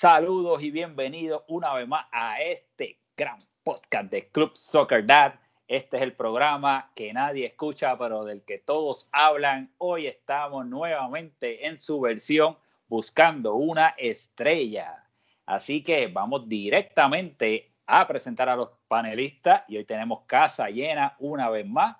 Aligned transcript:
Saludos 0.00 0.62
y 0.62 0.70
bienvenidos 0.70 1.42
una 1.48 1.74
vez 1.74 1.88
más 1.88 2.06
a 2.12 2.40
este 2.40 3.00
gran 3.16 3.36
podcast 3.64 4.08
de 4.12 4.28
Club 4.28 4.52
Soccer 4.54 5.04
Dad. 5.04 5.34
Este 5.66 5.96
es 5.96 6.04
el 6.04 6.12
programa 6.12 6.92
que 6.94 7.12
nadie 7.12 7.46
escucha, 7.46 7.98
pero 7.98 8.24
del 8.24 8.44
que 8.44 8.58
todos 8.58 9.08
hablan. 9.10 9.72
Hoy 9.78 10.06
estamos 10.06 10.64
nuevamente 10.66 11.66
en 11.66 11.78
su 11.78 11.98
versión 12.00 12.56
buscando 12.86 13.56
una 13.56 13.88
estrella. 13.98 15.04
Así 15.46 15.82
que 15.82 16.06
vamos 16.06 16.48
directamente 16.48 17.72
a 17.84 18.06
presentar 18.06 18.48
a 18.48 18.54
los 18.54 18.70
panelistas 18.86 19.64
y 19.66 19.78
hoy 19.78 19.84
tenemos 19.84 20.20
casa 20.26 20.70
llena 20.70 21.16
una 21.18 21.50
vez 21.50 21.66
más. 21.66 21.96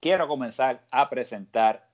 Quiero 0.00 0.26
comenzar 0.26 0.86
a 0.90 1.10
presentar 1.10 1.85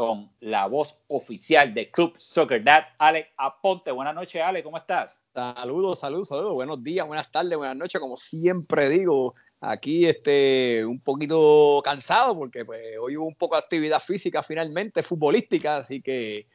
con 0.00 0.30
la 0.40 0.66
voz 0.66 0.96
oficial 1.08 1.74
de 1.74 1.90
Club 1.90 2.14
Soccer 2.16 2.64
Dad, 2.64 2.84
Alex 2.96 3.28
Aponte. 3.36 3.90
Buenas 3.90 4.14
noches, 4.14 4.40
Alex, 4.40 4.64
¿cómo 4.64 4.78
estás? 4.78 5.20
Saludos, 5.34 5.98
saludos, 5.98 6.28
saludos. 6.28 6.54
Buenos 6.54 6.82
días, 6.82 7.06
buenas 7.06 7.30
tardes, 7.30 7.58
buenas 7.58 7.76
noches. 7.76 8.00
Como 8.00 8.16
siempre 8.16 8.88
digo, 8.88 9.34
aquí 9.60 10.06
este, 10.06 10.86
un 10.86 11.00
poquito 11.00 11.82
cansado 11.84 12.34
porque 12.34 12.64
pues, 12.64 12.80
hoy 12.98 13.18
hubo 13.18 13.26
un 13.26 13.34
poco 13.34 13.56
de 13.56 13.58
actividad 13.58 14.00
física 14.00 14.42
finalmente, 14.42 15.02
futbolística, 15.02 15.76
así 15.76 16.00
que 16.00 16.46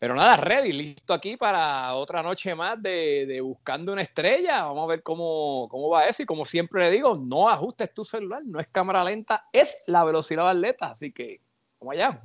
pero 0.00 0.16
nada, 0.16 0.36
ready, 0.38 0.72
listo 0.72 1.14
aquí 1.14 1.36
para 1.36 1.94
otra 1.94 2.20
noche 2.20 2.52
más 2.56 2.82
de, 2.82 3.40
buscando 3.44 3.92
una 3.92 4.02
estrella. 4.02 4.64
Vamos 4.64 4.82
a 4.82 4.86
ver 4.88 5.04
cómo, 5.04 5.68
cómo 5.70 5.88
va 5.88 6.08
eso. 6.08 6.24
Y 6.24 6.26
como 6.26 6.44
siempre 6.44 6.82
le 6.82 6.90
digo, 6.90 7.16
no 7.16 7.48
ajustes 7.48 7.94
tu 7.94 8.02
celular, 8.02 8.42
no 8.44 8.58
es 8.58 8.66
cámara 8.72 9.04
lenta, 9.04 9.46
es 9.52 9.84
la 9.86 10.02
velocidad 10.02 10.46
de 10.46 10.50
atleta. 10.50 10.90
Así 10.90 11.12
que, 11.12 11.38
vamos 11.78 11.94
allá. 11.94 12.20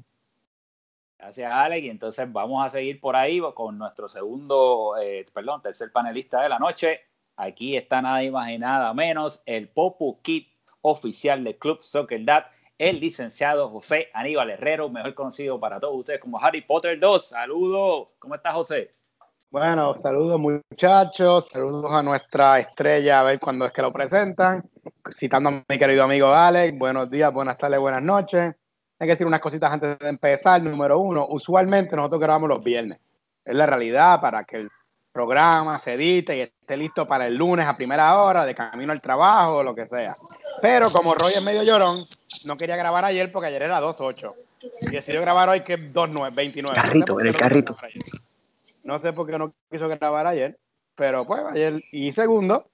Gracias, 1.19 1.51
Alex. 1.51 1.85
Y 1.85 1.89
entonces 1.89 2.31
vamos 2.31 2.65
a 2.65 2.69
seguir 2.69 2.99
por 2.99 3.15
ahí 3.15 3.41
con 3.55 3.77
nuestro 3.77 4.07
segundo, 4.07 4.95
eh, 5.01 5.25
perdón, 5.33 5.61
tercer 5.61 5.91
panelista 5.91 6.41
de 6.41 6.49
la 6.49 6.59
noche. 6.59 7.01
Aquí 7.35 7.75
está 7.75 8.01
nada 8.01 8.29
más 8.31 8.49
y 8.49 8.57
nada 8.57 8.93
menos 8.93 9.41
el 9.45 9.69
Popu 9.69 10.21
Kit 10.21 10.49
oficial 10.81 11.43
del 11.43 11.57
Club 11.57 11.81
Soccer 11.81 12.23
Dad, 12.23 12.45
el 12.77 12.99
licenciado 12.99 13.69
José 13.69 14.09
Aníbal 14.13 14.51
Herrero, 14.51 14.89
mejor 14.89 15.13
conocido 15.15 15.59
para 15.59 15.79
todos 15.79 15.97
ustedes 15.97 16.19
como 16.19 16.39
Harry 16.39 16.61
Potter 16.61 16.99
2. 16.99 17.27
Saludos. 17.27 18.09
¿Cómo 18.19 18.35
estás, 18.35 18.53
José? 18.53 18.91
Bueno, 19.49 19.95
saludos 19.95 20.39
muchachos, 20.39 21.47
saludos 21.49 21.91
a 21.91 22.03
nuestra 22.03 22.59
estrella, 22.59 23.21
a 23.21 23.23
ver 23.23 23.39
cuándo 23.39 23.65
es 23.65 23.71
que 23.71 23.81
lo 23.81 23.93
presentan. 23.93 24.69
Citando 25.09 25.49
a 25.49 25.63
mi 25.67 25.79
querido 25.79 26.03
amigo 26.03 26.27
Alex, 26.27 26.77
buenos 26.77 27.09
días, 27.09 27.33
buenas 27.33 27.57
tardes, 27.57 27.79
buenas 27.79 28.03
noches. 28.03 28.55
Hay 28.99 29.07
que 29.07 29.13
decir 29.13 29.27
unas 29.27 29.39
cositas 29.39 29.71
antes 29.71 29.99
de 29.99 30.09
empezar. 30.09 30.61
Número 30.61 30.99
uno, 30.99 31.27
usualmente 31.29 31.95
nosotros 31.95 32.19
grabamos 32.19 32.49
los 32.49 32.63
viernes. 32.63 32.99
Es 33.45 33.55
la 33.55 33.65
realidad 33.65 34.19
para 34.19 34.43
que 34.43 34.57
el 34.57 34.71
programa 35.11 35.77
se 35.77 35.93
edite 35.93 36.37
y 36.37 36.41
esté 36.41 36.77
listo 36.77 37.07
para 37.07 37.27
el 37.27 37.35
lunes 37.35 37.65
a 37.65 37.77
primera 37.77 38.21
hora, 38.21 38.45
de 38.45 38.55
camino 38.55 38.91
al 38.91 39.01
trabajo 39.01 39.57
o 39.57 39.63
lo 39.63 39.75
que 39.75 39.87
sea. 39.87 40.15
Pero 40.61 40.89
como 40.91 41.13
Roy 41.13 41.31
es 41.35 41.43
medio 41.43 41.63
llorón, 41.63 42.03
no 42.45 42.57
quería 42.57 42.75
grabar 42.75 43.05
ayer 43.05 43.31
porque 43.31 43.47
ayer 43.47 43.63
era 43.63 43.79
2.8. 43.79 44.33
Y 44.81 44.87
decidió 44.87 45.21
grabar 45.21 45.49
hoy 45.49 45.61
que 45.61 45.73
es 45.73 45.79
2.9, 45.79 46.33
29. 46.33 46.75
Carrito, 46.75 47.13
no 47.13 47.19
en 47.19 47.27
el 47.27 47.35
carrito. 47.35 47.77
No 48.83 48.99
sé 48.99 49.13
por 49.13 49.27
qué 49.27 49.37
no 49.37 49.53
quiso 49.71 49.87
grabar 49.87 50.25
ayer, 50.25 50.57
pero 50.95 51.25
pues 51.25 51.41
ayer. 51.51 51.83
Y 51.91 52.11
segundo, 52.11 52.67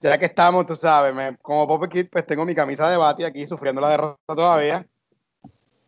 ya 0.00 0.18
que 0.18 0.26
estamos, 0.26 0.66
tú 0.66 0.74
sabes, 0.74 1.14
como 1.42 1.68
Pop 1.68 1.86
Kid, 1.88 2.06
pues 2.10 2.26
tengo 2.26 2.44
mi 2.44 2.54
camisa 2.54 2.88
de 2.90 2.96
bati 2.96 3.24
aquí 3.24 3.46
sufriendo 3.46 3.80
la 3.80 3.90
derrota 3.90 4.18
todavía 4.26 4.84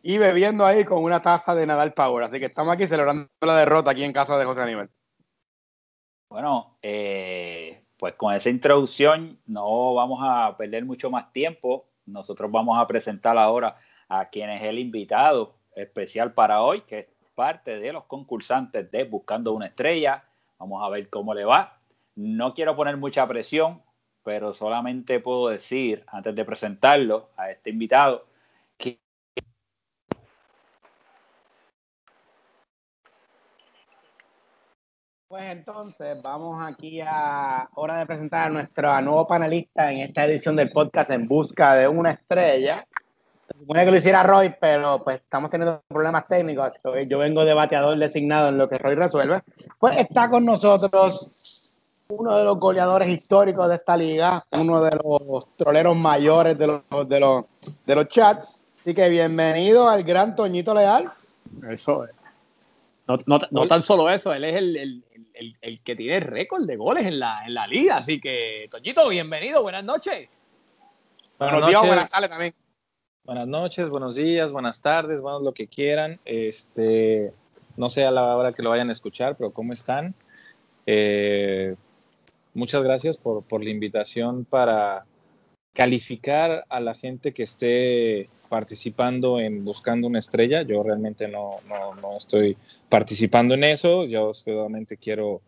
y 0.07 0.19
bebiendo 0.19 0.65
ahí 0.65 0.85
con 0.85 1.03
una 1.03 1.21
taza 1.21 1.53
de 1.53 1.65
Nadal 1.65 1.93
Power. 1.93 2.23
Así 2.23 2.39
que 2.39 2.45
estamos 2.45 2.73
aquí 2.73 2.87
celebrando 2.87 3.27
la 3.41 3.57
derrota 3.57 3.91
aquí 3.91 4.05
en 4.05 4.13
casa 4.13 4.37
de 4.37 4.45
José 4.45 4.61
Aníbal. 4.61 4.89
Bueno, 6.29 6.77
eh, 6.81 7.83
pues 7.97 8.13
con 8.13 8.33
esa 8.33 8.49
introducción 8.49 9.37
no 9.47 9.95
vamos 9.95 10.21
a 10.23 10.55
perder 10.55 10.85
mucho 10.85 11.09
más 11.09 11.33
tiempo. 11.33 11.89
Nosotros 12.05 12.49
vamos 12.49 12.79
a 12.79 12.87
presentar 12.87 13.37
ahora 13.37 13.75
a 14.07 14.29
quien 14.29 14.49
es 14.49 14.63
el 14.63 14.79
invitado 14.79 15.57
especial 15.75 16.33
para 16.33 16.61
hoy, 16.61 16.83
que 16.83 16.99
es 16.99 17.07
parte 17.35 17.77
de 17.77 17.91
los 17.91 18.05
concursantes 18.05 18.89
de 18.89 19.03
Buscando 19.03 19.51
una 19.51 19.65
Estrella. 19.65 20.23
Vamos 20.57 20.81
a 20.85 20.87
ver 20.87 21.09
cómo 21.09 21.33
le 21.33 21.43
va. 21.43 21.81
No 22.15 22.53
quiero 22.53 22.77
poner 22.77 22.95
mucha 22.95 23.27
presión, 23.27 23.81
pero 24.23 24.53
solamente 24.53 25.19
puedo 25.19 25.49
decir, 25.49 26.05
antes 26.07 26.33
de 26.33 26.45
presentarlo 26.45 27.31
a 27.35 27.51
este 27.51 27.71
invitado, 27.71 28.25
Pues 35.29 35.43
entonces 35.47 36.17
vamos 36.23 36.65
aquí 36.65 37.01
a 37.01 37.69
hora 37.75 37.99
de 37.99 38.05
presentar 38.05 38.47
a 38.47 38.49
nuestro 38.49 39.01
nuevo 39.01 39.27
panelista 39.27 39.91
en 39.91 39.97
esta 39.97 40.23
edición 40.23 40.55
del 40.55 40.71
podcast 40.71 41.09
En 41.09 41.27
Busca 41.27 41.75
de 41.75 41.85
una 41.85 42.11
Estrella. 42.11 42.87
Supone 43.59 43.83
que 43.83 43.91
lo 43.91 43.97
hiciera 43.97 44.23
Roy, 44.23 44.55
pero 44.61 45.03
pues 45.03 45.17
estamos 45.17 45.49
teniendo 45.49 45.81
problemas 45.89 46.29
técnicos, 46.29 46.71
yo 47.09 47.17
vengo 47.17 47.43
de 47.43 47.53
bateador 47.53 47.99
designado 47.99 48.47
en 48.47 48.57
lo 48.57 48.69
que 48.69 48.77
Roy 48.77 48.95
resuelve. 48.95 49.41
Pues 49.77 49.97
está 49.97 50.29
con 50.29 50.45
nosotros 50.45 51.73
uno 52.07 52.37
de 52.37 52.45
los 52.45 52.57
goleadores 52.57 53.09
históricos 53.09 53.67
de 53.67 53.75
esta 53.75 53.97
liga, 53.97 54.45
uno 54.51 54.81
de 54.81 54.91
los 54.91 55.45
troleros 55.57 55.97
mayores 55.97 56.57
de 56.57 56.67
los, 56.67 57.09
de 57.09 57.19
los, 57.19 57.45
de 57.85 57.95
los 57.95 58.07
chats. 58.07 58.63
Así 58.79 58.93
que 58.93 59.09
bienvenido 59.09 59.89
al 59.89 60.03
gran 60.03 60.37
Toñito 60.37 60.73
Leal. 60.73 61.11
Eso 61.69 62.05
es. 62.05 62.16
No, 63.07 63.67
tan 63.67 63.81
solo 63.81 64.09
eso, 64.09 64.33
él 64.33 64.43
es 64.43 64.55
el, 64.55 65.03
el, 65.61 65.81
que 65.81 65.95
tiene 65.95 66.19
récord 66.19 66.65
de 66.65 66.75
goles 66.75 67.05
en 67.05 67.19
la, 67.19 67.45
en 67.45 67.53
la 67.53 67.65
liga. 67.65 67.97
Así 67.97 68.19
que, 68.19 68.67
Toñito, 68.69 69.07
bienvenido, 69.07 69.61
buenas 69.61 69.83
noches. 69.83 70.27
Buenos 71.39 71.67
días, 71.67 71.85
buenas 71.85 72.11
tardes 72.11 72.29
también. 72.29 72.53
Buenas 73.23 73.47
noches, 73.47 73.89
buenos 73.89 74.15
días, 74.15 74.51
buenas 74.51 74.81
tardes, 74.81 75.21
bueno, 75.21 75.39
lo 75.39 75.53
que 75.53 75.67
quieran. 75.67 76.19
Este, 76.25 77.31
no 77.77 77.89
sé 77.89 78.05
a 78.05 78.11
la 78.11 78.35
hora 78.35 78.51
que 78.51 78.63
lo 78.63 78.71
vayan 78.71 78.89
a 78.89 78.93
escuchar, 78.93 79.37
pero 79.37 79.51
¿cómo 79.51 79.71
están? 79.71 80.13
Eh, 80.85 81.75
muchas 82.53 82.83
gracias 82.83 83.15
por, 83.15 83.43
por 83.43 83.63
la 83.63 83.69
invitación 83.69 84.43
para 84.43 85.05
calificar 85.77 86.65
a 86.69 86.79
la 86.79 86.95
gente 86.95 87.35
que 87.35 87.43
esté 87.43 88.29
participando 88.49 89.39
en 89.39 89.63
buscando 89.63 90.07
una 90.07 90.17
estrella. 90.17 90.63
Yo 90.63 90.81
realmente 90.81 91.27
no, 91.27 91.59
no, 91.67 92.17
estoy 92.17 92.57
participando 92.89 93.53
en 93.53 93.63
eso. 93.63 94.03
Yo 94.05 94.33
solamente 94.33 94.97
quiero 94.97 95.41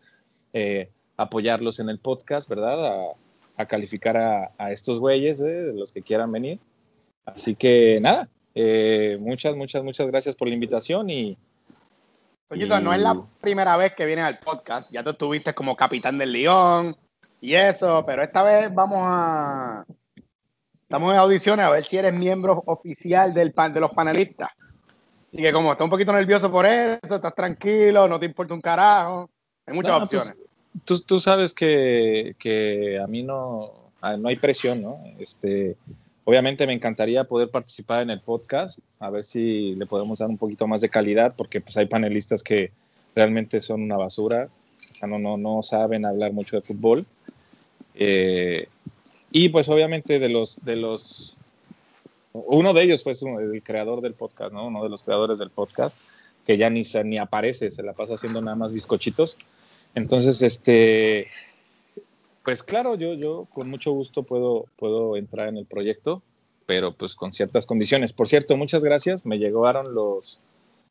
eh, 0.52 0.88
apoyarlos 1.16 1.80
en 1.80 1.88
el 1.88 1.98
podcast, 1.98 2.48
¿verdad? 2.48 3.10
A, 3.56 3.66
calificar 3.66 4.16
a, 4.16 4.70
estos 4.70 5.00
güeyes, 5.00 5.40
eh, 5.40 5.72
los 5.74 5.90
que 5.90 6.00
quieran 6.00 6.30
venir. 6.30 6.60
Así 7.24 7.56
que 7.56 7.98
nada, 8.00 8.28
eh, 8.54 9.18
muchas, 9.20 9.56
muchas, 9.56 9.82
muchas 9.82 10.06
gracias 10.06 10.36
por 10.36 10.46
la 10.46 10.54
invitación 10.54 11.10
y... 11.10 11.36
no 12.50 12.92
es 12.92 13.00
la 13.00 13.20
primera 13.40 13.76
vez 13.76 13.94
que 13.96 14.06
vienes 14.06 14.26
al 14.26 14.38
podcast. 14.38 14.92
Ya 14.92 15.02
tú 15.02 15.10
estuviste 15.10 15.54
como 15.54 15.74
capitán 15.74 16.18
del 16.18 16.30
León 16.30 16.96
y 17.40 17.54
eso, 17.54 18.04
pero 18.06 18.22
esta 18.22 18.44
vez 18.44 18.72
vamos 18.72 19.00
a 19.02 19.84
Estamos 20.90 21.12
en 21.12 21.20
audiciones 21.20 21.64
a 21.64 21.70
ver 21.70 21.84
si 21.84 21.98
eres 21.98 22.12
miembro 22.14 22.64
oficial 22.66 23.32
del 23.32 23.52
pan, 23.52 23.72
de 23.72 23.78
los 23.78 23.92
panelistas. 23.92 24.50
Así 25.32 25.40
que 25.40 25.52
como 25.52 25.70
estás 25.70 25.84
un 25.84 25.90
poquito 25.90 26.12
nervioso 26.12 26.50
por 26.50 26.66
eso, 26.66 27.14
estás 27.14 27.32
tranquilo, 27.32 28.08
no 28.08 28.18
te 28.18 28.26
importa 28.26 28.54
un 28.54 28.60
carajo, 28.60 29.30
hay 29.66 29.74
muchas 29.76 29.92
pues, 30.00 30.02
opciones. 30.02 31.04
tú, 31.06 31.20
sabes 31.20 31.54
que, 31.54 32.98
a 33.00 33.06
mí 33.06 33.22
no, 33.22 33.70
no 34.18 34.28
hay 34.28 34.34
presión, 34.34 34.82
¿no? 34.82 34.98
Este, 35.20 35.76
obviamente 36.24 36.66
me 36.66 36.72
encantaría 36.72 37.22
poder 37.22 37.50
participar 37.50 38.02
en 38.02 38.10
el 38.10 38.20
podcast, 38.20 38.80
a 38.98 39.10
ver 39.10 39.22
si 39.22 39.76
le 39.76 39.86
podemos 39.86 40.18
dar 40.18 40.28
un 40.28 40.38
poquito 40.38 40.66
más 40.66 40.80
de 40.80 40.88
calidad, 40.88 41.34
porque 41.36 41.60
pues 41.60 41.76
hay 41.76 41.86
panelistas 41.86 42.42
que 42.42 42.72
realmente 43.14 43.60
son 43.60 43.82
una 43.82 43.96
basura, 43.96 44.48
o 44.90 44.94
sea, 44.96 45.06
no, 45.06 45.20
no, 45.20 45.36
no 45.36 45.62
saben 45.62 46.04
hablar 46.04 46.32
mucho 46.32 46.56
de 46.56 46.62
fútbol. 46.62 47.06
Eh, 47.94 48.66
y 49.30 49.48
pues 49.48 49.68
obviamente 49.68 50.18
de 50.18 50.28
los, 50.28 50.62
de 50.64 50.76
los, 50.76 51.36
uno 52.32 52.72
de 52.72 52.82
ellos 52.82 53.02
fue 53.02 53.12
el 53.12 53.62
creador 53.62 54.00
del 54.00 54.14
podcast, 54.14 54.52
¿no? 54.52 54.66
Uno 54.66 54.82
de 54.82 54.88
los 54.88 55.02
creadores 55.02 55.38
del 55.38 55.50
podcast, 55.50 56.00
que 56.46 56.56
ya 56.56 56.68
ni, 56.70 56.82
ni 57.04 57.18
aparece, 57.18 57.70
se 57.70 57.82
la 57.82 57.92
pasa 57.92 58.14
haciendo 58.14 58.40
nada 58.40 58.56
más 58.56 58.72
bizcochitos. 58.72 59.36
Entonces, 59.94 60.42
este, 60.42 61.28
pues 62.44 62.62
claro, 62.62 62.96
yo, 62.96 63.14
yo 63.14 63.46
con 63.52 63.70
mucho 63.70 63.92
gusto 63.92 64.22
puedo, 64.22 64.66
puedo 64.76 65.16
entrar 65.16 65.48
en 65.48 65.56
el 65.56 65.66
proyecto, 65.66 66.22
pero 66.66 66.92
pues 66.92 67.14
con 67.14 67.32
ciertas 67.32 67.66
condiciones. 67.66 68.12
Por 68.12 68.28
cierto, 68.28 68.56
muchas 68.56 68.82
gracias, 68.82 69.26
me 69.26 69.38
llegaron 69.38 69.94
los, 69.94 70.40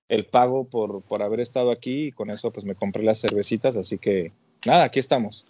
el 0.07 0.25
pago 0.25 0.63
por, 0.63 1.01
por 1.01 1.21
haber 1.24 1.39
estado 1.39 1.71
aquí 1.71 2.07
y 2.07 2.12
con 2.12 2.30
eso 2.30 2.51
pues 2.51 2.65
me 2.65 2.75
compré 2.75 3.03
las 3.03 3.21
cervecitas, 3.21 3.75
así 3.75 3.97
que 3.97 4.31
nada, 4.65 4.86
aquí 4.86 5.00
estamos. 5.00 5.45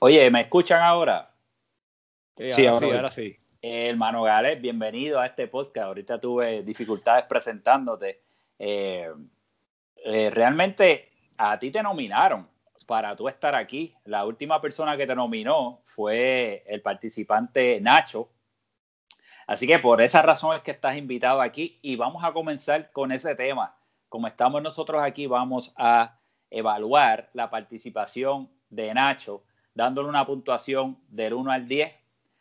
Oye, 0.00 0.30
¿me 0.30 0.42
escuchan 0.42 0.80
ahora? 0.82 1.29
Sí, 2.40 2.66
ahora, 2.66 3.10
sí, 3.10 3.36
hermano 3.60 4.22
Gales, 4.22 4.62
bienvenido 4.62 5.20
a 5.20 5.26
este 5.26 5.46
podcast. 5.46 5.88
Ahorita 5.88 6.18
tuve 6.18 6.62
dificultades 6.62 7.26
presentándote. 7.26 8.22
Eh, 8.58 9.10
eh, 9.96 10.30
realmente 10.30 11.10
a 11.36 11.58
ti 11.58 11.70
te 11.70 11.82
nominaron. 11.82 12.48
Para 12.86 13.14
tú 13.14 13.28
estar 13.28 13.54
aquí. 13.54 13.94
La 14.06 14.24
última 14.24 14.58
persona 14.58 14.96
que 14.96 15.06
te 15.06 15.14
nominó 15.14 15.82
fue 15.84 16.64
el 16.66 16.80
participante 16.80 17.78
Nacho. 17.78 18.30
Así 19.46 19.66
que 19.66 19.78
por 19.78 20.00
esa 20.00 20.22
razón 20.22 20.56
es 20.56 20.62
que 20.62 20.70
estás 20.70 20.96
invitado 20.96 21.42
aquí 21.42 21.78
y 21.82 21.96
vamos 21.96 22.24
a 22.24 22.32
comenzar 22.32 22.90
con 22.90 23.12
ese 23.12 23.34
tema. 23.34 23.76
Como 24.08 24.26
estamos 24.26 24.62
nosotros 24.62 25.02
aquí, 25.02 25.26
vamos 25.26 25.74
a 25.76 26.18
evaluar 26.48 27.28
la 27.34 27.50
participación 27.50 28.50
de 28.70 28.94
Nacho, 28.94 29.44
dándole 29.74 30.08
una 30.08 30.24
puntuación 30.24 30.98
del 31.08 31.34
1 31.34 31.52
al 31.52 31.68
10. 31.68 31.99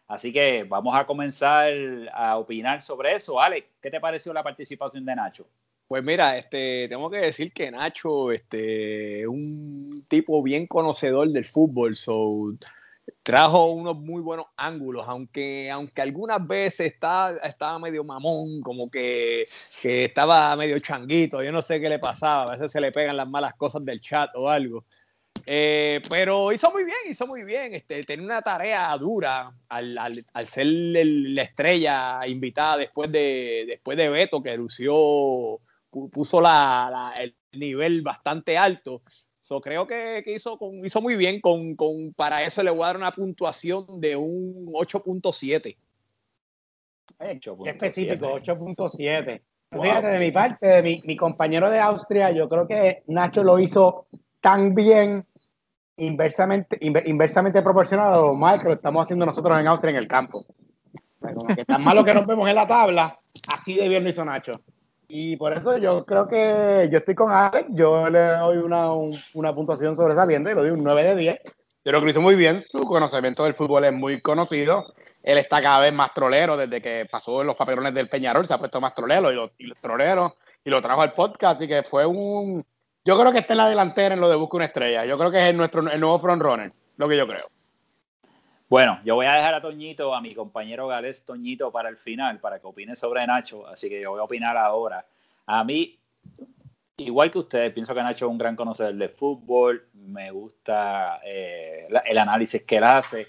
Así 0.10 0.34
que 0.34 0.64
vamos 0.64 0.96
a 0.96 1.06
comenzar 1.06 1.72
a 2.12 2.38
opinar 2.38 2.82
sobre 2.82 3.14
eso. 3.14 3.40
Alex, 3.40 3.68
¿qué 3.80 3.92
te 3.92 4.00
pareció 4.00 4.34
la 4.34 4.42
participación 4.42 5.06
de 5.06 5.16
Nacho? 5.16 5.48
Pues 5.88 6.04
mira, 6.04 6.36
este, 6.36 6.88
tengo 6.90 7.12
que 7.12 7.18
decir 7.18 7.54
que 7.54 7.70
Nacho, 7.70 8.32
este, 8.32 9.22
es 9.22 9.28
un 9.28 10.04
tipo 10.08 10.42
bien 10.42 10.66
conocedor 10.66 11.30
del 11.30 11.46
fútbol, 11.46 11.96
so, 11.96 12.54
trajo 13.22 13.68
unos 13.68 13.98
muy 13.98 14.22
buenos 14.24 14.48
ángulos, 14.58 15.06
aunque, 15.08 15.70
aunque 15.70 16.02
algunas 16.02 16.46
veces 16.48 16.92
estaba, 16.92 17.38
estaba 17.44 17.78
medio 17.78 18.04
mamón, 18.04 18.62
como 18.62 18.90
que, 18.90 19.44
que, 19.80 20.06
estaba 20.06 20.56
medio 20.56 20.80
changuito, 20.80 21.44
yo 21.44 21.52
no 21.52 21.62
sé 21.62 21.80
qué 21.80 21.88
le 21.88 22.00
pasaba, 22.00 22.46
a 22.46 22.52
veces 22.52 22.72
se 22.72 22.82
le 22.82 22.92
pegan 22.92 23.16
las 23.16 23.30
malas 23.30 23.54
cosas 23.56 23.86
del 23.86 24.02
chat 24.02 24.32
o 24.36 24.50
algo. 24.50 24.86
Eh, 25.46 26.02
pero 26.10 26.52
hizo 26.52 26.72
muy 26.72 26.84
bien, 26.84 26.98
hizo 27.10 27.28
muy 27.28 27.44
bien. 27.44 27.74
Este, 27.76 28.04
tenía 28.04 28.26
una 28.26 28.42
tarea 28.42 28.96
dura 28.98 29.52
al, 29.68 29.98
al, 29.98 30.26
al 30.34 30.46
ser 30.46 30.66
el, 30.66 31.36
la 31.36 31.44
estrella 31.44 32.26
invitada 32.28 32.78
después 32.78 33.12
de, 33.12 33.66
después 33.68 33.98
de 33.98 34.10
Beto, 34.10 34.42
que 34.42 34.56
lució 34.58 35.60
puso 35.90 36.40
la, 36.40 36.90
la, 36.92 37.22
el 37.22 37.36
nivel 37.54 38.02
bastante 38.02 38.58
alto. 38.58 39.02
So, 39.40 39.62
creo 39.62 39.88
que, 39.88 40.22
que 40.24 40.34
hizo, 40.34 40.58
con, 40.58 40.86
hizo, 40.86 41.02
muy 41.02 41.16
bien. 41.16 41.42
Con, 41.42 41.76
con, 41.76 42.14
para 42.14 42.44
eso 42.44 42.62
le 42.62 42.70
voy 42.70 42.84
a 42.84 42.88
dar 42.88 42.98
una 42.98 43.12
puntuación 43.12 44.00
de 44.00 44.16
un 44.16 44.68
8.7. 44.68 45.76
Específico, 47.66 48.40
8.7. 48.40 49.42
Fíjate, 49.72 50.08
de 50.08 50.20
mi 50.20 50.32
parte, 50.32 50.68
de 50.68 50.84
mi, 50.84 51.02
mi, 51.04 51.16
compañero 51.16 51.70
de 51.70 51.80
Austria, 51.80 52.32
yo 52.32 52.48
creo 52.48 52.68
que 52.68 53.04
Nacho 53.08 53.44
lo 53.44 53.60
hizo 53.60 54.08
tan 54.42 54.74
bien, 54.74 55.26
inversamente, 56.00 56.78
inver, 56.82 57.08
inversamente 57.08 57.62
proporcional 57.62 58.14
a 58.14 58.18
lo 58.18 58.34
mal 58.34 58.60
que 58.60 58.68
lo 58.68 58.74
estamos 58.74 59.04
haciendo 59.04 59.26
nosotros 59.26 59.60
en 59.60 59.68
Austria 59.68 59.92
en 59.92 59.98
el 59.98 60.08
campo. 60.08 60.46
Como 61.20 61.54
tan 61.68 61.84
malo 61.84 62.04
que 62.04 62.14
nos 62.14 62.28
en 62.28 62.56
la 62.56 62.68
tabla, 62.68 63.20
así 63.48 63.76
de 63.76 63.90
bien 63.90 64.04
lo 64.04 64.10
hizo 64.10 64.24
Nacho. 64.24 64.54
Y 65.08 65.36
por 65.38 65.54
eso 65.54 65.78
yo 65.78 66.06
creo 66.06 66.28
que 66.28 66.88
yo 66.92 67.00
estoy 67.00 67.16
con 67.16 67.32
Alex, 67.32 67.66
yo 67.72 68.10
le 68.10 68.20
doy 68.20 68.58
una, 68.58 68.94
un, 68.94 69.12
una 69.34 69.54
puntuación 69.54 69.96
sobresaliente, 69.96 70.54
le 70.54 70.62
doy 70.62 70.70
un 70.70 70.84
9 70.84 71.04
de 71.04 71.16
10. 71.16 71.40
Yo 71.44 71.52
creo 71.84 72.00
que 72.00 72.06
lo 72.06 72.12
hizo 72.12 72.22
muy 72.22 72.36
bien, 72.36 72.62
su 72.62 72.84
conocimiento 72.84 73.44
del 73.44 73.54
fútbol 73.54 73.86
es 73.86 73.94
muy 73.94 74.22
conocido. 74.22 74.94
Él 75.24 75.38
está 75.38 75.62
cada 75.62 75.80
vez 75.80 75.94
más 75.94 76.14
trolero 76.14 76.56
desde 76.56 76.82
que 76.82 77.08
pasó 77.12 77.42
en 77.42 77.48
los 77.48 77.56
papelones 77.56 77.94
del 77.94 78.08
Peñarol, 78.08 78.48
se 78.48 78.54
ha 78.54 78.60
puesto 78.60 78.80
más 78.80 78.94
trolero 78.94 79.32
y, 79.32 79.36
lo, 79.36 79.52
y 79.58 79.66
los 79.66 79.78
troleros 79.80 80.34
y 80.64 80.70
lo 80.70 80.82
trajo 80.82 81.02
al 81.02 81.14
podcast, 81.14 81.58
así 81.58 81.68
que 81.68 81.84
fue 81.84 82.06
un... 82.06 82.66
Yo 83.06 83.20
creo 83.20 83.32
que 83.32 83.40
está 83.40 83.54
en 83.54 83.58
la 83.58 83.70
delantera 83.70 84.16
en 84.16 84.22
lo 84.22 84.30
de 84.30 84.36
Busca 84.36 84.58
una 84.58 84.66
Estrella. 84.66 85.06
Yo 85.06 85.18
creo 85.18 85.32
que 85.32 85.38
es 85.38 85.46
el, 85.46 85.58
nuestro, 85.58 85.90
el 85.90 86.00
nuevo 86.00 86.20
frontrunner, 86.20 86.72
lo 86.98 87.08
que 87.08 87.18
yo 87.18 87.28
creo. 87.28 87.46
Bueno, 88.70 89.00
yo 89.04 89.16
voy 89.16 89.26
a 89.26 89.34
dejar 89.34 89.56
a 89.56 89.62
Toñito, 89.62 90.14
a 90.14 90.22
mi 90.22 90.36
compañero 90.36 90.88
Gales 90.88 91.26
Toñito, 91.26 91.72
para 91.72 91.90
el 91.90 91.98
final, 91.98 92.40
para 92.40 92.60
que 92.60 92.68
opine 92.68 92.96
sobre 92.96 93.26
Nacho, 93.26 93.66
así 93.68 93.90
que 93.90 94.04
yo 94.04 94.12
voy 94.12 94.20
a 94.20 94.24
opinar 94.24 94.56
ahora. 94.58 95.08
A 95.48 95.64
mí, 95.64 95.98
igual 96.98 97.32
que 97.32 97.40
ustedes, 97.40 97.74
pienso 97.74 97.96
que 97.96 98.04
Nacho 98.04 98.28
es 98.28 98.32
un 98.32 98.38
gran 98.38 98.56
conocedor 98.56 98.94
de 98.94 99.10
fútbol, 99.10 99.88
me 99.94 100.30
gusta 100.30 101.20
eh, 101.26 101.88
el 102.06 102.18
análisis 102.20 102.62
que 102.62 102.78
él 102.78 102.84
hace, 102.84 103.28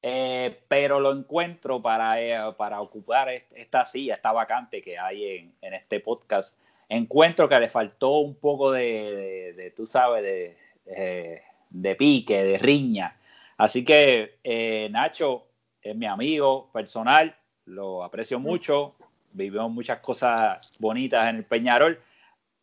eh, 0.00 0.60
pero 0.68 1.00
lo 1.00 1.12
encuentro 1.12 1.82
para, 1.82 2.22
eh, 2.22 2.54
para 2.56 2.80
ocupar 2.80 3.28
esta 3.50 3.84
silla, 3.84 4.14
esta 4.14 4.30
vacante 4.30 4.80
que 4.80 4.96
hay 4.96 5.38
en, 5.38 5.54
en, 5.60 5.74
este 5.74 5.98
podcast. 5.98 6.56
Encuentro 6.88 7.48
que 7.48 7.60
le 7.60 7.68
faltó 7.68 8.18
un 8.18 8.36
poco 8.36 8.72
de, 8.72 8.82
de, 8.82 9.52
de 9.54 9.70
tú 9.72 9.86
sabes, 9.86 10.22
de, 10.22 11.42
de 11.70 11.94
pique, 11.96 12.42
de 12.42 12.58
riña 12.58 13.16
Así 13.56 13.84
que 13.84 14.38
eh, 14.44 14.88
Nacho 14.90 15.46
es 15.80 15.96
mi 15.96 16.06
amigo 16.06 16.70
personal, 16.72 17.34
lo 17.64 18.04
aprecio 18.04 18.38
mucho, 18.38 18.96
vivimos 19.32 19.70
muchas 19.70 20.00
cosas 20.00 20.76
bonitas 20.78 21.28
en 21.28 21.36
el 21.36 21.44
Peñarol, 21.44 21.98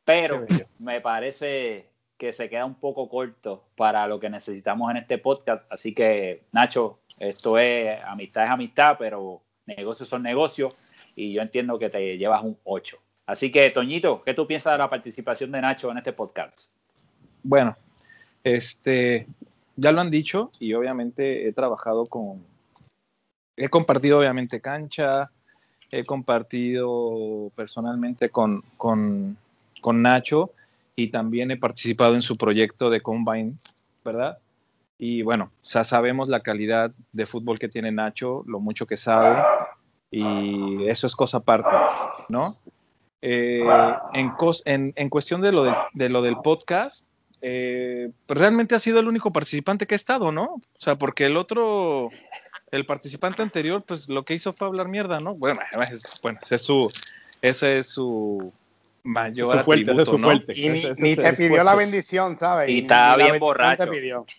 pero 0.05 0.45
me 0.79 1.01
parece 1.01 1.89
que 2.17 2.31
se 2.31 2.47
queda 2.47 2.65
un 2.65 2.75
poco 2.75 3.09
corto 3.09 3.65
para 3.75 4.07
lo 4.07 4.19
que 4.19 4.29
necesitamos 4.29 4.91
en 4.91 4.97
este 4.97 5.17
podcast. 5.17 5.65
Así 5.71 5.93
que 5.95 6.43
Nacho, 6.51 6.99
esto 7.19 7.57
es 7.57 7.95
amistad 8.05 8.45
es 8.45 8.51
amistad, 8.51 8.95
pero 8.99 9.41
negocios 9.65 10.07
son 10.07 10.21
negocios 10.21 10.75
y 11.15 11.33
yo 11.33 11.41
entiendo 11.41 11.79
que 11.79 11.89
te 11.89 12.17
llevas 12.17 12.43
un 12.43 12.57
8. 12.65 12.97
Así 13.25 13.51
que, 13.51 13.69
Toñito, 13.69 14.21
¿qué 14.23 14.33
tú 14.33 14.45
piensas 14.45 14.73
de 14.73 14.79
la 14.79 14.89
participación 14.89 15.51
de 15.51 15.61
Nacho 15.61 15.89
en 15.91 15.97
este 15.97 16.13
podcast? 16.13 16.71
Bueno, 17.41 17.75
este, 18.43 19.27
ya 19.75 19.91
lo 19.91 20.01
han 20.01 20.11
dicho 20.11 20.51
y 20.59 20.73
obviamente 20.73 21.47
he 21.47 21.53
trabajado 21.53 22.05
con, 22.05 22.43
he 23.55 23.69
compartido 23.69 24.19
obviamente 24.19 24.59
cancha, 24.59 25.31
he 25.89 26.03
compartido 26.03 27.51
personalmente 27.55 28.29
con, 28.29 28.61
con, 28.77 29.37
con 29.79 30.01
Nacho 30.01 30.51
y 30.95 31.07
también 31.07 31.51
he 31.51 31.57
participado 31.57 32.15
en 32.15 32.21
su 32.21 32.35
proyecto 32.35 32.89
de 32.89 33.01
Combine, 33.01 33.53
¿verdad? 34.03 34.37
Y 34.97 35.21
bueno, 35.21 35.51
ya 35.63 35.83
sabemos 35.83 36.29
la 36.29 36.41
calidad 36.41 36.91
de 37.11 37.25
fútbol 37.25 37.57
que 37.57 37.69
tiene 37.69 37.91
Nacho, 37.91 38.43
lo 38.47 38.59
mucho 38.59 38.85
que 38.85 38.97
sabe, 38.97 39.41
y 40.11 40.85
eso 40.87 41.07
es 41.07 41.15
cosa 41.15 41.37
aparte, 41.37 41.75
¿no? 42.29 42.57
Eh, 43.25 43.63
en, 44.13 44.33
en, 44.65 44.93
en, 44.97 45.09
cuestión 45.09 45.39
de 45.39 45.53
lo, 45.53 45.63
de, 45.63 45.73
de 45.93 46.09
lo 46.09 46.21
del 46.21 46.35
podcast, 46.43 47.07
eh, 47.41 48.09
pues 48.25 48.37
realmente 48.37 48.75
ha 48.75 48.79
sido 48.79 48.99
el 48.99 49.07
único 49.07 49.31
participante 49.31 49.87
que 49.87 49.95
ha 49.95 49.97
estado, 49.97 50.33
¿no? 50.33 50.43
O 50.43 50.61
sea, 50.77 50.97
porque 50.97 51.27
el 51.27 51.37
otro, 51.37 52.09
el 52.69 52.85
participante 52.85 53.41
anterior, 53.41 53.81
pues 53.87 54.09
lo 54.09 54.25
que 54.25 54.33
hizo 54.33 54.51
fue 54.51 54.67
hablar 54.67 54.89
mierda, 54.89 55.21
¿no? 55.21 55.35
Bueno, 55.35 55.61
es, 55.89 56.19
bueno 56.21 56.37
ese 56.41 56.55
es 56.55 56.61
su, 56.63 56.91
ese 57.41 57.77
es 57.77 57.87
su 57.87 58.51
mayor 59.03 59.57
su 59.57 59.63
fuerte, 59.63 59.91
atributo, 59.91 60.05
su 60.05 60.17
¿no? 60.17 60.27
fuerte. 60.27 60.53
Y 60.57 60.67
ni, 60.67 60.83
ni 60.97 61.15
te 61.15 61.31
pidió 61.31 61.47
fuerte. 61.47 61.63
la 61.63 61.75
bendición, 61.75 62.35
¿sabes? 62.35 62.67
Y 62.67 62.79
está 62.79 63.15
bien 63.15 63.39
borracho, 63.39 63.85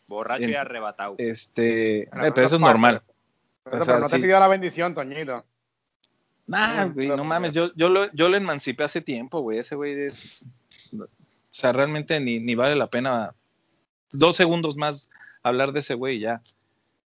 borracho 0.08 0.50
y 0.50 0.54
arrebatado. 0.54 1.14
Este, 1.16 2.06
pero, 2.12 2.34
pero 2.34 2.46
eso 2.46 2.56
es 2.56 2.60
normal. 2.60 3.02
Pero, 3.62 3.82
o 3.82 3.84
sea, 3.86 3.94
pero 3.94 4.00
no 4.00 4.10
te 4.10 4.16
sí. 4.16 4.22
pidió 4.22 4.38
la 4.38 4.48
bendición, 4.48 4.94
Toñito. 4.94 5.42
Nah, 6.46 6.86
güey, 6.86 7.08
no 7.08 7.24
mames, 7.24 7.52
yo, 7.52 7.72
yo, 7.74 7.88
lo, 7.88 8.12
yo 8.12 8.28
lo 8.28 8.36
emancipé 8.36 8.84
hace 8.84 9.00
tiempo, 9.00 9.40
güey, 9.40 9.58
ese 9.58 9.76
güey 9.76 9.98
es 9.98 10.44
o 11.54 11.56
sea, 11.56 11.72
realmente 11.72 12.18
ni, 12.18 12.40
ni 12.40 12.56
vale 12.56 12.74
la 12.74 12.88
pena 12.88 13.32
dos 14.10 14.36
segundos 14.36 14.76
más 14.76 15.08
hablar 15.44 15.70
de 15.70 15.80
ese 15.80 15.94
güey 15.94 16.18
ya. 16.18 16.42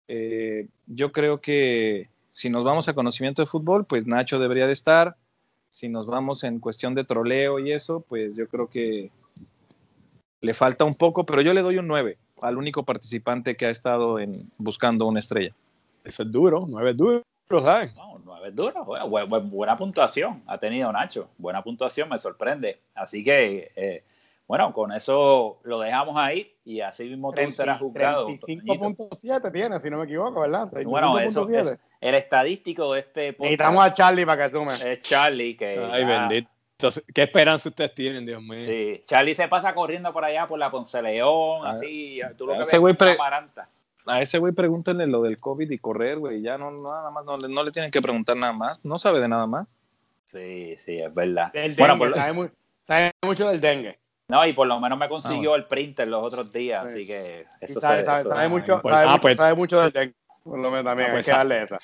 Eh, 0.08 0.68
yo 0.86 1.12
creo 1.12 1.42
que 1.42 2.10
si 2.32 2.52
nos 2.52 2.64
vamos 2.64 2.88
a 2.88 2.94
conocimiento 2.94 3.42
de 3.42 3.48
fútbol, 3.48 3.86
pues 3.86 4.06
Nacho 4.06 4.38
debería 4.38 4.68
de 4.68 4.74
estar. 4.74 5.16
Si 5.72 5.90
nos 5.90 6.06
vamos 6.06 6.44
en 6.44 6.60
cuestión 6.60 6.94
de 6.94 7.06
troleo 7.06 7.58
y 7.58 7.72
eso, 7.72 8.02
pues 8.08 8.36
yo 8.36 8.48
creo 8.48 8.70
que 8.70 9.10
le 10.42 10.54
falta 10.54 10.86
un 10.86 10.94
poco, 10.94 11.26
pero 11.26 11.42
yo 11.42 11.52
le 11.52 11.64
doy 11.64 11.80
un 11.80 11.88
9 11.88 12.20
al 12.44 12.58
único 12.58 12.84
participante 12.84 13.58
que 13.58 13.66
ha 13.66 13.72
estado 13.72 14.20
en 14.20 14.30
buscando 14.60 15.08
una 15.08 15.20
estrella. 15.20 15.56
Eso 16.04 16.22
es 16.22 16.32
duro, 16.32 16.66
9 16.70 16.92
es 16.92 16.98
duro, 16.98 17.24
¿sabes? 17.48 17.96
No, 17.96 18.20
9 18.24 18.48
es 18.50 18.56
duro, 18.56 18.86
buena, 18.86 19.06
buena, 19.06 19.38
buena, 19.40 19.76
puntuación 19.76 20.44
ha 20.48 20.58
tenido 20.58 20.92
Nacho, 20.92 21.30
buena 21.38 21.64
puntuación, 21.64 22.10
me 22.10 22.18
sorprende. 22.18 22.80
Así 22.96 23.24
que 23.24 23.72
eh, 23.76 24.04
bueno, 24.48 24.74
con 24.74 24.92
eso 24.92 25.60
lo 25.64 25.80
dejamos 25.80 26.16
ahí 26.18 26.54
y 26.64 26.80
así 26.80 27.06
mismo 27.06 27.32
tú 27.34 27.52
serás 27.52 27.80
juzgado. 27.80 28.30
35.7 28.30 29.52
tiene, 29.52 29.80
si 29.80 29.90
no 29.90 29.98
me 29.98 30.06
equivoco, 30.06 30.42
¿verdad? 30.42 30.70
Bueno, 30.84 31.18
eso 31.20 31.50
es 31.50 31.76
el 32.00 32.16
estadístico 32.16 32.94
de 32.94 33.00
este 33.00 33.34
podcast. 33.34 33.52
Necesitamos 33.52 33.86
a 33.86 33.94
Charlie 33.94 34.26
para 34.26 34.38
que 34.38 34.44
asume. 34.44 34.74
Es 34.74 35.02
Charlie 35.02 35.58
que. 35.58 35.80
Ay, 35.92 36.02
ya... 36.06 36.28
bendito. 36.28 36.50
¿Qué 37.14 37.24
esperanza 37.24 37.70
ustedes 37.70 37.96
tienen, 37.96 38.26
Dios 38.26 38.42
mío? 38.42 38.60
Sí, 38.60 39.04
Charlie 39.08 39.34
se 39.34 39.48
pasa 39.48 39.74
corriendo 39.74 40.12
por 40.12 40.26
allá 40.26 40.46
por 40.46 40.60
la 40.60 40.70
Ponce 40.70 41.02
León, 41.02 41.66
así. 41.66 42.20
Tú 42.38 42.46
lo 42.46 42.54
que 42.54 42.62
ese 42.62 42.78
güey 42.78 42.94
pre... 42.94 43.16
A 44.06 44.22
ese 44.22 44.38
güey 44.38 44.54
pregúntenle 44.54 45.08
lo 45.08 45.22
del 45.24 45.38
COVID 45.38 45.70
y 45.70 45.78
correr, 45.78 46.20
güey. 46.20 46.42
Ya 46.42 46.58
no, 46.58 46.72
nada 46.72 47.10
más, 47.12 47.26
no, 47.26 47.38
no, 47.38 47.64
le 47.64 47.72
tienen 47.72 47.92
que 47.92 48.02
preguntar 48.02 48.38
nada 48.38 48.54
más. 48.54 48.80
No 48.84 48.98
sabe 48.98 49.20
de 49.20 49.28
nada 49.28 49.48
más. 49.48 49.68
Sí, 50.26 50.76
sí, 50.86 50.98
es 50.98 51.14
verdad. 51.14 51.52
Del 51.54 51.76
bueno, 51.76 51.94
dengue, 51.94 52.08
por... 52.08 52.18
sabe, 52.18 52.34
muy, 52.34 52.50
sabe 52.86 53.12
mucho 53.24 53.48
del 53.50 53.62
dengue. 53.62 54.00
No, 54.28 54.46
y 54.46 54.54
por 54.54 54.68
lo 54.68 54.80
menos 54.80 54.98
me 54.98 55.08
consiguió 55.08 55.52
ah, 55.52 55.54
bueno. 55.54 55.64
el 55.64 55.68
printer 55.68 56.08
los 56.08 56.26
otros 56.26 56.52
días, 56.52 56.92
sí. 56.92 57.02
así 57.02 57.12
que 57.12 57.46
eso 57.62 57.80
sabe, 57.80 58.00
se, 58.00 58.06
sabe, 58.06 58.20
eso 58.22 58.30
sabe, 58.30 58.50
mucho, 58.50 58.82
sabe, 58.82 59.06
ah, 59.08 59.20
pues, 59.22 59.38
sabe 59.38 59.54
mucho 59.54 59.80
del 59.82 59.92
dengue. 59.92 60.16
Por 60.44 60.60
lo 60.60 60.70
menos 60.70 60.86
también, 60.86 61.10
ah, 61.10 61.14
pues, 61.14 61.28
hay 61.28 61.32
que 61.32 61.38
darle 61.38 61.64
esa. 61.64 61.78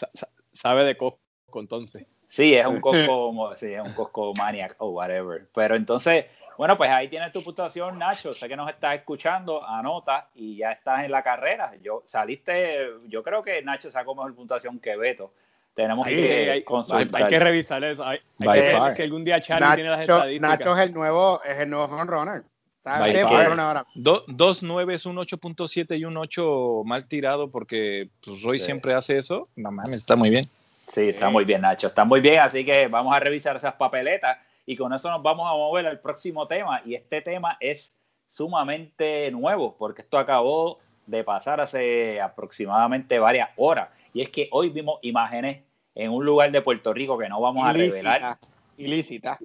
Sabe 0.51 0.83
de 0.83 0.97
Costco 0.97 1.19
entonces. 1.55 2.05
Sí, 2.27 2.53
es 2.53 2.65
un 2.65 2.79
Costco, 2.79 3.55
sí, 3.57 3.73
es 3.73 3.81
un 3.81 3.93
Costco 3.93 4.33
maniac 4.35 4.75
o 4.79 4.91
whatever. 4.91 5.49
Pero 5.53 5.75
entonces, 5.75 6.25
Bueno, 6.57 6.77
pues 6.77 6.89
ahí 6.91 7.07
tienes 7.07 7.31
tu 7.31 7.43
puntuación, 7.43 7.97
Nacho. 7.97 8.33
Sé 8.33 8.47
que 8.47 8.55
nos 8.55 8.69
estás 8.69 8.95
escuchando, 8.95 9.65
anota 9.67 10.27
y 10.35 10.57
ya 10.57 10.71
estás 10.71 11.03
en 11.03 11.11
la 11.11 11.23
carrera. 11.23 11.73
Yo 11.81 12.03
saliste, 12.05 12.87
yo 13.07 13.23
creo 13.23 13.41
que 13.41 13.61
Nacho 13.63 13.89
sacó 13.89 14.13
mejor 14.15 14.35
puntuación 14.35 14.79
que 14.79 14.95
Beto. 14.95 15.33
Tenemos 15.73 16.05
Sí, 16.07 16.15
que 16.15 16.51
hay, 16.51 16.63
consultar. 16.63 17.23
hay 17.23 17.29
que 17.29 17.39
revisar 17.39 17.83
eso. 17.83 18.05
Hay, 18.05 18.19
hay 18.47 18.61
que 18.61 18.73
ver 18.79 18.91
si 18.91 19.01
algún 19.03 19.23
día 19.23 19.39
Charlie 19.39 19.75
tiene 19.75 19.89
las 19.89 19.99
Nacho, 19.99 20.15
estadísticas. 20.17 20.49
Nacho 20.59 20.77
es 20.77 20.87
el 20.87 20.93
nuevo, 20.93 21.41
es 21.43 21.57
el 21.59 21.69
nuevo 21.69 21.87
frontrunner 21.87 22.43
ahora. 22.83 23.85
Do- 23.95 24.23
dos 24.27 24.63
9 24.63 24.93
es 24.95 25.05
un 25.05 25.15
8.7 25.17 25.97
y 25.97 26.05
un 26.05 26.17
8 26.17 26.81
mal 26.85 27.07
tirado 27.07 27.49
porque 27.49 28.09
pues, 28.23 28.41
Roy 28.41 28.59
Sí. 28.59 28.65
siempre 28.65 28.93
hace 28.93 29.17
eso. 29.17 29.47
No 29.55 29.71
mames, 29.71 29.97
está 29.97 30.15
muy 30.15 30.29
bien. 30.29 30.45
Sí, 30.87 31.09
está 31.09 31.29
muy 31.29 31.45
bien, 31.45 31.61
Nacho. 31.61 31.87
Está 31.87 32.03
muy 32.03 32.19
bien, 32.19 32.39
así 32.39 32.65
que 32.65 32.87
vamos 32.87 33.15
a 33.15 33.19
revisar 33.19 33.55
esas 33.55 33.75
papeletas 33.75 34.37
y 34.65 34.75
con 34.75 34.93
eso 34.93 35.09
nos 35.09 35.21
vamos 35.21 35.47
a 35.47 35.53
mover 35.53 35.87
al 35.87 35.99
próximo 35.99 36.47
tema. 36.47 36.81
Y 36.85 36.95
este 36.95 37.21
tema 37.21 37.57
es 37.59 37.93
sumamente 38.27 39.29
nuevo 39.31 39.75
porque 39.77 40.03
esto 40.03 40.17
acabó 40.17 40.79
de 41.05 41.23
pasar 41.23 41.59
hace 41.59 42.21
aproximadamente 42.21 43.19
varias 43.19 43.49
horas. 43.57 43.89
Y 44.13 44.21
es 44.21 44.29
que 44.29 44.47
hoy 44.51 44.69
vimos 44.69 44.99
imágenes 45.01 45.63
en 45.95 46.11
un 46.11 46.25
lugar 46.25 46.51
de 46.51 46.61
Puerto 46.61 46.93
Rico 46.93 47.17
que 47.17 47.27
no 47.27 47.41
vamos 47.41 47.65
a 47.65 47.73
revelar. 47.73 48.37
Ilícita. 48.77 49.37
Ilícita. 49.37 49.39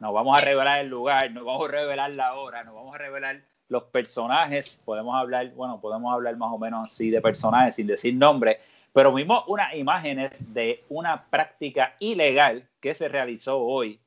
No 0.00 0.12
vamos 0.12 0.40
a 0.40 0.44
revelar 0.44 0.80
el 0.80 0.88
lugar, 0.88 1.30
no 1.32 1.44
vamos 1.44 1.68
a 1.68 1.72
revelar 1.72 2.14
la 2.14 2.34
hora, 2.34 2.62
no 2.62 2.74
vamos 2.74 2.94
a 2.94 2.98
revelar 2.98 3.42
los 3.68 3.84
personajes. 3.84 4.80
Podemos 4.84 5.14
hablar, 5.16 5.50
bueno, 5.54 5.80
podemos 5.80 6.12
hablar 6.12 6.36
más 6.36 6.52
o 6.52 6.58
menos 6.58 6.90
así 6.90 7.10
de 7.10 7.20
personajes 7.20 7.74
sin 7.74 7.88
decir 7.88 8.14
nombres, 8.14 8.58
pero 8.92 9.12
vimos 9.12 9.42
unas 9.48 9.74
imágenes 9.74 10.52
de 10.54 10.84
una 10.88 11.24
práctica 11.24 11.96
ilegal 11.98 12.68
que 12.80 12.94
se 12.94 13.08
realizó 13.08 13.58
hoy 13.58 14.00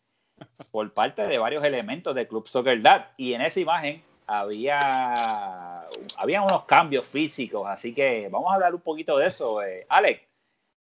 por 0.72 0.92
parte 0.94 1.28
de 1.28 1.38
varios 1.38 1.64
elementos 1.64 2.14
del 2.16 2.28
Club 2.28 2.48
Soccer 2.48 2.82
Dad. 2.82 3.08
Y 3.18 3.34
en 3.34 3.42
esa 3.42 3.60
imagen 3.60 4.02
había, 4.28 5.88
había 6.18 6.42
unos 6.42 6.64
cambios 6.66 7.08
físicos, 7.08 7.64
así 7.68 7.94
que 7.94 8.28
vamos 8.32 8.52
a 8.52 8.56
hablar 8.56 8.74
un 8.76 8.82
poquito 8.82 9.18
de 9.18 9.28
eso. 9.28 9.62
Eh, 9.62 9.86
Alex, 9.90 10.22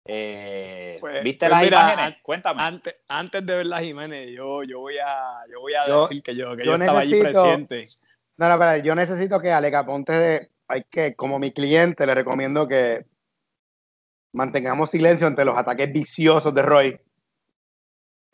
eh, 0.06 0.98
Pues- 1.00 1.24
¿viste 1.24 1.46
pues 1.48 1.52
las 1.52 1.64
mira, 1.64 1.78
imágenes? 1.80 2.06
an- 2.06 2.18
Cuéntame. 2.24 2.62
Antes, 2.62 2.96
antes 3.08 3.46
de 3.46 3.56
ver 3.56 3.66
las 3.66 3.82
Jiménez, 3.82 4.30
yo, 4.32 4.64
yo 4.64 4.80
voy 4.80 4.98
a, 4.98 5.44
yo 5.52 5.60
voy 5.62 5.74
a 5.74 5.86
Yo- 5.88 6.08
decir 6.08 6.22
que 6.24 6.36
yo, 6.36 6.56
que 6.56 6.66
yo 6.66 6.76
yo, 6.76 6.82
estaba 6.84 7.00
allí 7.00 7.20
presente. 7.20 7.86
No, 8.38 8.48
no, 8.48 8.54
espera, 8.54 8.78
yo 8.78 8.96
necesito 8.96 9.40
que 9.40 9.52
Aleca 9.52 9.86
Ponte 9.86 10.14
de, 10.14 10.50
hay 10.68 10.84
que, 10.90 11.16
como 11.16 11.40
mi 11.40 11.52
cliente, 11.52 12.06
le 12.06 12.14
recomiendo 12.14 12.68
que 12.68 13.06
mantengamos 14.34 14.92
silencio 14.92 15.26
ante 15.28 15.44
los 15.46 15.58
ataques 15.58 15.92
viciosos 15.92 16.54
de 16.54 16.62
Roy. 16.62 17.00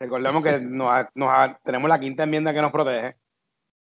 Recordemos 0.00 0.42
que 0.42 0.60
nos 0.60 1.06
tenemos 1.62 1.88
la 1.88 2.00
quinta 2.00 2.24
enmienda 2.24 2.52
que 2.52 2.62
nos 2.62 2.72
protege. 2.72 3.16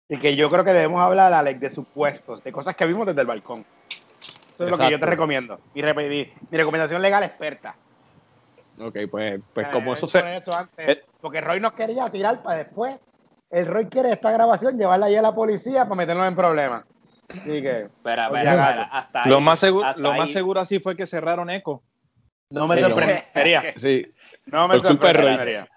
Y 0.09 0.19
que 0.19 0.37
yo 0.37 0.51
creo 0.51 0.65
que 0.65 0.73
debemos 0.73 1.01
hablar, 1.01 1.33
Alex, 1.33 1.61
de 1.61 1.71
supuestos, 1.71 2.45
de 2.45 2.53
cosas 2.53 2.77
que 2.77 2.85
vimos 2.87 3.07
desde 3.07 3.21
el 3.23 3.27
balcón. 3.27 3.65
Eso 4.55 4.65
es 4.65 4.71
lo 4.71 4.77
que 4.77 4.91
yo 4.91 5.01
te 5.01 5.07
recomiendo. 5.07 5.59
Mi, 5.75 5.81
re- 5.81 5.95
mi- 5.95 6.33
mi 6.51 6.59
recomendación 6.59 7.01
legal 7.01 7.23
experta. 7.23 7.75
Ok, 8.79 8.97
pues, 9.11 9.43
pues 9.55 9.67
Eh, 9.67 9.71
como 9.73 9.93
eso 9.95 10.07
se... 10.09 10.19
poner 10.21 10.43
eso 10.43 10.55
antes, 10.55 10.89
eh. 10.89 11.05
porque 11.21 11.41
Roy 11.41 11.61
nos 11.61 11.73
quería 11.73 12.09
tirar 12.09 12.43
para 12.43 12.59
después. 12.59 12.97
El 13.51 13.67
Roy 13.67 13.87
quiere 13.87 14.11
esta 14.13 14.31
grabación 14.33 14.77
llevarla 14.79 15.07
ahí 15.07 15.17
a 15.17 15.23
la 15.23 15.35
policía 15.35 15.85
para 15.85 15.95
meternos 15.95 16.27
en 16.27 16.37
problemas. 16.37 16.85
Así 17.29 17.63
que 17.63 17.81
Espera, 17.83 18.29
Oye, 18.31 18.41
espera, 18.41 18.83
hasta 18.85 19.27
Lo 19.27 19.37
ahí- 19.37 19.43
más, 19.43 19.59
seguro, 19.61 19.87
hasta 19.87 20.01
lo 20.01 20.13
más 20.15 20.31
seguro 20.31 20.61
así 20.61 20.79
fue 20.81 20.97
que 20.97 21.07
cerraron 21.07 21.49
Eco. 21.49 21.83
no 22.51 22.67
me 22.67 22.81
lo- 22.81 22.89
sorprendería. 22.91 23.63
Sí, 23.77 24.13
No 24.47 24.69
me 24.69 24.79
sorprendería. 24.81 25.69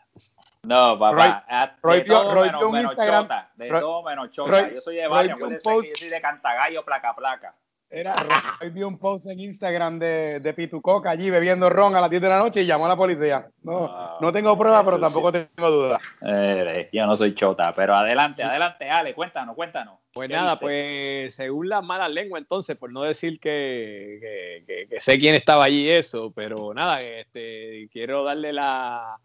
No, 0.66 0.98
papá. 1.00 1.16
Roy- 1.16 1.44
a- 1.56 1.76
Roy 1.82 1.98
de 2.00 2.06
todo 2.06 2.34
Roy 2.34 2.46
menos, 2.48 2.72
menos 2.72 2.92
Instagram- 2.94 3.22
chota. 3.24 3.52
De 3.56 3.70
Roy- 3.70 3.82
todo 3.82 4.04
menos 4.04 4.32
chota. 4.32 4.52
Roy- 4.52 4.74
yo 4.76 4.82
soy 4.82 4.96
de 4.96 5.06
Roy 5.08 5.14
varios. 5.28 5.40
yo 5.64 5.96
soy 5.96 6.10
de 6.10 6.22
Cantagallo, 6.22 6.84
placa, 6.84 7.16
placa. 7.16 7.56
Era, 7.88 8.16
Roy 8.60 8.72
vio 8.72 8.88
un 8.88 8.98
post 8.98 9.28
en 9.28 9.40
Instagram 9.40 10.00
de, 10.00 10.40
de 10.40 10.54
Pitucoca 10.56 11.12
allí 11.12 11.30
bebiendo 11.30 11.70
ron 11.70 11.96
a 11.96 12.02
las 12.02 12.10
10 12.10 12.20
de 12.22 12.28
la 12.30 12.40
noche 12.40 12.62
y 12.62 12.66
llamó 12.66 12.88
a 12.88 12.90
la 12.90 12.96
policía. 12.98 13.48
No, 13.62 13.86
Ah, 13.86 14.18
no 14.20 14.32
tengo 14.34 14.58
pruebas, 14.58 14.84
pero 14.84 14.98
sí. 14.98 15.04
tampoco 15.04 15.32
tengo 15.32 15.70
dudas. 15.72 16.02
Eh, 16.28 16.90
yo 16.92 17.06
no 17.06 17.16
soy 17.16 17.36
chota, 17.36 17.72
pero 17.74 17.96
adelante, 17.96 18.44
adelante, 18.44 18.90
Ale, 18.90 19.14
cuéntanos, 19.14 19.56
cuéntanos. 19.56 20.00
Pues 20.12 20.28
¿Qué 20.28 20.34
nada, 20.34 20.54
viste? 20.54 20.66
pues 20.66 21.36
según 21.36 21.70
la 21.70 21.82
mala 21.82 22.10
lengua 22.10 22.40
entonces, 22.40 22.76
por 22.76 22.92
no 22.92 23.04
decir 23.04 23.40
que, 23.40 24.18
que- 24.20 24.64
que- 24.66 24.88
que 24.90 25.00
sé 25.00 25.20
quién 25.20 25.36
estaba 25.36 25.66
allí 25.66 25.84
y 25.84 25.90
eso, 25.92 26.34
pero 26.36 26.74
nada, 26.74 27.02
este, 27.04 27.88
quiero 27.94 28.24
darle 28.24 28.52
la 28.52 29.16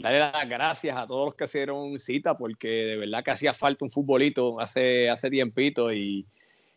darle 0.00 0.18
las 0.18 0.48
gracias 0.48 0.96
a 0.96 1.06
todos 1.06 1.26
los 1.26 1.34
que 1.34 1.44
hicieron 1.44 1.98
cita 1.98 2.36
porque 2.36 2.68
de 2.68 2.96
verdad 2.96 3.24
que 3.24 3.30
hacía 3.30 3.54
falta 3.54 3.84
un 3.84 3.90
futbolito 3.90 4.60
hace, 4.60 5.08
hace 5.08 5.30
tiempito 5.30 5.92
y, 5.92 6.26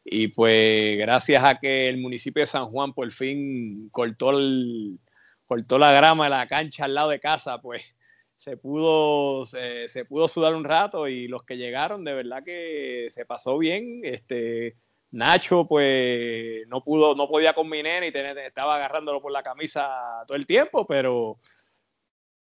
y 0.04 0.28
pues 0.30 0.98
gracias 0.98 1.44
a 1.44 1.60
que 1.60 1.88
el 1.88 1.98
municipio 1.98 2.42
de 2.42 2.48
San 2.48 2.68
Juan 2.68 2.94
por 2.94 3.10
fin 3.12 3.90
cortó 3.92 4.32
el, 4.32 5.00
cortó 5.46 5.78
la 5.78 5.92
grama 5.92 6.26
de 6.26 6.30
la 6.32 6.48
cancha 6.48 6.86
al 6.86 6.96
lado 6.96 7.10
de 7.10 7.20
casa, 7.20 7.60
pues 7.62 7.96
se 8.38 8.58
pudo, 8.58 9.46
se, 9.46 10.06
pudo 10.10 10.28
sudar 10.28 10.54
un 10.54 10.66
rato 10.66 11.08
y 11.08 11.28
los 11.28 11.44
que 11.44 11.56
llegaron 11.58 12.04
de 12.04 12.14
verdad 12.14 12.44
que 12.44 13.08
se 13.10 13.26
pasó 13.26 13.58
bien. 13.58 14.02
Este 14.04 14.76
Nacho, 15.12 15.66
pues 15.66 16.68
no 16.68 16.84
pudo, 16.84 17.16
no 17.16 17.30
podía 17.30 17.54
nene 17.54 18.08
y 18.08 18.40
estaba 18.40 18.76
agarrándolo 18.76 19.22
por 19.22 19.32
la 19.32 19.44
camisa 19.44 20.26
todo 20.28 20.36
el 20.36 20.46
tiempo, 20.46 20.86
pero, 20.86 21.38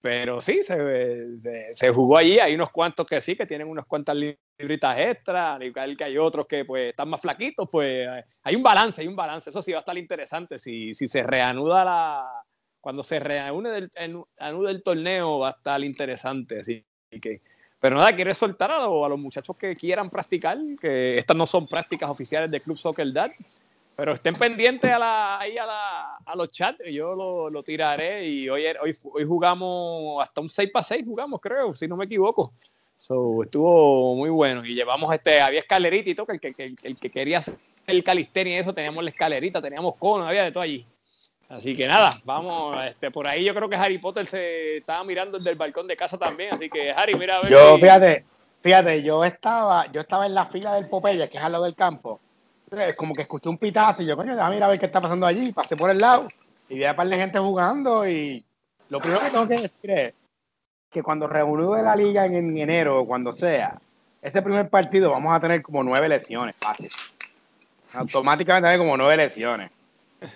pero 0.01 0.41
sí, 0.41 0.63
se, 0.63 1.73
se, 1.75 1.89
jugó 1.91 2.17
allí. 2.17 2.39
Hay 2.39 2.55
unos 2.55 2.71
cuantos 2.71 3.05
que 3.05 3.21
sí, 3.21 3.35
que 3.35 3.45
tienen 3.45 3.67
unas 3.67 3.85
cuantas 3.85 4.15
libritas 4.15 4.99
extra, 4.99 5.53
al 5.55 5.63
igual 5.63 5.95
que 5.95 6.03
hay 6.03 6.17
otros 6.17 6.47
que 6.47 6.65
pues 6.65 6.89
están 6.89 7.09
más 7.09 7.21
flaquitos, 7.21 7.69
pues 7.71 8.07
hay 8.43 8.55
un 8.55 8.63
balance, 8.63 9.01
hay 9.01 9.07
un 9.07 9.15
balance. 9.15 9.49
Eso 9.51 9.61
sí 9.61 9.71
va 9.71 9.77
a 9.77 9.81
estar 9.81 9.97
interesante. 9.97 10.57
Si, 10.57 10.93
si 10.95 11.07
se 11.07 11.21
reanuda 11.21 11.85
la, 11.85 12.27
cuando 12.79 13.03
se 13.03 13.19
reanude 13.19 13.77
el, 13.77 13.91
el- 13.95 14.67
el 14.67 14.83
torneo 14.83 15.39
va 15.39 15.49
a 15.49 15.51
estar 15.51 15.83
interesante. 15.83 16.59
Así 16.61 16.83
que, 17.21 17.41
pero 17.79 17.95
nada, 17.97 18.15
quiero 18.15 18.33
soltar 18.33 18.71
a, 18.71 18.79
lo- 18.79 19.05
a 19.05 19.09
los 19.09 19.19
muchachos 19.19 19.55
que 19.55 19.75
quieran 19.75 20.09
practicar, 20.09 20.57
que 20.79 21.17
estas 21.19 21.37
no 21.37 21.45
son 21.45 21.67
prácticas 21.67 22.09
oficiales 22.09 22.49
de 22.49 22.59
Club 22.61 22.77
Soccer 22.77 23.13
Dad, 23.13 23.29
pero 23.95 24.13
estén 24.13 24.35
pendientes 24.35 24.89
a, 24.91 24.97
la, 24.97 25.39
ahí 25.39 25.57
a, 25.57 25.65
la, 25.65 26.15
a 26.25 26.35
los 26.35 26.49
chats, 26.51 26.79
yo 26.91 27.13
lo, 27.13 27.49
lo 27.49 27.61
tiraré 27.63 28.25
y 28.27 28.49
hoy, 28.49 28.65
hoy, 28.81 28.95
hoy 29.13 29.25
jugamos 29.25 30.23
hasta 30.23 30.41
un 30.41 30.49
6 30.49 30.69
para 30.71 30.83
6 30.83 31.03
jugamos, 31.05 31.39
creo, 31.41 31.73
si 31.73 31.87
no 31.87 31.95
me 31.97 32.05
equivoco. 32.05 32.53
So, 32.97 33.41
estuvo 33.41 34.15
muy 34.15 34.29
bueno 34.29 34.63
y 34.65 34.75
llevamos 34.75 35.13
este, 35.13 35.41
había 35.41 35.59
escalerita 35.61 36.09
y 36.09 36.15
todo, 36.15 36.27
que 36.27 36.33
el 36.33 36.39
que, 36.39 36.53
que- 36.53 36.75
el 36.83 36.97
que 36.97 37.09
quería 37.09 37.39
hacer 37.39 37.55
el 37.87 38.03
calistenia 38.03 38.57
y 38.57 38.59
eso, 38.59 38.73
teníamos 38.73 39.03
la 39.03 39.09
escalerita, 39.09 39.61
teníamos 39.61 39.95
cono, 39.97 40.27
había 40.27 40.43
de 40.43 40.51
todo 40.51 40.63
allí. 40.63 40.85
Así 41.49 41.75
que 41.75 41.85
nada, 41.85 42.11
vamos, 42.23 42.85
este, 42.85 43.11
por 43.11 43.27
ahí 43.27 43.43
yo 43.43 43.53
creo 43.53 43.67
que 43.67 43.75
Harry 43.75 43.97
Potter 43.97 44.25
se 44.25 44.77
estaba 44.77 45.03
mirando 45.03 45.37
desde 45.37 45.49
el 45.49 45.57
balcón 45.57 45.85
de 45.87 45.97
casa 45.97 46.17
también, 46.17 46.53
así 46.53 46.69
que 46.69 46.91
Harry, 46.91 47.13
mira 47.15 47.37
a 47.37 47.41
ver 47.41 47.51
Yo, 47.51 47.75
si- 47.75 47.81
fíjate, 47.81 48.25
fíjate, 48.61 49.03
yo 49.03 49.23
estaba, 49.25 49.91
yo 49.91 49.99
estaba 50.01 50.25
en 50.27 50.33
la 50.35 50.45
fila 50.45 50.75
del 50.75 50.87
Popeye, 50.87 51.27
que 51.29 51.37
es 51.37 51.43
al 51.43 51.51
lado 51.51 51.65
del 51.65 51.75
campo. 51.75 52.21
Como 52.95 53.13
que 53.13 53.23
escuché 53.23 53.49
un 53.49 53.57
pitazo 53.57 54.01
y 54.01 54.05
yo, 54.05 54.15
coño, 54.15 54.33
déjame 54.33 54.57
ir 54.57 54.63
a 54.63 54.67
ver 54.67 54.79
qué 54.79 54.85
está 54.85 55.01
pasando 55.01 55.25
allí. 55.25 55.51
Pasé 55.51 55.75
por 55.75 55.89
el 55.89 55.99
lado 55.99 56.29
y 56.69 56.75
vi 56.75 56.85
a 56.85 56.95
par 56.95 57.07
de 57.07 57.17
gente 57.17 57.37
jugando 57.37 58.07
y 58.07 58.45
lo 58.89 58.99
primero 58.99 59.21
que 59.21 59.29
tengo 59.29 59.47
que 59.47 59.55
decir 59.55 59.91
es 59.91 60.13
que 60.89 61.03
cuando 61.03 61.27
reanude 61.27 61.83
la 61.83 61.95
liga 61.95 62.25
en, 62.25 62.35
en 62.35 62.57
enero 62.57 62.99
o 62.99 63.05
cuando 63.05 63.33
sea, 63.33 63.77
ese 64.21 64.41
primer 64.41 64.69
partido 64.69 65.11
vamos 65.11 65.33
a 65.33 65.39
tener 65.39 65.61
como 65.61 65.83
nueve 65.83 66.07
lesiones, 66.07 66.55
fácil. 66.59 66.89
Automáticamente 67.93 68.69
hay 68.69 68.77
como 68.77 68.95
nueve 68.95 69.17
lesiones. 69.17 69.69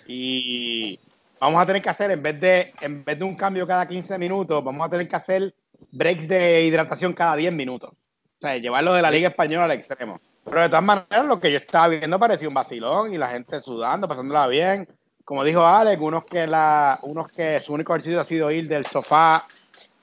Y 0.08 1.00
vamos 1.40 1.62
a 1.62 1.66
tener 1.66 1.82
que 1.82 1.90
hacer, 1.90 2.12
en 2.12 2.22
vez 2.22 2.40
de, 2.40 2.74
en 2.82 3.04
vez 3.04 3.18
de 3.20 3.24
un 3.24 3.36
cambio 3.36 3.68
cada 3.68 3.88
15 3.88 4.18
minutos, 4.18 4.64
vamos 4.64 4.86
a 4.86 4.90
tener 4.90 5.08
que 5.08 5.16
hacer 5.16 5.54
breaks 5.92 6.28
de 6.28 6.64
hidratación 6.64 7.14
cada 7.14 7.36
10 7.36 7.54
minutos. 7.54 7.92
O 7.92 8.42
sea, 8.42 8.58
llevarlo 8.58 8.94
de 8.94 9.02
la 9.02 9.12
Liga 9.12 9.30
Española 9.30 9.66
al 9.66 9.72
extremo. 9.72 10.20
Pero 10.46 10.62
de 10.62 10.70
todas 10.70 10.84
maneras, 10.84 11.26
lo 11.26 11.40
que 11.40 11.52
yo 11.52 11.58
estaba 11.58 11.88
viendo 11.90 12.20
parecía 12.20 12.48
un 12.48 12.54
vacilón 12.54 13.14
y 13.14 13.18
la 13.18 13.28
gente 13.28 13.60
sudando, 13.62 14.08
pasándola 14.08 14.48
bien. 14.48 14.88
Como 15.26 15.44
dijo 15.44 15.66
Alex, 15.66 16.00
unos 16.00 16.24
que, 16.24 16.46
la, 16.46 17.00
unos 17.02 17.28
que 17.30 17.58
su 17.60 17.74
único 17.74 17.94
ejercicio 17.94 18.22
ha 18.22 18.24
sido 18.24 18.52
ir 18.52 18.68
del 18.68 18.86
sofá 18.86 19.44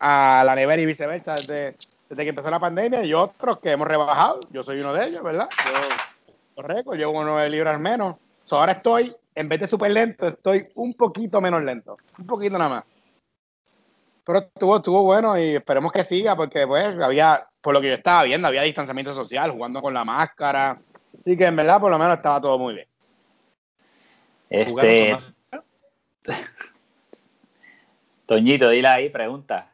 a 0.01 0.43
la 0.45 0.55
nevera 0.57 0.83
y 0.83 0.87
viceversa 0.87 1.35
desde, 1.35 1.77
desde 2.09 2.23
que 2.25 2.31
empezó 2.31 2.51
la 2.51 2.59
pandemia 2.59 3.05
y 3.05 3.15
otros 3.15 3.61
que 3.61 3.71
hemos 3.71 3.87
rebajado. 3.87 4.41
Yo 4.51 4.65
soy 4.65 4.81
uno 4.81 4.93
de 4.93 5.07
ellos, 5.07 5.23
¿verdad? 5.23 5.49
Yo 6.57 6.63
récord, 6.63 6.99
llevo 6.99 7.13
unos 7.13 7.27
nueve 7.27 7.49
libras 7.49 7.79
menos. 7.79 8.17
So, 8.45 8.57
ahora 8.57 8.73
estoy, 8.73 9.15
en 9.37 9.49
vez 9.49 9.61
de 9.61 9.69
súper 9.69 9.93
lento, 9.93 10.27
estoy 10.27 10.65
un 10.75 10.95
poquito 10.95 11.41
menos 11.41 11.63
lento. 11.63 11.97
Un 12.19 12.27
poquito 12.27 12.59
nada 12.59 12.71
más. 12.71 12.85
Pero 14.25 14.41
estuvo, 14.41 14.77
estuvo 14.77 15.03
bueno 15.05 15.39
y 15.39 15.57
esperemos 15.57 15.93
que 15.93 16.05
siga 16.05 16.35
porque 16.35 16.67
pues 16.67 16.99
había, 17.01 17.49
por 17.63 17.73
lo 17.73 17.81
que 17.81 17.89
yo 17.89 17.95
estaba 17.95 18.25
viendo, 18.25 18.49
había 18.49 18.63
distanciamiento 18.63 19.15
social, 19.15 19.53
jugando 19.53 19.81
con 19.81 19.95
la 19.95 20.05
máscara. 20.05 20.81
Así 21.19 21.37
que 21.37 21.47
en 21.47 21.57
verdad 21.57 21.81
por 21.81 21.91
lo 21.91 21.99
menos 21.99 22.17
estaba 22.17 22.41
todo 22.41 22.59
muy 22.59 22.75
bien. 22.75 22.89
Este, 24.51 25.17
Toñito, 28.27 28.69
dile 28.69 28.89
ahí, 28.89 29.09
pregunta. 29.09 29.71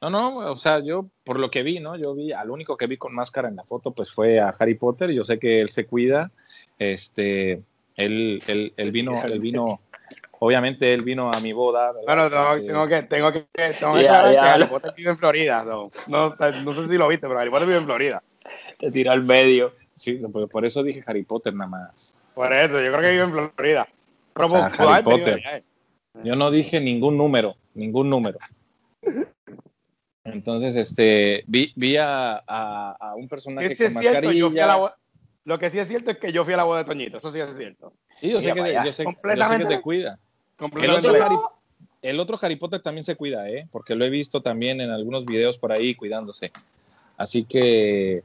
No, 0.00 0.10
no, 0.10 0.36
o 0.36 0.56
sea, 0.56 0.80
yo 0.80 1.06
por 1.24 1.38
lo 1.38 1.50
que 1.50 1.62
vi, 1.62 1.80
¿no? 1.80 1.96
Yo 1.96 2.14
vi, 2.14 2.32
al 2.32 2.50
único 2.50 2.76
que 2.76 2.86
vi 2.86 2.96
con 2.96 3.14
máscara 3.14 3.48
en 3.48 3.56
la 3.56 3.64
foto, 3.64 3.92
pues 3.92 4.12
fue 4.12 4.38
a 4.38 4.50
Harry 4.58 4.74
Potter. 4.74 5.10
Yo 5.12 5.24
sé 5.24 5.38
que 5.38 5.60
él 5.60 5.70
se 5.70 5.86
cuida. 5.86 6.30
Este, 6.78 7.62
él, 7.96 8.42
él, 8.46 8.72
él 8.76 8.92
vino, 8.92 9.12
él 9.24 9.40
vino, 9.40 9.80
obviamente 10.44 10.92
él 10.92 11.02
vino 11.02 11.30
a 11.30 11.40
mi 11.40 11.52
boda. 11.52 11.92
Bueno, 12.04 12.28
tengo, 12.30 12.86
que, 12.86 13.02
tengo 13.02 13.32
que, 13.32 13.42
tengo 13.78 13.94
que 13.94 14.08
aclarar 14.08 14.30
que 14.30 14.38
Harry 14.38 14.64
Potter 14.66 14.92
vive 14.96 15.10
en 15.10 15.16
Florida. 15.16 15.64
No, 15.64 15.90
no, 16.06 16.34
no, 16.36 16.72
sé 16.72 16.88
si 16.88 16.98
lo 16.98 17.08
viste, 17.08 17.26
pero 17.26 17.38
Harry 17.38 17.50
Potter 17.50 17.66
vive 17.66 17.78
en 17.78 17.84
Florida. 17.84 18.22
Te 18.78 18.90
tiró 18.90 19.12
al 19.12 19.24
medio. 19.24 19.72
Sí, 19.94 20.14
por, 20.14 20.48
por 20.48 20.64
eso 20.64 20.82
dije 20.82 21.02
Harry 21.06 21.22
Potter 21.22 21.54
nada 21.54 21.70
más. 21.70 22.16
Por 22.34 22.52
eso, 22.52 22.80
yo 22.80 22.90
creo 22.90 23.00
que 23.00 23.10
vive 23.10 23.24
en 23.24 23.50
Florida. 23.54 23.88
Pero, 24.34 24.46
o 24.46 24.50
sea, 24.50 24.66
Harry 24.66 25.02
Potter. 25.02 25.64
Yo 26.22 26.34
no 26.36 26.50
dije 26.50 26.80
ningún 26.80 27.16
número, 27.16 27.56
ningún 27.74 28.10
número. 28.10 28.38
Entonces, 30.24 30.76
este, 30.76 31.44
vi, 31.46 31.72
vi 31.76 31.96
a, 31.96 32.36
a, 32.46 33.14
un 33.16 33.28
personaje 33.28 33.70
sí, 33.70 33.76
sí 33.76 33.84
con 33.84 33.94
mascarilla. 33.94 34.20
Cierto, 34.20 34.38
yo 34.38 34.50
fui 34.50 34.60
a 34.60 34.66
la, 34.66 34.94
lo 35.44 35.58
que 35.58 35.70
sí 35.70 35.78
es 35.78 35.88
cierto 35.88 36.10
es 36.10 36.18
que 36.18 36.32
yo 36.32 36.44
fui 36.44 36.54
a 36.54 36.56
la 36.56 36.64
boda 36.64 36.78
de 36.78 36.84
Toñito, 36.86 37.18
eso 37.18 37.30
sí 37.30 37.38
es 37.38 37.54
cierto. 37.56 37.92
Sí, 38.16 38.30
yo, 38.30 38.40
sé 38.40 38.52
que, 38.52 38.60
yo, 38.60 38.64
sé, 38.64 38.74
yo 38.84 38.92
sé, 38.92 39.58
que 39.58 39.66
te 39.66 39.80
cuida. 39.80 40.18
El 40.58 40.90
otro, 40.90 41.24
Harry, 41.24 41.36
el 42.02 42.20
otro, 42.20 42.38
Harry, 42.40 42.56
Potter 42.56 42.80
también 42.80 43.04
se 43.04 43.16
cuida, 43.16 43.48
¿eh? 43.48 43.66
Porque 43.70 43.94
lo 43.94 44.04
he 44.04 44.10
visto 44.10 44.42
también 44.42 44.80
en 44.80 44.90
algunos 44.90 45.24
videos 45.24 45.58
por 45.58 45.72
ahí 45.72 45.94
cuidándose. 45.94 46.52
Así 47.16 47.44
que, 47.44 48.22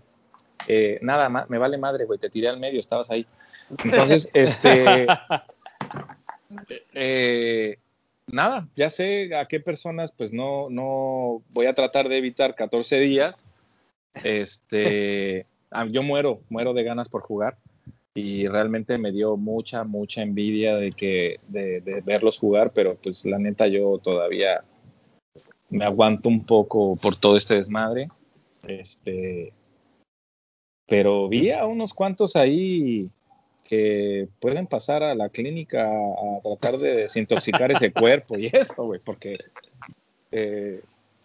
eh, 0.68 1.00
nada, 1.02 1.30
me 1.30 1.58
vale 1.58 1.78
madre, 1.78 2.06
güey, 2.06 2.20
te 2.20 2.30
tiré 2.30 2.50
al 2.50 2.60
medio, 2.60 2.80
estabas 2.80 3.10
ahí. 3.10 3.26
Entonces, 3.84 4.30
este... 4.34 5.08
Eh, 6.94 7.78
nada, 8.28 8.68
ya 8.76 8.90
sé 8.90 9.36
a 9.36 9.46
qué 9.46 9.60
personas, 9.60 10.12
pues 10.12 10.34
no, 10.34 10.70
no 10.70 11.44
voy 11.50 11.68
a 11.68 11.76
tratar 11.76 12.10
de 12.10 12.18
evitar 12.18 12.56
14 12.56 13.00
días. 13.00 13.46
Este, 14.24 15.46
ah, 15.72 15.86
yo 15.86 16.04
muero, 16.04 16.42
muero 16.50 16.74
de 16.74 16.84
ganas 16.84 17.10
por 17.10 17.22
jugar 17.22 17.58
y 18.20 18.48
realmente 18.48 18.98
me 18.98 19.12
dio 19.12 19.38
mucha, 19.38 19.84
mucha 19.84 20.22
envidia 20.22 20.76
de 20.76 20.92
que 20.92 21.40
de, 21.48 22.02
verlos 22.06 22.40
jugar, 22.40 22.72
pero 22.74 22.96
pues 22.96 23.26
la 23.26 23.40
neta 23.40 23.68
yo 23.68 23.98
todavía 23.98 24.64
me 25.70 25.86
aguanto 25.86 26.30
un 26.30 26.46
poco 26.46 26.96
por 26.98 27.16
todo 27.16 27.38
este 27.38 27.56
desmadre. 27.56 28.10
Este, 28.68 29.54
pero 30.88 31.30
vi 31.30 31.52
a 31.52 31.66
unos 31.66 31.94
cuantos 31.94 32.36
ahí 32.36 33.10
que 33.64 34.28
pueden 34.40 34.68
pasar 34.68 35.04
a 35.04 35.16
la 35.16 35.30
clínica 35.30 35.88
a 35.88 36.42
tratar 36.42 36.78
de 36.80 36.96
desintoxicar 36.96 37.72
ese 37.72 37.94
cuerpo 37.94 38.38
y 38.38 38.48
eso, 38.52 38.84
güey, 38.84 39.00
porque 39.00 39.38
eh, 40.32 40.82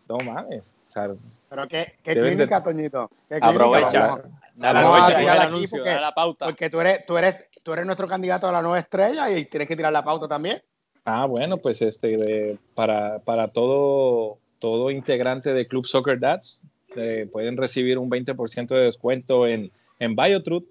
no 0.08 0.18
mames. 0.18 0.74
O 0.84 0.88
sea, 0.88 1.10
Pero 1.48 1.68
qué, 1.68 1.94
qué 2.02 2.14
clínica, 2.14 2.62
Toñito. 2.62 3.10
¿Qué 3.28 3.38
aprovecha. 3.40 4.22
Aprovecha 4.60 5.48
porque, 5.50 5.94
la 5.94 6.12
pauta. 6.14 6.46
Porque 6.46 6.70
tú 6.70 6.80
eres, 6.80 7.06
tú 7.06 7.16
eres, 7.16 7.48
tú 7.62 7.72
eres 7.72 7.86
nuestro 7.86 8.06
candidato 8.06 8.48
a 8.48 8.52
la 8.52 8.62
nueva 8.62 8.78
estrella 8.78 9.30
y 9.30 9.44
tienes 9.46 9.68
que 9.68 9.76
tirar 9.76 9.92
la 9.92 10.04
pauta 10.04 10.28
también. 10.28 10.62
Ah, 11.04 11.26
bueno, 11.26 11.58
pues 11.58 11.82
este, 11.82 12.58
para, 12.74 13.18
para 13.18 13.48
todo, 13.48 14.38
todo 14.58 14.90
integrante 14.90 15.52
de 15.52 15.66
Club 15.66 15.86
Soccer 15.86 16.18
Dads, 16.18 16.66
eh, 16.96 17.28
pueden 17.30 17.56
recibir 17.56 17.98
un 17.98 18.10
20% 18.10 18.68
de 18.68 18.80
descuento 18.80 19.46
en, 19.46 19.70
en 19.98 20.16
BioTruth 20.16 20.64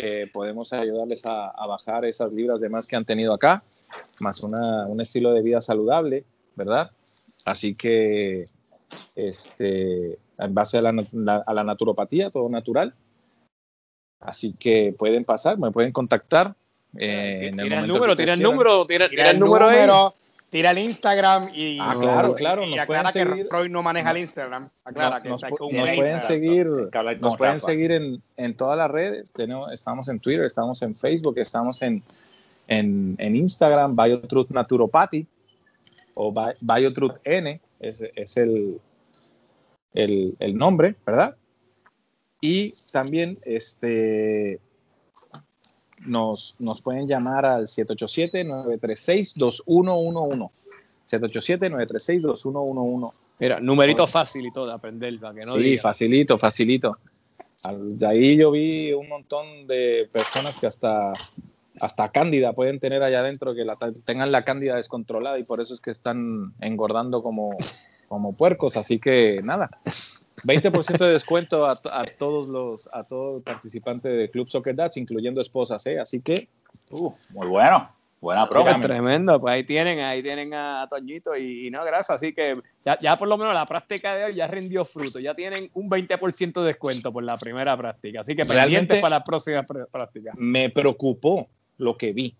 eh, 0.00 0.30
podemos 0.32 0.72
ayudarles 0.72 1.22
a, 1.24 1.50
bajar 1.66 2.04
esas 2.04 2.32
libras 2.32 2.60
de 2.60 2.68
más 2.68 2.86
que 2.86 2.94
han 2.94 3.04
tenido 3.04 3.32
acá, 3.32 3.64
más 4.20 4.42
un 4.42 5.00
estilo 5.00 5.32
de 5.32 5.42
vida 5.42 5.60
saludable, 5.60 6.24
¿verdad? 6.54 6.92
Así 7.48 7.74
que, 7.74 8.44
este, 9.16 10.18
en 10.38 10.54
base 10.54 10.78
a 10.78 10.82
la, 10.82 11.64
naturopatía, 11.64 12.30
todo 12.30 12.48
natural. 12.48 12.94
Así 14.20 14.52
que 14.52 14.94
pueden 14.96 15.24
pasar, 15.24 15.58
me 15.58 15.70
pueden 15.70 15.92
contactar. 15.92 16.54
Eh, 16.96 17.50
tira, 17.52 17.78
el 17.80 17.88
número, 17.88 18.16
tira 18.16 18.34
el 18.34 18.42
número, 18.42 18.86
tira, 18.86 19.06
el 19.06 19.38
número, 19.38 20.14
tira 20.50 20.70
el 20.72 20.78
Instagram 20.78 21.50
y, 21.54 21.78
ah, 21.80 21.96
claro, 22.00 22.34
claro, 22.34 22.62
aclara 22.80 23.12
que 23.12 23.24
Roy 23.24 23.68
no 23.70 23.82
maneja 23.82 24.10
el 24.10 24.18
Instagram. 24.18 24.68
Aclara 24.84 25.22
que 25.22 25.28
nos, 25.28 25.42
pueden 25.42 26.20
seguir, 26.20 26.66
nos 27.20 27.36
pueden 27.36 27.60
seguir 27.60 27.92
en, 27.92 28.22
en, 28.36 28.54
todas 28.56 28.76
las 28.76 28.90
redes. 28.90 29.32
Tenemos, 29.32 29.72
estamos 29.72 30.08
en 30.08 30.20
Twitter, 30.20 30.44
estamos 30.44 30.82
en 30.82 30.94
Facebook, 30.94 31.38
estamos 31.38 31.80
en, 31.82 32.02
en, 32.66 33.14
en 33.18 33.36
Instagram, 33.36 33.96
BioTruth 33.96 34.50
Naturopathy 34.50 35.26
o 36.18 36.34
BioTruth 36.60 37.16
N, 37.24 37.58
es, 37.78 38.02
es 38.14 38.36
el, 38.36 38.78
el, 39.94 40.36
el 40.40 40.56
nombre, 40.56 40.96
¿verdad? 41.06 41.36
Y 42.40 42.72
también 42.92 43.38
este, 43.44 44.60
nos, 46.04 46.60
nos 46.60 46.82
pueden 46.82 47.06
llamar 47.06 47.46
al 47.46 47.66
787-936-2111. 47.66 50.50
787-936-2111. 51.08 53.12
Mira, 53.40 53.60
numerito 53.60 54.08
fácil 54.08 54.46
y 54.46 54.52
todo 54.52 54.66
de 54.66 54.72
aprender, 54.72 55.16
para 55.20 55.34
que 55.34 55.42
no 55.42 55.54
Sí, 55.54 55.78
facilito, 55.78 56.36
facilito. 56.38 56.98
De 57.76 58.06
ahí 58.06 58.36
yo 58.36 58.50
vi 58.50 58.92
un 58.92 59.08
montón 59.08 59.68
de 59.68 60.08
personas 60.12 60.58
que 60.58 60.66
hasta, 60.66 61.12
hasta 61.80 62.10
cándida 62.10 62.52
pueden 62.52 62.80
tener 62.80 63.02
allá 63.02 63.20
adentro, 63.20 63.54
que 63.54 63.64
la, 63.64 63.76
tengan 64.04 64.32
la 64.32 64.44
cándida 64.44 64.76
descontrolada 64.76 65.38
y 65.38 65.44
por 65.44 65.60
eso 65.60 65.74
es 65.74 65.80
que 65.80 65.90
están 65.90 66.54
engordando 66.60 67.22
como, 67.22 67.56
como 68.08 68.34
puercos. 68.34 68.76
Así 68.76 68.98
que 68.98 69.40
nada, 69.42 69.70
20% 70.44 70.98
de 70.98 71.12
descuento 71.12 71.66
a, 71.66 71.76
todos 72.18 72.48
los 72.48 72.88
a 72.92 73.04
todo 73.04 73.42
participante 73.42 74.08
de 74.08 74.30
Club 74.30 74.48
Soccer 74.48 74.74
Dads, 74.74 74.96
incluyendo 74.96 75.40
esposas, 75.40 75.86
¿eh? 75.86 75.98
Así 75.98 76.20
que, 76.20 76.48
uh, 76.90 77.12
muy 77.30 77.46
bueno. 77.46 77.90
Buena 78.20 78.48
prueba. 78.48 78.80
Tremendo, 78.80 79.40
pues 79.40 79.54
ahí 79.54 79.64
tienen, 79.64 80.00
ahí 80.00 80.24
tienen 80.24 80.52
a 80.52 80.88
Toñito 80.90 81.36
y, 81.36 81.70
no, 81.70 81.84
gracias. 81.84 82.16
Así 82.16 82.32
que 82.34 82.54
ya, 82.84 82.98
ya, 83.00 83.16
por 83.16 83.28
lo 83.28 83.38
menos 83.38 83.54
la 83.54 83.64
práctica 83.64 84.16
de 84.16 84.24
hoy 84.24 84.34
ya 84.34 84.48
rindió 84.48 84.84
fruto. 84.84 85.20
Ya 85.20 85.34
tienen 85.34 85.70
un 85.74 85.88
20% 85.88 86.60
de 86.60 86.66
descuento 86.66 87.12
por 87.12 87.22
la 87.22 87.36
primera 87.36 87.76
práctica. 87.76 88.22
Así 88.22 88.34
que 88.34 88.44
pendientes 88.44 89.00
para 89.00 89.18
la 89.18 89.24
próxima 89.24 89.64
práctica. 89.64 90.32
Me 90.36 90.68
preocupó 90.68 91.48
lo 91.78 91.96
que 91.96 92.12
vi. 92.12 92.36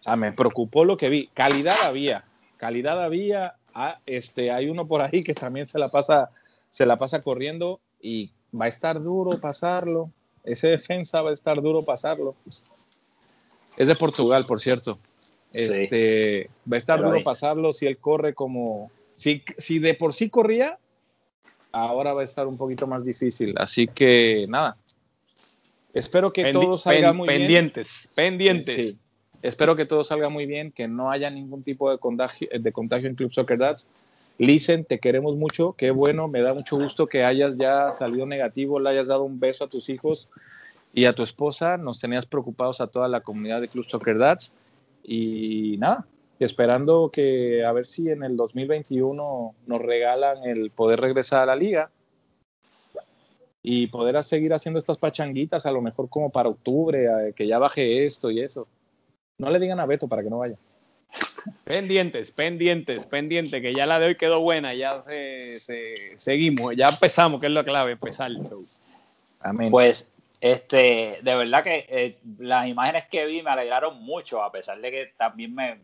O 0.00 0.02
sea, 0.02 0.16
me 0.16 0.32
preocupó 0.32 0.84
lo 0.84 0.96
que 0.96 1.08
vi. 1.08 1.28
Calidad 1.28 1.76
había, 1.82 2.24
calidad 2.58 3.02
había, 3.02 3.56
Ah, 3.80 4.00
este, 4.06 4.50
hay 4.50 4.68
uno 4.68 4.88
por 4.88 5.02
ahí 5.02 5.22
que 5.22 5.34
también 5.34 5.68
se 5.68 5.78
la 5.78 5.88
pasa, 5.88 6.30
se 6.68 6.84
la 6.84 6.96
pasa 6.96 7.22
corriendo 7.22 7.78
y 8.00 8.32
va 8.52 8.64
a 8.64 8.68
estar 8.68 9.00
duro 9.00 9.40
pasarlo. 9.40 10.10
Ese 10.42 10.66
defensa 10.66 11.22
va 11.22 11.30
a 11.30 11.32
estar 11.32 11.62
duro 11.62 11.84
pasarlo. 11.84 12.34
Es 13.76 13.86
de 13.86 13.94
Portugal, 13.94 14.44
por 14.48 14.58
cierto. 14.58 14.98
Este, 15.52 16.50
va 16.70 16.74
a 16.74 16.78
estar 16.78 17.00
duro 17.00 17.22
pasarlo 17.22 17.72
si 17.72 17.86
él 17.86 17.98
corre 17.98 18.34
como, 18.34 18.90
si, 19.14 19.44
si 19.58 19.78
de 19.78 19.94
por 19.94 20.12
sí 20.12 20.28
corría, 20.28 20.76
ahora 21.70 22.12
va 22.14 22.22
a 22.22 22.24
estar 22.24 22.48
un 22.48 22.56
poquito 22.56 22.88
más 22.88 23.04
difícil. 23.04 23.54
Así 23.58 23.86
que 23.86 24.46
nada. 24.48 24.76
Espero 25.94 26.32
que 26.32 26.52
todo 26.52 26.78
salga 26.78 27.12
muy 27.12 27.26
pendientes, 27.26 28.10
bien. 28.16 28.30
Pendientes, 28.30 28.66
pendientes. 28.66 29.00
Espero 29.42 29.76
que 29.76 29.86
todo 29.86 30.02
salga 30.02 30.28
muy 30.28 30.46
bien, 30.46 30.72
que 30.72 30.88
no 30.88 31.10
haya 31.10 31.30
ningún 31.30 31.62
tipo 31.62 31.90
de 31.90 31.98
contagio, 31.98 32.48
de 32.52 32.72
contagio 32.72 33.08
en 33.08 33.14
Club 33.14 33.32
Soccer 33.32 33.58
Dads. 33.58 33.88
Listen, 34.38 34.84
te 34.84 34.98
queremos 34.98 35.36
mucho, 35.36 35.74
qué 35.76 35.90
bueno, 35.90 36.28
me 36.28 36.42
da 36.42 36.54
mucho 36.54 36.76
gusto 36.76 37.06
que 37.06 37.24
hayas 37.24 37.56
ya 37.56 37.90
salido 37.90 38.26
negativo, 38.26 38.78
le 38.78 38.90
hayas 38.90 39.08
dado 39.08 39.24
un 39.24 39.40
beso 39.40 39.64
a 39.64 39.68
tus 39.68 39.88
hijos 39.88 40.28
y 40.92 41.06
a 41.06 41.14
tu 41.14 41.22
esposa. 41.22 41.76
Nos 41.76 42.00
tenías 42.00 42.26
preocupados 42.26 42.80
a 42.80 42.86
toda 42.88 43.08
la 43.08 43.20
comunidad 43.20 43.60
de 43.60 43.68
Club 43.68 43.84
Soccer 43.86 44.18
Dads. 44.18 44.54
Y 45.04 45.76
nada, 45.78 46.06
esperando 46.38 47.10
que 47.12 47.64
a 47.64 47.72
ver 47.72 47.86
si 47.86 48.10
en 48.10 48.22
el 48.22 48.36
2021 48.36 49.54
nos 49.66 49.82
regalan 49.82 50.44
el 50.44 50.70
poder 50.70 51.00
regresar 51.00 51.42
a 51.42 51.46
la 51.46 51.56
liga 51.56 51.90
y 53.70 53.86
poder 53.88 54.24
seguir 54.24 54.54
haciendo 54.54 54.78
estas 54.78 54.96
pachanguitas, 54.96 55.66
a 55.66 55.70
lo 55.70 55.82
mejor 55.82 56.08
como 56.08 56.30
para 56.30 56.48
octubre, 56.48 57.34
que 57.36 57.46
ya 57.46 57.58
baje 57.58 58.06
esto 58.06 58.30
y 58.30 58.40
eso. 58.40 58.66
No 59.36 59.50
le 59.50 59.58
digan 59.58 59.78
a 59.78 59.84
Beto 59.84 60.08
para 60.08 60.22
que 60.22 60.30
no 60.30 60.38
vaya. 60.38 60.56
Pendientes, 61.64 62.30
pendientes, 62.30 63.04
pendientes, 63.04 63.60
que 63.60 63.74
ya 63.74 63.84
la 63.84 63.98
de 63.98 64.06
hoy 64.06 64.14
quedó 64.14 64.40
buena, 64.40 64.72
ya 64.72 65.04
seguimos, 66.16 66.76
ya 66.76 66.88
empezamos, 66.88 67.42
que 67.42 67.46
es 67.48 67.52
la 67.52 67.62
clave, 67.62 67.92
empezar. 67.92 68.30
Amén. 69.40 69.70
Pues, 69.70 70.08
este, 70.40 71.18
de 71.22 71.36
verdad 71.36 71.62
que 71.62 71.84
eh, 71.90 72.18
las 72.38 72.68
imágenes 72.68 73.04
que 73.10 73.26
vi 73.26 73.42
me 73.42 73.50
alegraron 73.50 74.02
mucho, 74.02 74.42
a 74.42 74.50
pesar 74.50 74.80
de 74.80 74.90
que 74.90 75.12
también 75.18 75.54
me, 75.54 75.78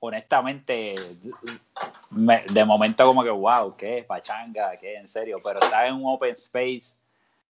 honestamente, 0.00 0.96
de 2.10 2.64
momento 2.64 3.04
como 3.04 3.22
que, 3.22 3.30
wow, 3.30 3.76
qué 3.76 4.04
pachanga, 4.06 4.76
qué 4.78 4.96
en 4.96 5.08
serio, 5.08 5.40
pero 5.42 5.60
está 5.60 5.86
en 5.86 5.94
un 5.94 6.06
open 6.06 6.32
space 6.32 6.96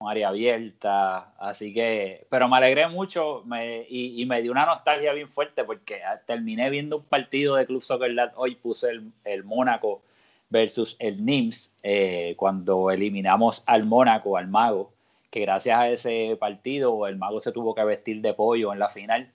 área 0.08 0.28
abierta, 0.28 1.32
así 1.38 1.72
que, 1.72 2.26
pero 2.28 2.48
me 2.48 2.56
alegré 2.56 2.88
mucho 2.88 3.42
me, 3.46 3.86
y, 3.88 4.24
me 4.26 4.42
dio 4.42 4.52
una 4.52 4.66
nostalgia 4.66 5.12
bien 5.12 5.28
fuerte 5.28 5.64
porque 5.64 6.02
ah, 6.02 6.16
terminé 6.26 6.70
viendo 6.70 6.98
un 6.98 7.04
partido 7.04 7.56
de 7.56 7.66
Club 7.66 7.82
Soccer 7.82 8.10
Lab, 8.10 8.32
hoy 8.36 8.54
puse 8.56 8.90
el, 9.24 9.44
Mónaco 9.44 10.02
versus 10.50 10.96
el 10.98 11.24
NIMS 11.24 11.70
eh, 11.82 12.34
cuando 12.36 12.90
eliminamos 12.90 13.62
al 13.66 13.84
Mónaco, 13.84 14.36
al 14.36 14.48
Mago, 14.48 14.92
que 15.30 15.40
gracias 15.40 15.78
a 15.78 15.88
ese 15.88 16.36
partido 16.38 17.06
el 17.06 17.16
Mago 17.16 17.40
se 17.40 17.52
tuvo 17.52 17.74
que 17.74 17.84
vestir 17.84 18.20
de 18.20 18.34
pollo 18.34 18.72
en 18.72 18.78
la 18.78 18.88
final. 18.88 19.30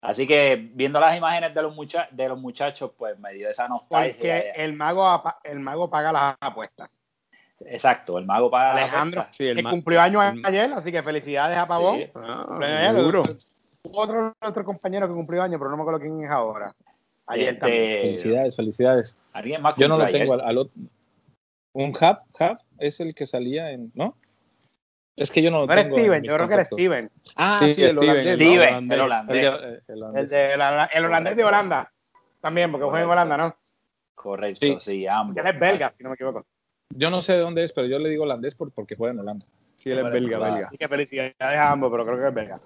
Así 0.00 0.26
que 0.26 0.70
viendo 0.74 1.00
las 1.00 1.16
imágenes 1.16 1.54
de 1.54 1.62
los, 1.62 1.74
de 2.10 2.28
los 2.28 2.38
muchachos, 2.38 2.92
pues 2.96 3.18
me 3.18 3.32
dio 3.32 3.48
esa 3.48 3.66
nostalgia. 3.66 4.12
Porque 4.14 4.52
el 4.54 4.72
Mago, 4.74 5.22
el 5.42 5.60
mago 5.60 5.90
paga 5.90 6.12
las 6.12 6.36
apuestas. 6.40 6.88
Exacto, 7.66 8.18
el 8.18 8.24
mago 8.24 8.50
paga 8.50 8.76
Alejandro, 8.76 9.26
que 9.36 9.64
cumplió 9.64 10.00
años 10.00 10.22
ayer, 10.44 10.72
así 10.72 10.92
que 10.92 11.02
felicidades 11.02 11.58
a 11.58 11.66
Pavón. 11.66 12.00
Ah, 12.14 12.94
otro, 13.90 14.36
otro 14.40 14.64
compañero 14.64 15.08
que 15.08 15.14
cumplió 15.14 15.42
años, 15.42 15.58
pero 15.58 15.70
no 15.70 15.76
me 15.76 15.82
acuerdo 15.82 16.00
quién 16.00 16.22
es 16.22 16.30
ahora. 16.30 16.72
Ayer 17.26 17.54
este, 17.54 17.60
también. 17.60 18.00
Felicidades, 18.02 18.56
felicidades. 18.56 19.18
¿Alguien 19.32 19.60
más 19.60 19.76
Yo 19.76 19.88
no 19.88 19.98
lo 19.98 20.06
tengo 20.06 20.34
al, 20.34 20.58
otro. 20.58 20.72
Un 21.72 21.90
Hub, 21.90 22.18
Hub 22.40 22.58
es 22.78 23.00
el 23.00 23.14
que 23.14 23.26
salía 23.26 23.70
en, 23.72 23.90
¿no? 23.94 24.16
Es 25.18 25.30
que 25.30 25.42
yo 25.42 25.50
no 25.50 25.60
lo 25.60 25.66
no 25.66 25.74
tengo. 25.74 25.96
Era 25.96 26.02
Steven, 26.02 26.22
yo 26.22 26.34
creo 26.34 26.48
que 26.48 26.54
era 26.54 26.64
Steven. 26.64 27.10
Ah, 27.36 27.52
sí, 27.52 27.82
el, 27.82 27.98
holandés, 27.98 28.34
Steven, 28.34 28.92
el 28.92 29.00
holandés. 29.00 29.44
El, 29.88 30.02
holandés. 30.02 30.32
El, 30.32 31.04
holandés 31.04 31.36
de 31.36 31.44
Holanda. 31.44 31.92
También, 32.40 32.70
porque 32.70 32.86
juega 32.86 33.04
en 33.04 33.10
Holanda, 33.10 33.36
¿no? 33.36 33.56
Correcto, 34.14 34.80
sí, 34.80 35.06
ambos. 35.06 35.36
es 35.36 35.58
belga, 35.58 35.92
si 35.96 36.02
no 36.02 36.10
me 36.10 36.14
equivoco. 36.14 36.46
Yo 36.90 37.10
no 37.10 37.20
sé 37.20 37.34
de 37.34 37.40
dónde 37.40 37.64
es, 37.64 37.72
pero 37.72 37.86
yo 37.86 37.98
le 37.98 38.08
digo 38.08 38.22
holandés 38.24 38.54
porque 38.54 38.96
juega 38.96 39.12
en 39.12 39.20
Holanda. 39.20 39.46
Sí, 39.74 39.90
él 39.90 39.98
es 39.98 40.12
belga, 40.12 40.38
belga. 40.38 40.66
Así 40.68 40.78
que 40.78 40.88
felicidades 40.88 41.34
a 41.40 41.70
ambos, 41.70 41.90
pero 41.90 42.04
creo 42.04 42.18
que 42.18 42.28
es 42.28 42.34
belga. 42.34 42.60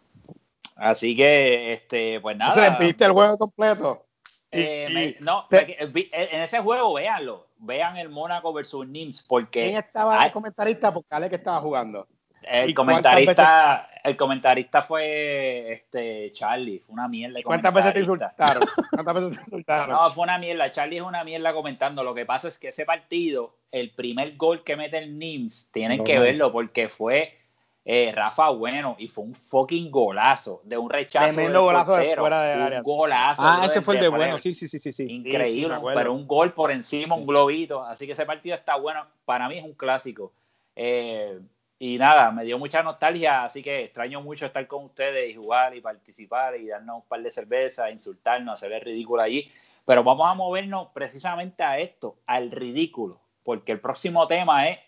Así 0.77 1.17
que, 1.17 1.73
este, 1.73 2.21
pues 2.21 2.37
nada. 2.37 2.79
¿Se 2.79 2.85
¿viste 2.85 3.05
el 3.05 3.13
juego 3.13 3.37
completo? 3.37 4.07
Eh, 4.51 5.17
no, 5.21 5.47
en 5.51 6.43
ese 6.43 6.61
juego, 6.61 6.95
véanlo. 6.95 7.49
Vean 7.59 7.97
el 7.97 8.09
Mónaco 8.09 8.53
versus 8.53 8.87
Nims, 8.87 9.23
porque. 9.23 9.65
¿Quién 9.65 9.77
estaba 9.77 10.25
de 10.25 10.33
comentarista? 10.33 10.93
Porque 10.93 11.09
Ale 11.11 11.31
que 11.31 11.37
estaba 11.37 11.61
jugando. 11.61 12.07
El 12.45 12.75
comentarista, 12.75 13.89
el 14.03 14.17
comentarista 14.17 14.83
fue 14.83 15.73
este 15.73 16.33
Charlie, 16.33 16.81
fue 16.81 16.95
una 16.95 17.09
mierda. 17.09 17.41
¿Cuántas 17.45 17.73
veces 17.73 17.93
te 17.95 18.01
insultaron? 18.01 18.63
¿Cuántas 18.91 19.15
veces 19.15 19.31
te 19.37 19.41
insultaron? 19.43 19.97
No, 19.97 20.11
fue 20.11 20.25
una 20.25 20.39
mierda. 20.39 20.71
Charlie 20.71 20.97
es 20.97 21.03
una 21.03 21.25
mierda 21.25 21.53
comentando. 21.53 22.03
Lo 22.03 22.15
que 22.15 22.27
pasa 22.27 22.49
es 22.49 22.59
que 22.59 22.69
ese 22.69 22.85
partido, 22.85 23.57
el 23.71 23.91
primer 23.91 24.37
gol 24.37 24.65
que 24.65 24.77
mete 24.77 24.99
el 24.99 25.19
Nims, 25.19 25.69
tienen 25.73 26.05
que 26.05 26.19
verlo 26.19 26.53
porque 26.53 26.89
fue 26.89 27.39
eh, 27.85 28.13
Rafa 28.15 28.51
Bueno 28.51 28.95
y 28.99 29.09
fue 29.09 29.25
un 29.25 29.35
fucking 29.35 29.91
golazo 29.91 30.61
de 30.65 30.79
un 30.79 30.89
rechazo. 30.89 31.35
Tremendo 31.35 31.63
golazo 31.63 31.97
de 31.97 32.17
fuera 32.17 32.43
del 32.43 32.63
área. 32.63 32.79
Un 32.79 32.85
golazo. 32.85 33.43
Ah, 33.45 33.63
ese 33.65 33.83
fue 33.83 33.97
el 33.97 34.03
de 34.03 34.09
Bueno, 34.09 34.39
sí, 34.39 34.55
sí, 34.55 34.69
sí, 34.69 34.79
sí. 34.93 35.07
Increíble, 35.09 35.77
pero 35.95 36.13
un 36.13 36.27
gol 36.27 36.53
por 36.53 36.71
encima, 36.71 37.15
un 37.15 37.27
globito. 37.27 37.85
Así 37.85 38.07
que 38.07 38.13
ese 38.13 38.25
partido 38.25 38.55
está 38.55 38.77
bueno. 38.77 39.07
Para 39.25 39.49
mí 39.49 39.59
es 39.59 39.65
un 39.65 39.75
clásico. 39.75 40.33
Eh, 40.77 41.41
y 41.85 41.99
nada, 41.99 42.31
me 42.31 42.45
dio 42.45 42.61
mucha 42.61 42.81
nostalgia, 42.81 43.43
así 43.43 43.61
que 43.61 43.83
extraño 43.83 44.21
mucho 44.21 44.47
estar 44.47 44.65
con 44.69 44.85
ustedes 44.85 45.29
y 45.29 45.35
jugar 45.35 45.75
y 45.75 45.81
participar 45.81 46.55
y 46.55 46.69
darnos 46.69 47.03
un 47.03 47.09
par 47.09 47.21
de 47.21 47.29
cervezas, 47.29 47.91
insultarnos, 47.91 48.55
hacer 48.55 48.73
el 48.75 48.83
ridículo 48.83 49.21
allí. 49.21 49.51
Pero 49.85 50.05
vamos 50.05 50.31
a 50.31 50.35
movernos 50.35 50.91
precisamente 50.95 51.65
a 51.65 51.81
esto, 51.81 52.19
al 52.25 52.53
ridículo, 52.53 53.21
porque 53.43 53.73
el 53.73 53.81
próximo 53.81 54.29
tema 54.29 54.69
es 54.69 54.79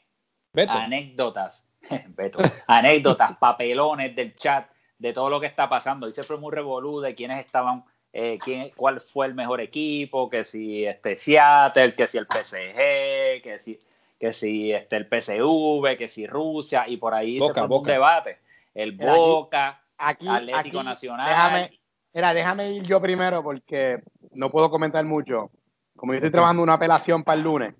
anécdotas. 0.69 1.67
Beto, 2.11 2.39
anécdotas, 2.69 3.33
papelones 3.41 4.15
del 4.15 4.37
chat, 4.37 4.71
de 4.97 5.13
todo 5.13 5.29
lo 5.29 5.41
que 5.41 5.49
está 5.49 5.69
pasando. 5.69 6.07
Dice 6.07 6.23
fue 6.23 6.37
muy 6.37 6.55
revolú 6.55 7.01
de 7.01 7.17
quiénes 7.17 7.45
estaban, 7.45 7.85
eh, 8.13 8.39
quién, 8.41 8.71
cuál 8.77 9.01
fue 9.01 9.27
el 9.27 9.35
mejor 9.35 9.61
equipo, 9.61 10.31
que 10.31 10.45
si 10.45 10.87
este 10.87 11.17
Seattle, 11.17 11.93
que 11.97 12.07
si 12.07 12.19
el 12.19 12.29
PSG, 12.29 13.43
que 13.43 13.59
si 13.59 13.81
que 14.25 14.33
si 14.33 14.73
este, 14.73 14.97
el 14.97 15.05
PSV, 15.05 15.99
que 15.99 16.09
si 16.09 16.27
Rusia, 16.27 16.89
y 16.89 16.97
por 16.97 17.13
ahí 17.13 17.39
se 17.39 17.53
fue 17.53 17.67
un 17.67 17.83
debate. 17.83 18.39
El 18.73 18.93
Boca, 18.93 19.83
aquí, 19.99 20.27
Atlético 20.27 20.83
Nacional. 20.83 21.29
Déjame, 21.29 21.81
era, 22.11 22.33
déjame 22.33 22.73
ir 22.73 22.85
yo 22.85 23.03
primero 23.03 23.43
porque 23.43 24.03
no 24.33 24.51
puedo 24.51 24.71
comentar 24.71 25.05
mucho. 25.05 25.51
Como 25.95 26.15
yo 26.15 26.17
estoy 26.17 26.31
trabajando 26.31 26.63
una 26.63 26.73
apelación 26.73 27.23
para 27.23 27.37
el 27.37 27.45
lunes, 27.45 27.75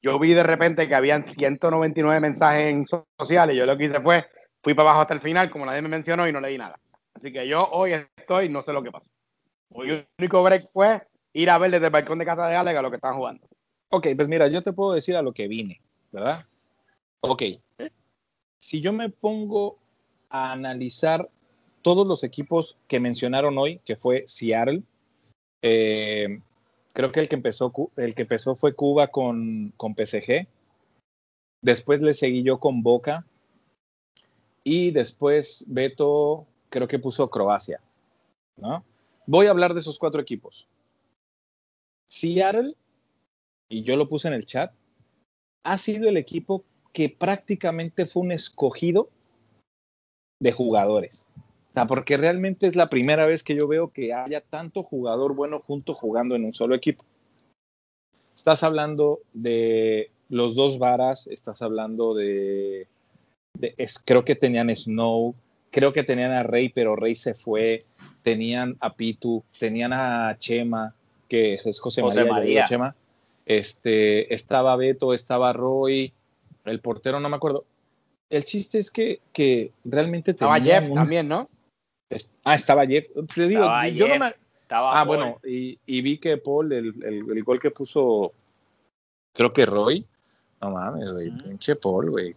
yo 0.00 0.18
vi 0.18 0.32
de 0.32 0.42
repente 0.42 0.88
que 0.88 0.94
habían 0.94 1.22
199 1.22 2.18
mensajes 2.18 2.72
en 2.72 2.86
sociales. 3.18 3.54
Yo 3.54 3.66
lo 3.66 3.76
que 3.76 3.84
hice 3.84 4.00
fue, 4.00 4.24
fui 4.62 4.72
para 4.72 4.88
abajo 4.88 5.02
hasta 5.02 5.14
el 5.14 5.20
final, 5.20 5.50
como 5.50 5.66
nadie 5.66 5.82
me 5.82 5.90
mencionó, 5.90 6.26
y 6.26 6.32
no 6.32 6.40
leí 6.40 6.56
nada. 6.56 6.80
Así 7.12 7.30
que 7.30 7.46
yo 7.46 7.68
hoy 7.72 7.92
estoy, 8.16 8.48
no 8.48 8.62
sé 8.62 8.72
lo 8.72 8.82
que 8.82 8.90
pasó. 8.90 9.10
El 9.74 10.06
único 10.18 10.42
break 10.42 10.70
fue 10.72 11.02
ir 11.34 11.50
a 11.50 11.58
ver 11.58 11.72
desde 11.72 11.86
el 11.86 11.92
balcón 11.92 12.18
de 12.18 12.24
casa 12.24 12.48
de 12.48 12.56
Alega 12.56 12.80
lo 12.80 12.88
que 12.88 12.96
están 12.96 13.12
jugando. 13.12 13.46
Ok, 13.94 14.08
pues 14.16 14.26
mira, 14.26 14.48
yo 14.48 14.62
te 14.62 14.72
puedo 14.72 14.94
decir 14.94 15.16
a 15.16 15.22
lo 15.22 15.34
que 15.34 15.48
vine, 15.48 15.82
¿verdad? 16.12 16.46
Ok. 17.20 17.42
Si 18.58 18.80
yo 18.80 18.94
me 18.94 19.10
pongo 19.10 19.76
a 20.30 20.52
analizar 20.52 21.28
todos 21.82 22.06
los 22.06 22.24
equipos 22.24 22.78
que 22.88 23.00
mencionaron 23.00 23.58
hoy, 23.58 23.80
que 23.84 23.96
fue 23.96 24.24
Seattle, 24.26 24.82
eh, 25.60 26.40
creo 26.94 27.12
que 27.12 27.20
el 27.20 27.28
que 27.28 27.34
empezó, 27.34 27.70
el 27.96 28.14
que 28.14 28.22
empezó 28.22 28.56
fue 28.56 28.74
Cuba 28.74 29.08
con, 29.08 29.74
con 29.76 29.94
PSG. 29.94 30.46
Después 31.60 32.00
le 32.00 32.14
seguí 32.14 32.42
yo 32.42 32.58
con 32.58 32.82
Boca. 32.82 33.26
Y 34.64 34.92
después 34.92 35.66
Beto, 35.68 36.46
creo 36.70 36.88
que 36.88 36.98
puso 36.98 37.28
Croacia. 37.28 37.82
¿no? 38.56 38.82
Voy 39.26 39.48
a 39.48 39.50
hablar 39.50 39.74
de 39.74 39.80
esos 39.80 39.98
cuatro 39.98 40.22
equipos. 40.22 40.66
Seattle 42.06 42.72
y 43.72 43.82
yo 43.82 43.96
lo 43.96 44.06
puse 44.06 44.28
en 44.28 44.34
el 44.34 44.44
chat, 44.44 44.70
ha 45.64 45.78
sido 45.78 46.08
el 46.08 46.18
equipo 46.18 46.62
que 46.92 47.08
prácticamente 47.08 48.04
fue 48.04 48.22
un 48.22 48.32
escogido 48.32 49.08
de 50.40 50.52
jugadores. 50.52 51.26
O 51.70 51.72
sea, 51.72 51.86
porque 51.86 52.18
realmente 52.18 52.66
es 52.66 52.76
la 52.76 52.90
primera 52.90 53.24
vez 53.24 53.42
que 53.42 53.54
yo 53.54 53.66
veo 53.66 53.88
que 53.88 54.12
haya 54.12 54.42
tanto 54.42 54.82
jugador 54.82 55.34
bueno 55.34 55.60
junto 55.60 55.94
jugando 55.94 56.34
en 56.34 56.44
un 56.44 56.52
solo 56.52 56.74
equipo. 56.74 57.02
Estás 58.36 58.62
hablando 58.62 59.20
de 59.32 60.10
los 60.28 60.54
dos 60.54 60.78
varas, 60.78 61.26
estás 61.28 61.62
hablando 61.62 62.14
de, 62.14 62.88
creo 64.04 64.24
que 64.26 64.34
tenían 64.34 64.68
Snow, 64.76 65.34
creo 65.70 65.94
que 65.94 66.02
tenían 66.02 66.32
a 66.32 66.42
Rey, 66.42 66.68
pero 66.68 66.94
Rey 66.94 67.14
se 67.14 67.32
fue, 67.32 67.78
tenían 68.22 68.76
a 68.80 68.94
Pitu, 68.96 69.42
tenían 69.58 69.94
a 69.94 70.36
Chema, 70.38 70.94
que 71.26 71.54
es 71.54 71.80
José, 71.80 72.02
José 72.02 72.24
María, 72.24 72.66
Chema, 72.68 72.94
este, 73.46 74.32
estaba 74.34 74.76
Beto, 74.76 75.14
estaba 75.14 75.52
Roy, 75.52 76.12
el 76.64 76.80
portero 76.80 77.20
no 77.20 77.28
me 77.28 77.36
acuerdo. 77.36 77.64
El 78.30 78.44
chiste 78.44 78.78
es 78.78 78.90
que, 78.90 79.20
que 79.32 79.72
realmente 79.84 80.30
estaba 80.30 80.60
Jeff 80.60 80.92
también, 80.92 81.28
¿no? 81.28 81.48
ah, 82.44 82.54
estaba 82.54 82.86
Jeff. 82.86 83.08
Te 83.34 83.48
digo, 83.48 83.64
yo 83.94 84.08
no 84.08 84.18
me... 84.18 84.34
ah, 84.70 85.04
bueno, 85.06 85.38
y, 85.44 85.76
vi 85.86 86.18
que 86.18 86.36
Paul, 86.38 86.72
el, 86.72 87.04
el, 87.04 87.44
gol 87.44 87.60
que 87.60 87.70
puso, 87.70 88.32
creo 89.34 89.52
que 89.52 89.66
Roy, 89.66 90.06
no 90.60 90.70
mames, 90.70 91.12
güey, 91.12 91.30
pinche 91.30 91.76
Paul, 91.76 92.10
güey. 92.10 92.34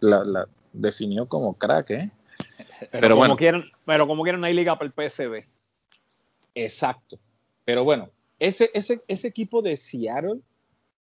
La, 0.00 0.24
la, 0.24 0.48
definió 0.72 1.26
como 1.26 1.54
crack, 1.54 1.90
¿eh? 1.90 2.10
Pero, 2.90 3.08
como 3.10 3.16
bueno. 3.16 3.36
Quieren, 3.36 3.64
pero 3.86 4.06
como 4.06 4.22
quieren, 4.22 4.40
no 4.40 4.46
hay 4.46 4.52
liga 4.52 4.76
para 4.76 4.86
el 4.86 4.92
PSB. 4.92 5.46
Exacto. 6.54 7.18
Pero 7.64 7.84
bueno, 7.84 8.10
ese, 8.38 8.70
ese, 8.74 9.02
ese 9.08 9.28
equipo 9.28 9.62
de 9.62 9.76
Seattle 9.76 10.40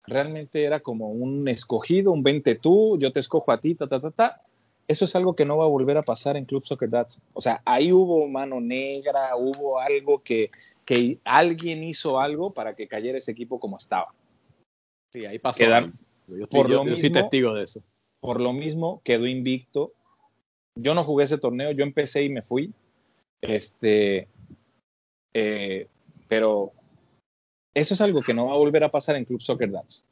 realmente 0.07 0.65
era 0.65 0.81
como 0.81 1.11
un 1.11 1.49
escogido, 1.49 2.13
un 2.13 2.23
20 2.23 2.55
tú, 2.57 2.99
yo 2.99 3.13
te 3.13 3.21
escojo 3.21 3.53
a 3.53 3.61
ti, 3.61 3.75
ta, 3.75 3.87
ta, 3.87 4.01
ta, 4.01 4.11
ta. 4.11 4.43
Eso 4.89 5.05
es 5.05 5.15
algo 5.15 5.37
que 5.37 5.45
no 5.45 5.57
va 5.57 5.67
a 5.67 5.69
volver 5.69 5.97
a 5.99 6.03
pasar 6.03 6.37
en 6.37 6.47
Club 6.47 6.67
Soccer 6.67 6.91
Dads. 6.91 7.23
O 7.33 7.41
sea, 7.41 7.63
ahí 7.65 7.93
hubo 7.93 8.27
mano 8.27 8.61
negra, 8.61 9.37
hubo 9.37 9.79
algo 9.79 10.21
que, 10.21 10.51
que 10.85 11.21
alguien 11.23 11.85
hizo 11.85 12.19
algo 12.19 12.53
para 12.53 12.75
que 12.75 12.89
cayera 12.89 13.19
ese 13.19 13.31
equipo 13.31 13.61
como 13.61 13.77
estaba. 13.77 14.13
Sí, 15.13 15.27
ahí 15.27 15.39
pasó. 15.39 15.63
yo, 15.63 16.47
por 16.51 16.69
lo 16.69 16.85
mismo, 16.85 17.13
testigo 17.13 17.55
de 17.55 17.63
eso. 17.63 17.85
Por 18.21 18.41
lo 18.41 18.53
mismo, 18.53 19.01
quedó 19.05 19.29
invicto. 19.29 19.93
Yo 20.75 20.95
no 20.95 21.05
jugué 21.05 21.25
ese 21.25 21.39
torneo, 21.39 21.71
yo 21.71 21.85
empecé 21.85 22.25
y 22.25 22.29
me 22.29 22.43
fui. 22.43 22.73
Este, 23.43 24.27
eh, 25.35 25.87
pero 26.27 26.73
eso 27.75 27.95
es 27.95 28.01
algo 28.01 28.23
que 28.23 28.35
no 28.35 28.47
va 28.47 28.55
a 28.55 28.59
volver 28.59 28.85
a 28.85 28.91
pasar 28.91 29.17
en 29.17 29.25
Club 29.25 29.41
Soccer 29.41 29.71
Dance. 29.71 30.03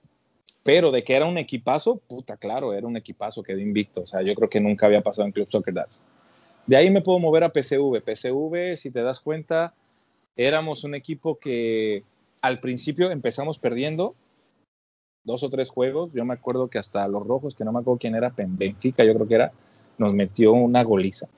Pero 0.63 0.91
de 0.91 1.03
que 1.03 1.15
era 1.15 1.25
un 1.25 1.39
equipazo, 1.39 1.97
puta, 1.97 2.37
claro, 2.37 2.75
era 2.75 2.87
un 2.87 2.97
equipazo, 2.97 3.43
quedó 3.43 3.59
invicto. 3.59 4.03
O 4.03 4.07
sea, 4.07 4.23
yo 4.23 4.35
creo 4.35 4.49
que 4.49 4.61
nunca 4.61 4.87
había 4.87 5.01
pasado 5.01 5.27
en 5.27 5.33
Club 5.33 5.49
Soccer 5.51 5.75
Dance. 5.75 6.01
De 6.67 6.77
ahí 6.77 6.91
me 6.91 7.01
puedo 7.01 7.19
mover 7.19 7.45
a 7.45 7.53
PCV. 7.53 8.03
PCV, 8.03 8.77
si 8.77 8.91
te 8.91 9.03
das 9.03 9.21
cuenta, 9.21 9.75
éramos 10.37 10.85
un 10.85 10.95
equipo 10.95 11.39
que 11.39 12.05
al 12.43 12.61
principio 12.61 13.11
empezamos 13.11 13.59
perdiendo 13.59 14.15
dos 15.25 15.43
o 15.43 15.49
tres 15.49 15.71
juegos. 15.71 16.13
Yo 16.13 16.25
me 16.25 16.35
acuerdo 16.35 16.69
que 16.69 16.79
hasta 16.79 17.09
los 17.09 17.27
rojos, 17.27 17.55
que 17.55 17.65
no 17.65 17.73
me 17.73 17.81
acuerdo 17.81 17.99
quién 17.99 18.15
era, 18.15 18.33
Benfica, 18.37 19.05
yo 19.05 19.15
creo 19.15 19.27
que 19.27 19.35
era, 19.35 19.53
nos 19.97 20.13
metió 20.13 20.53
una 20.53 20.85
goliza. 20.85 21.29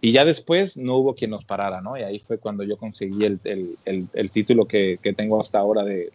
Y 0.00 0.12
ya 0.12 0.24
después 0.24 0.76
no 0.76 0.96
hubo 0.96 1.14
quien 1.14 1.32
nos 1.32 1.44
parara, 1.44 1.80
¿no? 1.80 1.96
Y 1.96 2.02
ahí 2.02 2.18
fue 2.18 2.38
cuando 2.38 2.62
yo 2.62 2.76
conseguí 2.76 3.24
el, 3.24 3.40
el, 3.44 4.08
el, 4.12 4.30
título 4.30 4.66
que, 4.66 4.98
que, 5.02 5.12
tengo 5.12 5.40
hasta 5.40 5.58
ahora, 5.58 5.84
de, 5.84 6.12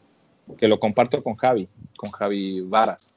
que 0.57 0.67
lo 0.67 0.79
comparto 0.79 1.21
con 1.21 1.35
Javi, 1.35 1.67
con 1.97 2.11
Javi 2.11 2.61
Varas. 2.61 3.13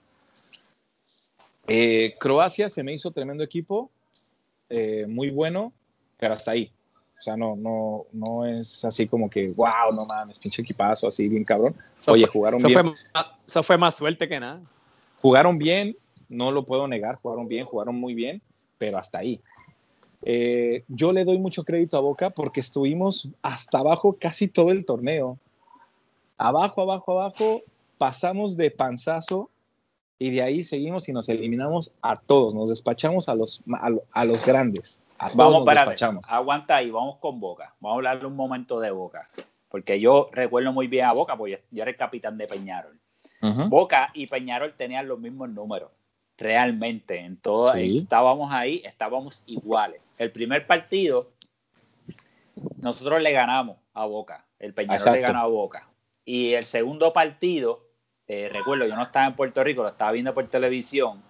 Eh, 1.68 2.14
Croacia 2.18 2.68
se 2.68 2.82
me 2.82 2.92
hizo 2.92 3.10
tremendo 3.10 3.42
equipo, 3.42 3.90
eh, 4.68 5.06
muy 5.08 5.30
bueno, 5.30 5.72
pero 6.18 6.34
hasta 6.34 6.52
ahí. 6.52 6.72
O 7.18 7.22
sea, 7.22 7.36
no, 7.36 7.56
no, 7.56 8.06
no 8.12 8.46
es 8.46 8.84
así 8.84 9.06
como 9.06 9.30
que, 9.30 9.48
wow, 9.48 9.92
no 9.94 10.04
mames, 10.06 10.38
pinche 10.38 10.62
equipazo, 10.62 11.08
así 11.08 11.28
bien 11.28 11.44
cabrón. 11.44 11.74
Oye, 12.06 12.26
jugaron 12.26 12.62
bien. 12.62 12.90
eso 13.46 13.62
fue 13.62 13.78
más 13.78 13.96
suerte 13.96 14.28
que 14.28 14.38
nada. 14.38 14.60
Jugaron 15.22 15.58
bien, 15.58 15.96
no 16.28 16.52
lo 16.52 16.64
puedo 16.64 16.86
negar, 16.86 17.16
jugaron 17.16 17.48
bien, 17.48 17.64
jugaron 17.64 17.96
muy 17.96 18.14
bien, 18.14 18.42
pero 18.78 18.98
hasta 18.98 19.18
ahí. 19.18 19.40
Eh, 20.28 20.82
yo 20.88 21.12
le 21.12 21.24
doy 21.24 21.38
mucho 21.38 21.62
crédito 21.62 21.96
a 21.96 22.00
Boca 22.00 22.30
porque 22.30 22.58
estuvimos 22.58 23.30
hasta 23.42 23.78
abajo 23.78 24.16
casi 24.18 24.48
todo 24.48 24.72
el 24.72 24.84
torneo. 24.84 25.38
Abajo, 26.36 26.82
abajo, 26.82 27.12
abajo, 27.12 27.62
pasamos 27.96 28.56
de 28.56 28.72
panzazo 28.72 29.50
y 30.18 30.30
de 30.30 30.42
ahí 30.42 30.64
seguimos 30.64 31.08
y 31.08 31.12
nos 31.12 31.28
eliminamos 31.28 31.94
a 32.02 32.16
todos, 32.16 32.54
nos 32.54 32.70
despachamos 32.70 33.28
a 33.28 33.36
los, 33.36 33.62
a, 34.12 34.24
los 34.24 34.44
grandes. 34.44 35.00
vamos 35.34 35.64
para 35.64 35.94
aguanta 36.28 36.74
ahí, 36.74 36.90
vamos 36.90 37.18
con 37.18 37.38
Boca. 37.38 37.76
Vamos 37.78 37.94
a 37.94 37.96
hablarle 37.98 38.26
un 38.26 38.34
momento 38.34 38.80
de 38.80 38.90
Boca, 38.90 39.28
porque 39.68 40.00
yo 40.00 40.28
recuerdo 40.32 40.72
muy 40.72 40.88
bien 40.88 41.04
a 41.04 41.12
Boca, 41.12 41.36
porque 41.36 41.62
yo 41.70 41.82
era 41.82 41.90
el 41.92 41.96
capitán 41.96 42.36
de 42.36 42.48
Peñarol. 42.48 42.98
Boca 43.68 44.10
y 44.12 44.26
Peñarol 44.26 44.74
tenían 44.74 45.06
los 45.06 45.20
mismos 45.20 45.50
números, 45.50 45.92
realmente. 46.38 47.20
En 47.20 47.36
todo, 47.36 47.74
estábamos 47.74 48.52
ahí, 48.52 48.82
estábamos 48.84 49.42
iguales. 49.46 50.00
El 50.18 50.30
primer 50.30 50.66
partido, 50.66 51.30
nosotros 52.80 53.22
le 53.22 53.32
ganamos 53.32 53.76
a 53.94 54.06
Boca. 54.06 54.44
El 54.58 54.74
Peñarol 54.74 55.14
le 55.14 55.20
ganó 55.20 55.40
a 55.40 55.46
Boca. 55.46 55.88
Y 56.24 56.54
el 56.54 56.64
segundo 56.64 57.12
partido, 57.12 57.86
eh, 58.26 58.48
recuerdo, 58.52 58.86
yo 58.86 58.96
no 58.96 59.02
estaba 59.02 59.26
en 59.26 59.36
Puerto 59.36 59.62
Rico, 59.62 59.82
lo 59.82 59.88
estaba 59.88 60.12
viendo 60.12 60.34
por 60.34 60.48
televisión. 60.48 61.22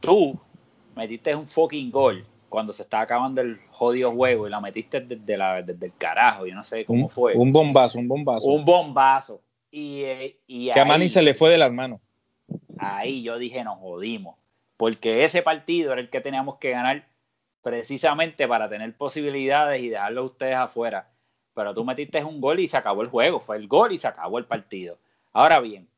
Tú 0.00 0.38
metiste 0.96 1.34
un 1.34 1.46
fucking 1.46 1.90
gol 1.90 2.24
cuando 2.48 2.72
se 2.72 2.82
estaba 2.82 3.02
acabando 3.02 3.40
el 3.40 3.58
jodido 3.70 4.10
juego 4.10 4.46
y 4.46 4.50
la 4.50 4.60
metiste 4.60 5.00
desde, 5.00 5.36
la, 5.36 5.62
desde 5.62 5.86
el 5.86 5.92
carajo, 5.96 6.46
yo 6.46 6.54
no 6.54 6.64
sé 6.64 6.84
cómo 6.84 7.08
fue. 7.08 7.34
Un 7.34 7.52
bombazo, 7.52 7.98
un 7.98 8.08
bombazo. 8.08 8.48
Un 8.48 8.64
bombazo. 8.64 9.42
Y, 9.70 10.00
eh, 10.02 10.40
y 10.46 10.72
que 10.72 10.80
a 10.80 10.84
Manny 10.84 11.08
se 11.08 11.22
le 11.22 11.34
fue 11.34 11.50
de 11.50 11.58
las 11.58 11.72
manos. 11.72 12.00
Ahí 12.78 13.22
yo 13.22 13.38
dije, 13.38 13.64
nos 13.64 13.78
jodimos. 13.78 14.36
Porque 14.76 15.24
ese 15.24 15.42
partido 15.42 15.92
era 15.92 16.00
el 16.00 16.10
que 16.10 16.20
teníamos 16.20 16.58
que 16.58 16.70
ganar 16.70 17.08
precisamente 17.62 18.46
para 18.46 18.68
tener 18.68 18.96
posibilidades 18.96 19.82
y 19.82 19.88
dejarlo 19.88 20.22
a 20.22 20.24
ustedes 20.24 20.56
afuera. 20.56 21.10
Pero 21.54 21.74
tú 21.74 21.84
metiste 21.84 22.22
un 22.24 22.40
gol 22.40 22.60
y 22.60 22.68
se 22.68 22.76
acabó 22.76 23.02
el 23.02 23.08
juego. 23.08 23.40
Fue 23.40 23.56
el 23.56 23.66
gol 23.66 23.92
y 23.92 23.98
se 23.98 24.06
acabó 24.06 24.38
el 24.38 24.46
partido. 24.46 24.98
Ahora 25.32 25.60
bien, 25.60 25.88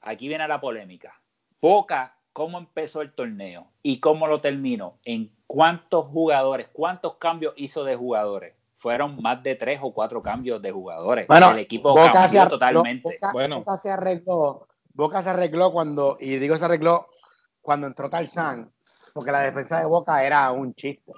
aquí 0.00 0.28
viene 0.28 0.48
la 0.48 0.60
polémica. 0.60 1.20
Boca, 1.60 2.16
¿cómo 2.32 2.58
empezó 2.58 3.02
el 3.02 3.12
torneo 3.12 3.66
y 3.82 4.00
cómo 4.00 4.26
lo 4.26 4.38
terminó? 4.40 4.98
¿En 5.04 5.30
cuántos 5.46 6.06
jugadores, 6.06 6.68
cuántos 6.72 7.16
cambios 7.16 7.52
hizo 7.56 7.84
de 7.84 7.96
jugadores? 7.96 8.54
Fueron 8.76 9.20
más 9.22 9.42
de 9.42 9.54
tres 9.54 9.80
o 9.82 9.92
cuatro 9.92 10.22
cambios 10.22 10.60
de 10.60 10.70
jugadores. 10.70 11.26
Bueno, 11.26 11.52
el 11.52 11.58
equipo 11.58 11.94
cambió 11.94 12.48
totalmente. 12.48 13.18
bueno. 13.32 13.58
Boca 13.58 13.76
se 13.78 13.90
arregló, 13.90 14.68
Boca 14.96 15.22
se 15.22 15.28
arregló 15.28 15.72
cuando, 15.72 16.16
y 16.18 16.38
digo 16.38 16.56
se 16.56 16.64
arregló 16.64 17.08
cuando 17.60 17.86
entró 17.86 18.08
Tarzán, 18.08 18.72
porque 19.12 19.30
la 19.30 19.40
defensa 19.40 19.78
de 19.78 19.84
Boca 19.84 20.24
era 20.24 20.50
un 20.52 20.74
chiste. 20.74 21.12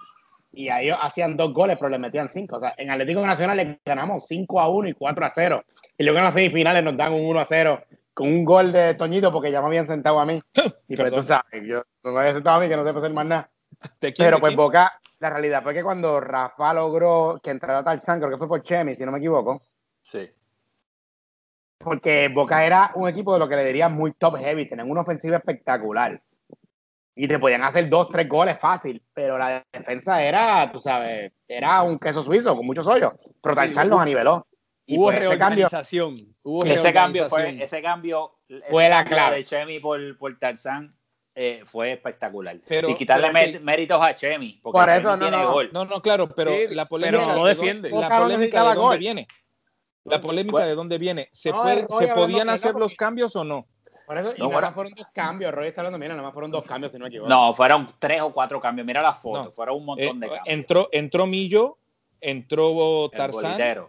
Y 0.51 0.69
a 0.69 0.81
ellos 0.81 0.99
hacían 1.01 1.37
dos 1.37 1.53
goles, 1.53 1.77
pero 1.79 1.89
le 1.89 1.99
metían 1.99 2.29
cinco. 2.29 2.57
O 2.57 2.61
sea, 2.61 2.75
en 2.77 2.91
Atlético 2.91 3.25
Nacional 3.25 3.57
le 3.57 3.81
ganamos 3.85 4.27
5 4.27 4.61
a 4.61 4.69
1 4.69 4.89
y 4.89 4.95
4 4.95 5.27
a 5.27 5.29
0. 5.29 5.65
Y 5.97 6.03
luego 6.03 6.19
en 6.19 6.25
las 6.25 6.35
semifinales 6.35 6.83
nos 6.83 6.97
dan 6.97 7.13
un 7.13 7.27
1 7.27 7.39
a 7.39 7.45
0 7.45 7.85
con 8.15 8.29
un 8.29 8.45
gol 8.45 8.73
de 8.73 8.95
Toñito 8.95 9.31
porque 9.31 9.53
ya 9.53 9.61
me 9.61 9.69
habían 9.69 9.87
sentado 9.87 10.19
a 10.19 10.27
mí. 10.27 10.41
Y 10.89 10.97
pues 10.97 11.13
tú 11.13 11.23
sabes, 11.23 11.63
yo 11.65 11.85
no 12.03 12.13
me 12.13 12.21
había 12.21 12.33
sentado 12.33 12.57
a 12.57 12.61
mí 12.61 12.69
que 12.69 12.77
no 12.77 12.83
sé 12.83 12.99
hacer 12.99 13.13
más 13.13 13.27
nada. 13.27 13.51
Pero 14.01 14.41
pues 14.41 14.57
Boca, 14.57 14.99
la 15.21 15.31
realidad 15.31 15.63
fue 15.63 15.75
que 15.75 15.85
cuando 15.85 16.19
Rafa 16.19 16.75
logró 16.75 17.39
que 17.43 17.51
entrara 17.51 17.85
Tarzán, 17.85 18.19
creo 18.19 18.31
que 18.31 18.39
fue 18.39 18.49
por 18.49 18.63
Chemi, 18.63 18.97
si 18.97 19.05
no 19.05 19.13
me 19.13 19.19
equivoco. 19.19 19.63
Sí. 20.03 20.29
Porque 21.79 22.29
Boca 22.29 22.65
era 22.65 22.91
un 22.95 23.09
equipo 23.09 23.33
de 23.33 23.39
lo 23.39 23.49
que 23.49 23.57
le 23.57 23.65
diría 23.65 23.89
muy 23.89 24.13
top 24.13 24.37
heavy, 24.37 24.69
tenían 24.69 24.91
una 24.91 25.03
ofensiva 25.03 25.37
espectacular. 25.37 26.21
Y 27.15 27.27
te 27.27 27.39
podían 27.39 27.65
hacer 27.65 27.89
dos, 27.89 28.09
tres 28.09 28.29
goles 28.29 28.59
fácil, 28.61 29.03
pero 29.13 29.39
la 29.39 29.65
defensa 29.73 30.23
era, 30.23 30.71
tú 30.71 30.79
sabes, 30.79 31.33
era 31.49 31.83
un 31.83 31.99
queso 31.99 32.23
suizo 32.23 32.57
con 32.57 32.65
muchos 32.65 32.87
hoyos. 32.87 33.13
Pero 33.43 33.55
Tarzán 33.55 33.89
los 33.89 34.01
aniveló. 34.01 34.47
Y 34.87 34.97
hubo 34.97 35.07
pues 35.07 35.19
reorganización. 35.19 36.15
Ese 36.15 36.23
cambio, 36.23 36.43
hubo 36.45 36.65
ese 36.65 36.93
cambio 36.93 37.29
fue, 37.29 37.63
ese 37.63 37.83
cambio 37.83 38.39
fue 38.71 38.89
la 38.89 39.05
clave 39.05 39.37
de 39.37 39.45
Chemi 39.45 39.81
por, 39.81 40.17
por 40.17 40.39
Tarzán 40.39 40.95
eh, 41.41 41.63
fue 41.65 41.93
espectacular. 41.93 42.59
Pero, 42.67 42.89
Sin 42.89 42.97
quitarle 42.97 43.61
méritos 43.61 44.03
a 44.03 44.13
Chemi, 44.13 44.59
porque 44.61 44.81
por 44.81 44.91
eso 44.91 45.17
no, 45.17 45.29
tiene 45.29 45.43
no, 45.43 45.53
gol. 45.53 45.71
No, 45.73 45.85
no, 45.85 46.03
claro, 46.03 46.29
pero 46.35 46.53
la 46.71 46.87
polémica 46.87 47.27
no 47.27 47.45
defiende. 47.45 47.91
La 47.91 48.09
polémica 48.09 48.69
de 48.69 48.75
dónde 48.75 48.99
viene. 48.99 49.29
La 50.09 50.21
polémica 50.21 50.65
de 50.65 50.75
dónde 50.75 50.99
viene. 50.99 51.29
¿Se, 51.33 51.53
puede, 51.53 51.87
¿se 51.89 52.09
podían 52.09 52.49
hacer 52.49 52.75
los 52.75 52.95
cambios 52.95 53.35
o 53.37 53.45
no? 53.45 53.67
Por 54.09 54.17
eso, 54.17 54.33
y 54.35 54.41
no, 54.41 54.49
nada 54.49 54.63
más 54.63 54.75
fueron 54.75 54.95
dos 54.95 55.07
cambios. 55.13 55.53
Roy 55.53 55.69
está 55.69 55.83
hablando, 55.83 55.99
mira, 55.99 56.15
nada 56.15 56.23
más 56.23 56.33
fueron 56.33 56.51
dos 56.51 56.65
cambios, 56.65 56.93
si 56.93 56.99
no 56.99 57.07
equivoco. 57.09 57.29
No, 57.29 57.53
fueron 57.53 57.95
tres 57.99 58.23
o 58.23 58.33
cuatro 58.33 58.59
cambios. 58.59 58.87
Mira 58.87 59.03
la 59.03 59.13
foto, 59.13 59.53
fueron 59.53 59.77
un 59.77 59.85
montón 59.85 60.17
eh, 60.17 60.21
de 60.21 60.27
cambios. 60.29 60.43
Entró, 60.47 60.89
entró 60.93 61.27
Millo, 61.27 61.77
entró 62.19 63.11
Tarzán. 63.11 63.87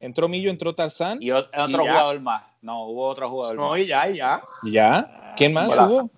Entró 0.00 0.26
Millo, 0.26 0.50
entró 0.50 0.74
Tarzán. 0.74 1.22
Y 1.22 1.30
otro 1.30 1.48
jugador 1.52 2.18
más. 2.18 2.42
No, 2.62 2.86
hubo 2.86 3.06
otro 3.06 3.30
jugador 3.30 3.54
no, 3.54 3.62
más. 3.62 3.70
No, 3.70 3.76
y 3.76 3.86
ya, 3.86 4.10
y 4.10 4.16
ya. 4.16 4.42
¿Ya? 4.64 5.34
¿Quién 5.36 5.52
más 5.52 5.68
hubo? 5.78 6.10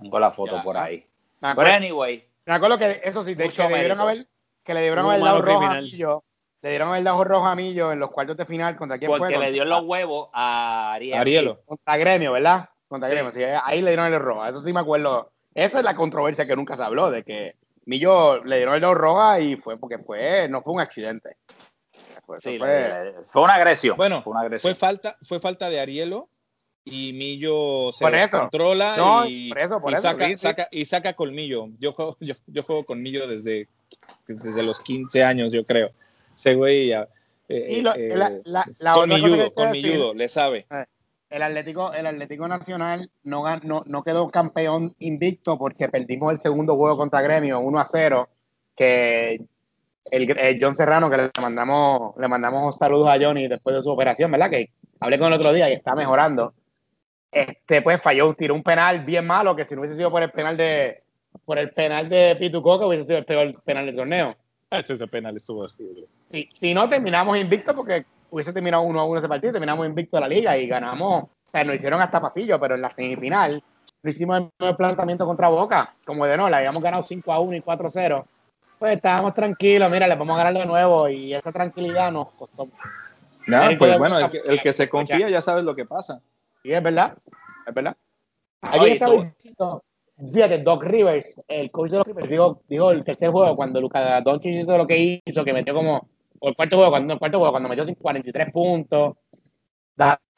Tengo 0.00 0.18
la 0.18 0.30
foto 0.30 0.62
por 0.62 0.78
ahí. 0.78 1.06
Pero 1.40 1.62
anyway. 1.62 2.26
Me 2.46 2.54
acuerdo 2.54 2.78
que 2.78 3.02
eso 3.04 3.22
sí, 3.22 3.34
de 3.34 3.44
hecho, 3.44 3.68
le 3.68 3.80
dieron 3.80 4.00
a 4.00 4.06
ver, 4.06 4.26
que 4.64 4.72
le 4.72 4.80
dieron 4.80 5.04
haber 5.04 5.20
dado 5.20 5.42
rojo 5.42 5.62
a 5.62 5.74
Millo. 5.74 6.24
Le 6.62 6.70
dieron 6.70 6.88
haber 6.90 7.02
dado 7.02 7.24
rojo 7.24 7.46
a 7.46 7.56
Millo 7.56 7.90
en 7.90 7.98
los 7.98 8.10
cuartos 8.10 8.36
de 8.36 8.46
final. 8.46 8.76
¿Contra 8.76 8.96
quién 8.96 9.10
Porque 9.10 9.24
fue? 9.24 9.34
Porque 9.34 9.46
le 9.46 9.52
dio 9.52 9.64
los 9.64 9.82
huevos 9.84 10.28
a 10.32 10.92
Ariel. 10.92 11.18
Arielo. 11.18 11.60
Contra 11.66 11.96
Gremio, 11.96 12.32
¿verdad? 12.32 12.68
Contra 12.86 13.08
Gremio. 13.08 13.32
Sí, 13.32 13.42
ahí 13.42 13.82
le 13.82 13.90
dieron 13.90 14.12
el 14.12 14.20
rojo. 14.20 14.46
Eso 14.46 14.60
sí 14.60 14.72
me 14.72 14.80
acuerdo. 14.80 15.32
Esa 15.54 15.80
es 15.80 15.84
la 15.84 15.96
controversia 15.96 16.46
que 16.46 16.54
nunca 16.54 16.76
se 16.76 16.84
habló, 16.84 17.10
de 17.10 17.24
que 17.24 17.56
Millo 17.84 18.44
le 18.44 18.58
dieron 18.58 18.76
el 18.76 18.80
rojo 18.80 18.94
roja 18.94 19.40
y 19.40 19.56
fue 19.56 19.76
porque 19.76 19.98
fue, 19.98 20.48
no 20.48 20.62
fue 20.62 20.72
un 20.72 20.80
accidente. 20.80 21.36
Fue, 22.24 22.36
fue, 22.40 23.42
una 23.42 23.54
agresión. 23.54 23.96
Bueno, 23.96 24.22
fue, 24.60 24.74
falta, 24.76 25.16
fue 25.20 25.40
falta 25.40 25.68
de 25.68 25.80
Arielo 25.80 26.28
y 26.84 27.12
Millo 27.12 27.90
se 27.90 28.04
controla 28.30 29.26
y, 29.28 29.52
saca, 30.36 30.68
y 30.70 30.84
saca 30.84 31.12
colmillo. 31.14 31.68
Yo 31.80 31.92
juego, 31.92 32.16
yo, 32.20 32.34
yo, 32.46 32.62
juego 32.62 32.84
con 32.84 33.02
Millo 33.02 33.26
desde, 33.26 33.68
desde 34.28 34.62
los 34.62 34.80
15 34.80 35.24
años, 35.24 35.50
yo 35.50 35.64
creo. 35.64 35.90
Ese 36.34 36.54
güey 36.54 36.88
ya, 36.88 37.08
eh, 37.48 37.82
con, 38.94 39.08
mi 39.70 39.82
judo, 39.82 40.14
le 40.14 40.28
sabe. 40.28 40.66
Eh, 40.70 40.84
el 41.30 41.42
Atlético, 41.42 41.92
el 41.92 42.06
Atlético 42.06 42.48
Nacional 42.48 43.10
no, 43.24 43.44
no, 43.62 43.82
no 43.86 44.02
quedó 44.02 44.28
campeón 44.28 44.94
invicto 44.98 45.58
porque 45.58 45.88
perdimos 45.88 46.32
el 46.32 46.40
segundo 46.40 46.76
juego 46.76 46.96
contra 46.96 47.22
Gremio 47.22 47.60
1 47.60 47.78
a 47.78 47.86
0, 47.86 48.28
que 48.76 49.40
el, 50.10 50.58
John 50.60 50.74
Serrano, 50.74 51.10
que 51.10 51.16
le 51.16 51.30
mandamos, 51.40 52.16
le 52.16 52.28
mandamos 52.28 52.76
saludos 52.76 53.08
a 53.08 53.18
Johnny 53.20 53.48
después 53.48 53.76
de 53.76 53.82
su 53.82 53.90
operación, 53.90 54.30
¿verdad? 54.30 54.50
Que 54.50 54.70
hablé 55.00 55.18
con 55.18 55.28
el 55.28 55.38
otro 55.38 55.52
día 55.52 55.70
y 55.70 55.72
está 55.72 55.94
mejorando. 55.94 56.54
Este, 57.30 57.80
pues 57.80 58.00
falló, 58.02 58.34
tiró 58.34 58.54
un 58.54 58.62
penal 58.62 59.04
bien 59.04 59.26
malo, 59.26 59.56
que 59.56 59.64
si 59.64 59.74
no 59.74 59.80
hubiese 59.80 59.96
sido 59.96 60.10
por 60.10 60.22
el 60.22 60.30
penal 60.30 60.56
de, 60.56 61.02
por 61.46 61.58
el 61.58 61.70
penal 61.70 62.10
de 62.10 62.36
Pitu 62.38 62.62
Coca, 62.62 62.86
hubiese 62.86 63.06
sido 63.06 63.18
el 63.18 63.24
peor 63.24 63.50
penal 63.62 63.86
del 63.86 63.96
torneo. 63.96 64.36
Ese 64.88 65.06
penal 65.06 65.36
estuvo 65.36 65.68
si, 65.68 66.48
si 66.58 66.74
no, 66.74 66.88
terminamos 66.88 67.38
invicto 67.38 67.74
porque 67.74 68.06
hubiese 68.30 68.52
terminado 68.52 68.82
uno 68.82 69.00
a 69.00 69.04
uno 69.04 69.18
ese 69.18 69.28
partido, 69.28 69.52
terminamos 69.52 69.86
invicto 69.86 70.16
de 70.16 70.20
la 70.22 70.28
liga 70.28 70.56
y 70.56 70.66
ganamos. 70.66 71.24
O 71.24 71.50
sea, 71.52 71.64
nos 71.64 71.76
hicieron 71.76 72.00
hasta 72.00 72.20
pasillo, 72.20 72.58
pero 72.58 72.74
en 72.74 72.82
la 72.82 72.90
semifinal 72.90 73.62
no 74.02 74.10
hicimos 74.10 74.50
el 74.58 74.76
planteamiento 74.76 75.26
contra 75.26 75.48
Boca. 75.48 75.94
Como 76.04 76.24
de 76.24 76.36
no, 76.36 76.48
le 76.48 76.56
habíamos 76.56 76.82
ganado 76.82 77.02
5 77.02 77.32
a 77.32 77.40
1 77.40 77.56
y 77.56 77.60
4 77.60 77.86
a 77.86 77.90
0 77.90 78.26
pues 78.82 78.96
estábamos 78.96 79.32
tranquilos, 79.32 79.88
mira, 79.92 80.08
le 80.08 80.16
vamos 80.16 80.34
a 80.34 80.38
ganar 80.38 80.60
de 80.60 80.66
nuevo 80.66 81.08
y 81.08 81.32
esa 81.32 81.52
tranquilidad 81.52 82.10
nos 82.10 82.34
costó. 82.34 82.68
No, 83.46 83.60
pues 83.78 83.96
bueno, 83.96 84.18
el 84.18 84.60
que, 84.60 84.72
se 84.72 84.88
confía 84.88 85.30
ya 85.30 85.40
sabes 85.40 85.62
lo 85.62 85.76
que 85.76 85.84
pasa. 85.84 86.20
Sí, 86.64 86.72
es 86.72 86.82
verdad, 86.82 87.16
es 87.64 87.72
verdad. 87.72 87.96
Ayer 88.60 88.94
estaba 88.94 89.14
diciendo, 89.14 89.84
fíjate, 90.30 90.58
Doc 90.58 90.82
Rivers, 90.82 91.40
el 91.48 91.70
coach 91.70 91.90
de 91.90 91.98
los 91.98 92.06
Rivers, 92.06 92.28
dijo, 92.68 92.90
el 92.90 93.04
tercer 93.04 93.30
juego 93.30 93.56
cuando 93.56 93.80
Luca 93.80 94.20
Doncic 94.20 94.52
hizo 94.52 94.76
lo 94.76 94.86
que 94.86 95.20
hizo, 95.24 95.44
que 95.44 95.52
metió 95.52 95.74
como, 95.74 96.08
o 96.38 96.48
el 96.48 96.56
cuarto 96.56 96.76
juego, 96.76 96.90
cuando, 96.90 97.14
el 97.14 97.18
cuarto 97.18 97.38
juego, 97.38 97.52
cuando 97.52 97.68
metió 97.68 97.84
43 97.96 98.52
puntos, 98.52 99.16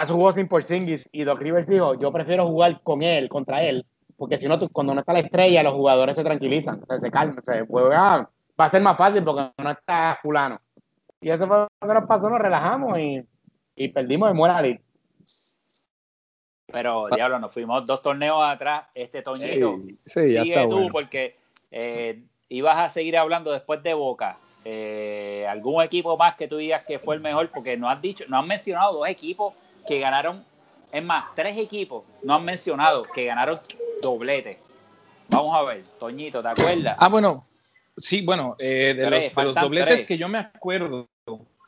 jugó 0.08 0.32
sin 0.32 0.48
por 0.48 0.62
Singis 0.62 1.08
y 1.12 1.24
Doc 1.24 1.40
Rivers 1.40 1.66
dijo, 1.66 1.94
yo 1.94 2.12
prefiero 2.12 2.46
jugar 2.46 2.80
con 2.82 3.02
él, 3.02 3.28
contra 3.28 3.62
él, 3.62 3.84
porque 4.16 4.38
si 4.38 4.46
no, 4.46 4.58
cuando 4.70 4.94
no 4.94 5.00
está 5.00 5.12
la 5.12 5.20
estrella, 5.20 5.62
los 5.62 5.74
jugadores 5.74 6.16
se 6.16 6.24
tranquilizan, 6.24 6.82
se 7.00 7.10
calman, 7.10 7.42
se 7.44 7.66
juegan 7.66 8.28
va 8.58 8.66
a 8.66 8.68
ser 8.68 8.82
más 8.82 8.96
fácil 8.96 9.24
porque 9.24 9.50
no 9.62 9.70
está 9.70 10.18
fulano. 10.22 10.60
Y 11.20 11.30
eso 11.30 11.46
fue 11.46 11.58
lo 11.58 11.88
que 11.88 11.94
nos 11.94 12.06
pasó, 12.06 12.28
nos 12.28 12.38
relajamos 12.38 12.98
y, 12.98 13.22
y 13.76 13.88
perdimos 13.88 14.28
el 14.28 14.34
muera 14.34 14.62
Pero, 16.74 17.06
diablo, 17.14 17.38
nos 17.38 17.52
fuimos 17.52 17.86
dos 17.86 18.02
torneos 18.02 18.42
atrás. 18.44 18.84
Este 18.94 19.22
Toñito, 19.22 19.76
Sí, 19.76 19.96
sí, 20.06 20.32
ya 20.34 20.42
sigue 20.42 20.54
está 20.56 20.68
tú, 20.68 20.74
bueno. 20.74 20.92
porque 20.92 21.36
eh, 21.70 22.20
ibas 22.48 22.76
a 22.76 22.88
seguir 22.88 23.16
hablando 23.16 23.52
después 23.52 23.82
de 23.82 23.94
Boca. 23.94 24.36
Eh, 24.64 25.46
¿Algún 25.48 25.82
equipo 25.82 26.16
más 26.16 26.34
que 26.34 26.48
tú 26.48 26.56
digas 26.56 26.84
que 26.84 26.98
fue 26.98 27.14
el 27.14 27.20
mejor? 27.20 27.48
Porque 27.50 27.76
no 27.76 27.88
has 27.88 28.02
dicho, 28.02 28.24
no 28.28 28.38
has 28.38 28.46
mencionado 28.46 28.94
dos 28.94 29.08
equipos 29.08 29.54
que 29.86 30.00
ganaron, 30.00 30.42
es 30.90 31.02
más, 31.02 31.26
tres 31.34 31.56
equipos 31.58 32.04
no 32.22 32.34
han 32.34 32.44
mencionado 32.44 33.04
que 33.04 33.24
ganaron 33.26 33.60
doblete. 34.02 34.58
Vamos 35.28 35.52
a 35.52 35.62
ver, 35.62 35.84
Toñito, 35.98 36.42
¿te 36.42 36.48
acuerdas? 36.48 36.96
Ah, 36.98 37.08
bueno, 37.08 37.44
sí, 37.98 38.24
bueno, 38.24 38.56
eh, 38.58 38.94
de, 38.96 39.06
Tres, 39.06 39.26
los, 39.26 39.36
de 39.36 39.44
los 39.44 39.54
dobletes 39.54 39.94
tres. 39.94 40.06
que 40.06 40.18
yo 40.18 40.28
me 40.28 40.38
acuerdo, 40.38 41.08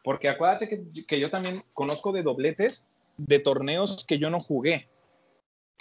porque 0.02 0.28
acuérdate 0.28 0.68
que, 0.68 0.82
que 1.06 1.20
yo 1.20 1.30
también 1.30 1.60
conozco 1.74 2.12
de 2.12 2.22
dobletes 2.22 2.86
de 3.18 3.38
torneos 3.38 4.04
que 4.06 4.18
yo 4.18 4.30
no 4.30 4.40
jugué. 4.40 4.88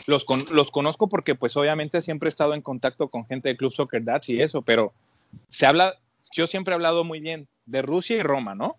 Los, 0.07 0.25
con- 0.25 0.45
los 0.51 0.71
conozco 0.71 1.09
porque 1.09 1.35
pues 1.35 1.55
obviamente 1.57 2.01
siempre 2.01 2.27
he 2.27 2.29
estado 2.29 2.53
en 2.53 2.61
contacto 2.61 3.07
con 3.09 3.25
gente 3.25 3.49
de 3.49 3.57
Club 3.57 3.71
Soccer 3.71 4.03
Dads 4.03 4.29
y 4.29 4.41
eso, 4.41 4.61
pero 4.61 4.93
se 5.47 5.65
habla, 5.65 5.95
yo 6.33 6.47
siempre 6.47 6.73
he 6.73 6.75
hablado 6.75 7.03
muy 7.03 7.19
bien 7.19 7.47
de 7.65 7.81
Rusia 7.81 8.17
y 8.17 8.21
Roma, 8.21 8.53
¿no? 8.55 8.75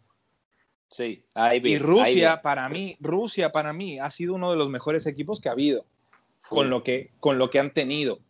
Sí, 0.89 1.25
ahí 1.35 1.59
vi, 1.59 1.73
Y 1.73 1.79
Rusia 1.79 2.43
para 2.43 2.69
mí, 2.69 2.97
Rusia 3.01 3.51
para 3.51 3.73
mí 3.73 3.99
ha 3.99 4.11
sido 4.11 4.35
uno 4.35 4.51
de 4.53 4.57
los 4.57 4.69
mejores 4.69 5.07
equipos 5.07 5.41
que 5.41 5.49
ha 5.49 5.53
habido 5.53 5.85
con 6.49 6.71
lo 6.71 6.85
que, 6.85 7.11
con 7.19 7.39
lo 7.39 7.51
que 7.51 7.59
han 7.59 7.73
tenido. 7.73 8.21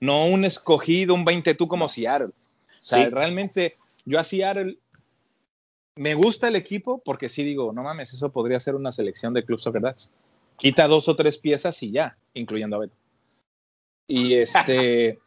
No 0.00 0.26
un 0.26 0.44
escogido, 0.44 1.14
un 1.14 1.24
20 1.24 1.54
tú 1.54 1.68
como 1.68 1.88
Seattle. 1.88 2.28
O 2.28 2.32
sea, 2.82 3.04
Sí. 3.04 3.10
realmente 3.10 3.76
yo 4.04 4.18
a 4.18 4.24
Seattle 4.24 4.76
me 5.94 6.14
gusta 6.14 6.48
el 6.48 6.56
equipo 6.56 7.00
porque 7.04 7.28
sí 7.28 7.44
digo, 7.44 7.72
no 7.72 7.82
mames, 7.84 8.12
eso 8.12 8.30
podría 8.32 8.58
ser 8.58 8.74
una 8.74 8.90
selección 8.92 9.34
de 9.34 9.44
Club 9.44 9.58
Soccer 9.58 9.82
Dads. 9.82 10.10
Quita 10.58 10.86
dos 10.88 11.08
o 11.08 11.16
tres 11.16 11.38
piezas 11.38 11.82
y 11.82 11.90
ya, 11.92 12.14
incluyendo 12.34 12.76
a 12.76 12.80
Beto. 12.80 12.94
Y 14.06 14.34
este 14.42 15.18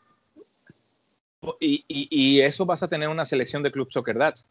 y, 1.59 1.83
y- 1.87 2.07
y 2.11 2.41
eso 2.41 2.65
vas 2.65 2.83
a 2.83 2.87
tener 2.87 3.09
una 3.09 3.25
selección 3.25 3.63
de 3.63 3.71
Club 3.71 3.91
Soccer 3.91 4.17
Dads. 4.17 4.49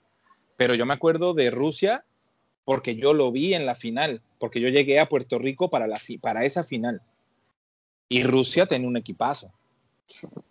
Pero 0.57 0.75
yo 0.75 0.85
me 0.87 0.95
acuerdo 0.95 1.35
de 1.35 1.51
Rusia 1.51 2.05
porque 2.65 2.97
yo 2.97 3.15
lo 3.15 3.31
vi 3.33 3.55
en 3.55 3.65
la 3.67 3.75
final, 3.75 4.23
porque 4.39 4.61
yo 4.61 4.69
llegué 4.69 5.01
a 5.01 5.09
Puerto 5.09 5.39
Rico 5.39 5.71
para, 5.71 5.87
la 5.87 5.99
fi- 5.99 6.19
para 6.19 6.45
esa 6.45 6.63
final. 6.65 7.01
Y 8.09 8.23
Rusia 8.25 8.67
tenía 8.67 8.89
un 8.89 8.97
equipazo. 8.97 9.53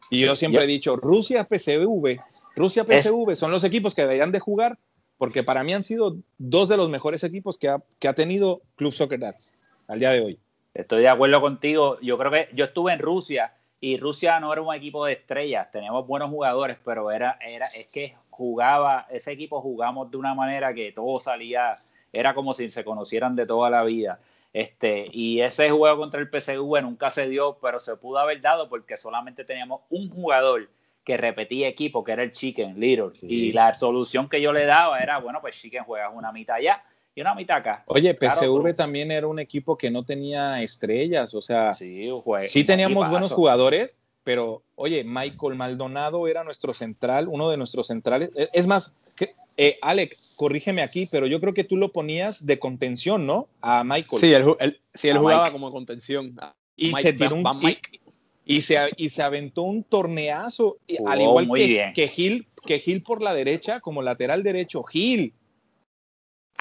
Y 0.10 0.22
yo 0.22 0.36
siempre 0.36 0.62
Ya. 0.62 0.64
he 0.64 0.68
dicho, 0.68 0.96
Rusia 0.96 1.46
PSV, 1.50 2.20
Rusia 2.56 2.86
Es- 2.88 3.04
PSV 3.08 3.36
son 3.36 3.52
los 3.52 3.64
equipos 3.64 3.94
que 3.94 4.02
deberían 4.04 4.32
de 4.32 4.40
jugar, 4.40 4.80
porque 5.18 5.44
para 5.44 5.64
mí 5.64 5.74
han 5.74 5.84
sido 5.84 6.18
dos 6.38 6.70
de 6.70 6.78
los 6.78 6.90
mejores 6.90 7.24
equipos 7.26 7.58
que 7.58 7.68
ha, 7.68 7.84
que 8.00 8.08
ha 8.08 8.14
tenido 8.14 8.62
Club 8.76 8.94
Soccer 8.94 9.20
Dads 9.20 9.56
al 9.90 10.00
día 10.00 10.12
de 10.12 10.22
hoy. 10.22 10.40
Estoy 10.74 11.02
de 11.02 11.10
acuerdo 11.10 11.42
contigo. 11.42 12.00
Yo 12.00 12.18
creo 12.18 12.32
que 12.32 12.50
yo 12.54 12.66
estuve 12.66 12.94
en 12.94 13.00
Rusia 13.00 13.54
y 13.82 13.98
Rusia 13.98 14.40
no 14.40 14.54
era 14.54 14.62
un 14.62 14.74
equipo 14.74 15.06
de 15.06 15.14
estrellas. 15.14 15.70
Teníamos 15.72 16.08
buenos 16.08 16.30
jugadores, 16.30 16.78
pero 16.86 17.12
era, 17.12 17.38
era, 17.42 17.66
es 17.66 17.90
que 17.92 18.16
jugaba, 18.30 19.08
ese 19.10 19.32
equipo 19.32 19.62
jugamos 19.62 20.10
de 20.12 20.18
una 20.18 20.34
manera 20.34 20.74
que 20.74 20.92
todo 20.92 21.20
salía, 21.20 21.74
era 22.14 22.34
como 22.34 22.54
si 22.54 22.70
se 22.70 22.86
conocieran 22.86 23.36
de 23.36 23.46
toda 23.46 23.70
la 23.70 23.84
vida. 23.84 24.20
Este, 24.54 25.08
y 25.12 25.42
ese 25.42 25.70
juego 25.72 25.98
contra 25.98 26.20
el 26.20 26.30
PSV 26.30 26.82
nunca 26.82 27.10
se 27.10 27.28
dio, 27.28 27.58
pero 27.62 27.80
se 27.80 27.96
pudo 27.98 28.20
haber 28.20 28.42
dado 28.42 28.70
porque 28.70 28.96
solamente 28.96 29.44
teníamos 29.44 29.82
un 29.90 30.10
jugador 30.10 30.70
que 31.04 31.18
repetía 31.18 31.68
equipo, 31.68 32.04
que 32.04 32.12
era 32.12 32.24
el 32.24 32.32
Chicken 32.32 32.80
Little. 32.80 33.16
Sí. 33.16 33.26
Y 33.28 33.52
la 33.54 33.74
solución 33.74 34.30
que 34.30 34.40
yo 34.40 34.54
le 34.54 34.66
daba 34.66 35.00
era, 35.00 35.18
bueno, 35.18 35.42
pues 35.42 35.60
Chicken 35.60 35.84
juegas 35.84 36.12
una 36.14 36.32
mitad 36.32 36.58
allá 36.58 36.84
y 37.16 37.22
una 37.22 37.36
mitad 37.36 37.58
acá. 37.58 37.84
Oye, 37.88 38.16
Claro, 38.16 38.62
pero- 38.64 38.76
también 38.76 39.12
era 39.12 39.28
un 39.28 39.40
equipo 39.40 39.78
que 39.78 39.92
no 39.92 40.04
tenía 40.04 40.62
estrellas, 40.62 41.34
o 41.34 41.42
sea, 41.42 41.74
Sí, 41.74 42.08
jue- 42.08 42.44
sí 42.44 42.62
un 42.62 42.66
teníamos 42.66 42.96
equipazo. 42.96 43.12
buenos 43.12 43.32
jugadores, 43.34 43.98
pero 44.24 44.62
oye, 44.76 45.04
Michael 45.04 45.56
Maldonado 45.56 46.28
era 46.28 46.44
nuestro 46.44 46.74
central, 46.74 47.28
uno 47.28 47.50
de 47.50 47.58
nuestros 47.58 47.88
centrales. 47.88 48.30
Es- 48.36 48.50
Es 48.54 48.68
más, 48.68 48.94
que, 49.16 49.34
eh, 49.58 49.78
Alex, 49.82 50.36
corrígeme 50.38 50.82
aquí, 50.82 51.08
pero 51.12 51.26
yo 51.26 51.40
creo 51.42 51.54
que 51.54 51.64
tú 51.64 51.76
lo 51.78 51.92
ponías 51.92 52.46
de 52.46 52.60
contención, 52.60 53.26
¿no? 53.26 53.48
A 53.62 53.84
Michael. 53.84 54.22
Sí, 54.22 54.34
él, 54.34 54.44
ju- 54.44 54.58
él- 54.60 54.80
sí, 54.94 55.10
él 55.10 55.18
A 55.18 55.20
jugaba 55.20 55.44
Mike. 55.46 55.54
como 55.54 55.72
contención. 55.72 56.36
y 56.78 56.88
Mike, 56.94 57.02
se 57.02 57.14
tiró 57.14 57.36
un 57.36 57.44
Van 57.44 57.58
y- 57.62 57.66
Mike. 57.66 58.00
y, 58.46 58.62
se, 58.62 58.78
y 58.96 59.10
se 59.10 59.22
aventó 59.22 59.64
un 59.64 59.84
torneazo, 59.84 60.78
al 61.06 61.22
igual 61.22 61.50
que, 61.54 61.92
que 61.94 62.08
Gil, 62.08 62.48
que 62.66 62.80
Gil 62.80 63.04
por 63.04 63.22
la 63.22 63.34
derecha, 63.34 63.80
como 63.82 64.02
lateral 64.02 64.44
derecho, 64.44 64.84
Gil. 64.84 65.34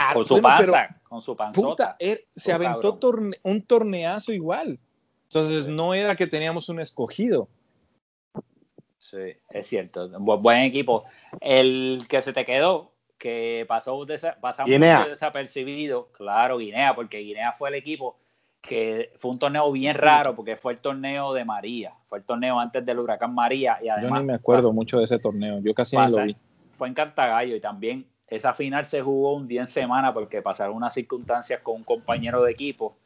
Ah, 0.01 0.15
con 0.15 0.25
su 0.25 0.35
bueno, 0.35 0.49
pero- 0.61 0.73
panza, 0.73 1.01
con 1.09 1.21
su 1.21 1.37
panzota. 1.37 1.67
Puta, 1.69 1.97
er- 1.99 2.25
se 2.37 2.53
aventó 2.53 2.99
torne- 2.99 3.39
un 3.43 3.63
torneazo 3.63 4.33
igual. 4.33 4.79
Entonces 5.25 5.67
no 5.67 5.93
era 5.93 6.15
que 6.15 6.29
teníamos 6.29 6.69
un 6.69 6.79
escogido. 6.81 7.49
Sí, 8.97 9.35
es 9.51 9.67
cierto. 9.67 10.09
Bu- 10.21 10.41
buen 10.41 10.61
equipo. 10.63 11.05
El 11.41 12.05
que 12.09 12.23
se 12.23 12.33
te 12.33 12.45
quedó, 12.45 12.93
que 13.19 13.65
pasó 13.69 13.99
desa- 14.07 14.39
pasamos 14.41 14.71
desapercibido, 15.09 16.09
claro, 16.13 16.59
Guinea, 16.59 16.95
porque 16.95 17.19
Guinea 17.19 17.53
fue 17.53 17.71
el 17.71 17.75
equipo 17.75 18.19
que 18.61 19.13
fue 19.19 19.31
un 19.33 19.39
torneo 19.39 19.71
bien 19.73 19.97
raro, 19.97 20.35
porque 20.37 20.57
fue 20.57 20.75
el 20.75 20.79
torneo 20.79 21.33
de 21.33 21.45
María, 21.45 21.95
fue 22.09 22.19
el 22.19 22.25
torneo 22.25 22.59
antes 22.61 22.85
del 22.85 22.99
huracán 23.01 23.35
María, 23.35 23.79
y 23.83 23.87
Yo 23.87 23.93
además 23.95 24.21
ni 24.21 24.27
me 24.29 24.35
acuerdo 24.35 24.73
mucho 24.73 24.99
de 24.99 25.05
ese 25.05 25.19
torneo. 25.19 25.59
Yo 25.61 25.75
casi 25.75 25.97
ni 25.97 26.03
pasa- 26.03 26.21
lo 26.21 26.27
vi. 26.27 26.37
fue 26.73 26.89
en 26.89 26.95
Cantagallo, 26.95 27.57
y 27.57 27.61
también 27.61 28.07
esa 28.31 28.55
final 28.55 28.85
se 28.85 29.01
jugó 29.03 29.35
un 29.35 29.49
día 29.49 29.63
en 29.63 29.67
semana, 29.67 30.13
porque 30.13 30.43
pasaron 30.43 30.77
unas 30.77 30.95
circunstancias 30.95 31.61
con 31.63 31.77
un 31.77 31.85
compañero 31.85 32.43
de 32.43 32.53
equipo, 32.53 32.97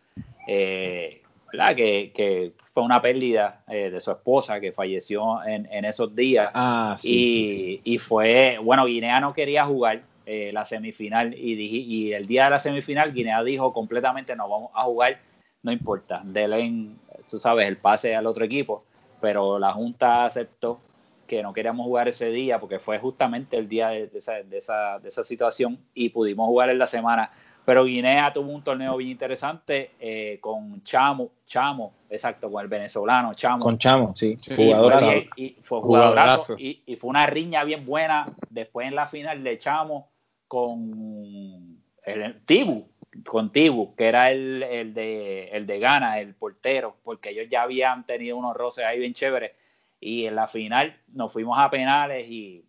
eh, 0.46 1.22
¿verdad? 1.52 1.76
Que, 1.76 2.12
que 2.14 2.52
fue 2.72 2.82
una 2.82 3.00
pérdida 3.00 3.62
eh, 3.68 3.90
de 3.90 4.00
su 4.00 4.10
esposa, 4.10 4.60
que 4.60 4.72
falleció 4.72 5.44
en, 5.44 5.66
en 5.70 5.84
esos 5.84 6.14
días. 6.16 6.50
Ah, 6.54 6.96
y, 7.02 7.06
sí, 7.06 7.44
sí, 7.44 7.62
sí. 7.62 7.80
y 7.84 7.98
fue, 7.98 8.58
bueno, 8.62 8.84
Guinea 8.86 9.20
no 9.20 9.32
quería 9.34 9.64
jugar 9.64 10.02
eh, 10.24 10.50
la 10.52 10.64
semifinal 10.64 11.34
y, 11.34 11.54
dije- 11.56 11.76
y 11.84 12.12
el 12.12 12.26
día 12.26 12.44
de 12.44 12.50
la 12.50 12.58
semifinal 12.58 13.12
Guinea 13.12 13.42
dijo 13.42 13.72
completamente 13.72 14.36
no 14.36 14.48
vamos 14.48 14.70
a 14.74 14.84
jugar, 14.84 15.18
no 15.62 15.72
importa, 15.72 16.22
denle, 16.24 16.90
tú 17.28 17.38
sabes, 17.38 17.66
el 17.68 17.76
pase 17.76 18.14
al 18.14 18.26
otro 18.26 18.44
equipo, 18.44 18.84
pero 19.20 19.58
la 19.58 19.72
Junta 19.72 20.24
aceptó 20.24 20.78
que 21.26 21.42
no 21.42 21.52
queríamos 21.52 21.86
jugar 21.86 22.08
ese 22.08 22.30
día 22.30 22.58
porque 22.60 22.78
fue 22.78 22.98
justamente 22.98 23.56
el 23.56 23.68
día 23.68 23.88
de, 23.88 24.06
de 24.08 24.18
esa, 24.18 24.32
de, 24.42 24.58
esa, 24.58 24.98
de 24.98 25.08
esa 25.08 25.24
situación 25.24 25.78
y 25.94 26.10
pudimos 26.10 26.46
jugar 26.46 26.70
en 26.70 26.78
la 26.78 26.86
semana. 26.86 27.30
Pero 27.64 27.84
Guinea 27.84 28.32
tuvo 28.32 28.50
un 28.50 28.64
torneo 28.64 28.96
bien 28.96 29.10
interesante 29.10 29.92
eh, 30.00 30.38
con 30.40 30.82
Chamo, 30.82 31.30
Chamo, 31.46 31.94
exacto, 32.10 32.50
con 32.50 32.60
el 32.60 32.66
venezolano 32.68 33.34
Chamo. 33.34 33.60
Con 33.62 33.78
Chamo, 33.78 34.14
sí. 34.16 34.36
Sí, 34.40 34.54
Y 34.54 34.74
fue, 34.74 35.28
y 35.36 35.56
fue 35.62 35.80
jugadorazo, 35.80 36.54
Jugadorazo. 36.54 36.56
y, 36.58 36.82
y 36.86 36.96
fue 36.96 37.10
una 37.10 37.26
riña 37.26 37.62
bien 37.62 37.86
buena. 37.86 38.26
Después 38.50 38.88
en 38.88 38.96
la 38.96 39.06
final 39.06 39.44
le 39.44 39.52
echamos 39.52 40.06
con 40.48 41.78
el 42.04 42.40
Tibu, 42.44 42.88
con 43.24 43.52
Tibu, 43.52 43.94
que 43.94 44.06
era 44.08 44.32
el, 44.32 44.62
el 44.64 44.92
de 44.92 45.48
el 45.50 45.64
de 45.66 45.78
Ghana, 45.78 46.18
el 46.18 46.34
portero, 46.34 46.96
porque 47.04 47.30
ellos 47.30 47.46
ya 47.48 47.62
habían 47.62 48.04
tenido 48.06 48.36
unos 48.36 48.56
roces 48.56 48.84
ahí 48.84 48.98
bien 48.98 49.14
chéveres. 49.14 49.52
Y 50.02 50.26
en 50.26 50.34
la 50.36 50.48
final 50.48 51.00
nos 51.14 51.32
fuimos 51.32 51.58
a 51.58 51.70
penales 51.70 52.26
y 52.28 52.66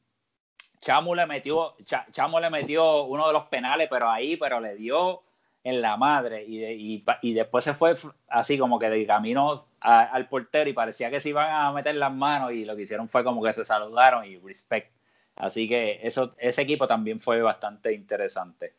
Chamo 0.81 1.15
le 1.15 1.25
metió, 1.25 1.73
Cha- 1.85 2.05
Chamo 2.11 2.39
le 2.39 2.49
metió 2.49 3.05
uno 3.05 3.27
de 3.27 3.33
los 3.33 3.43
penales, 3.45 3.87
pero 3.89 4.09
ahí, 4.09 4.37
pero 4.37 4.59
le 4.59 4.75
dio 4.75 5.23
en 5.63 5.81
la 5.81 5.95
madre 5.97 6.43
y, 6.45 6.57
de- 6.59 6.73
y, 6.75 7.05
y 7.21 7.33
después 7.33 7.63
se 7.63 7.73
fue 7.73 7.95
así 8.27 8.57
como 8.57 8.77
que 8.79 8.89
de 8.89 9.05
camino 9.07 9.65
al 9.79 10.27
portero 10.29 10.69
y 10.69 10.73
parecía 10.73 11.09
que 11.09 11.19
se 11.21 11.29
iban 11.29 11.49
a 11.51 11.71
meter 11.73 11.95
las 11.95 12.13
manos 12.13 12.53
y 12.53 12.65
lo 12.65 12.75
que 12.75 12.83
hicieron 12.83 13.09
fue 13.09 13.23
como 13.23 13.41
que 13.43 13.53
se 13.53 13.65
saludaron 13.65 14.25
y 14.25 14.37
respect. 14.37 14.91
Así 15.35 15.67
que 15.67 15.99
eso, 16.03 16.35
ese 16.37 16.61
equipo 16.61 16.87
también 16.87 17.19
fue 17.19 17.41
bastante 17.41 17.93
interesante. 17.93 18.73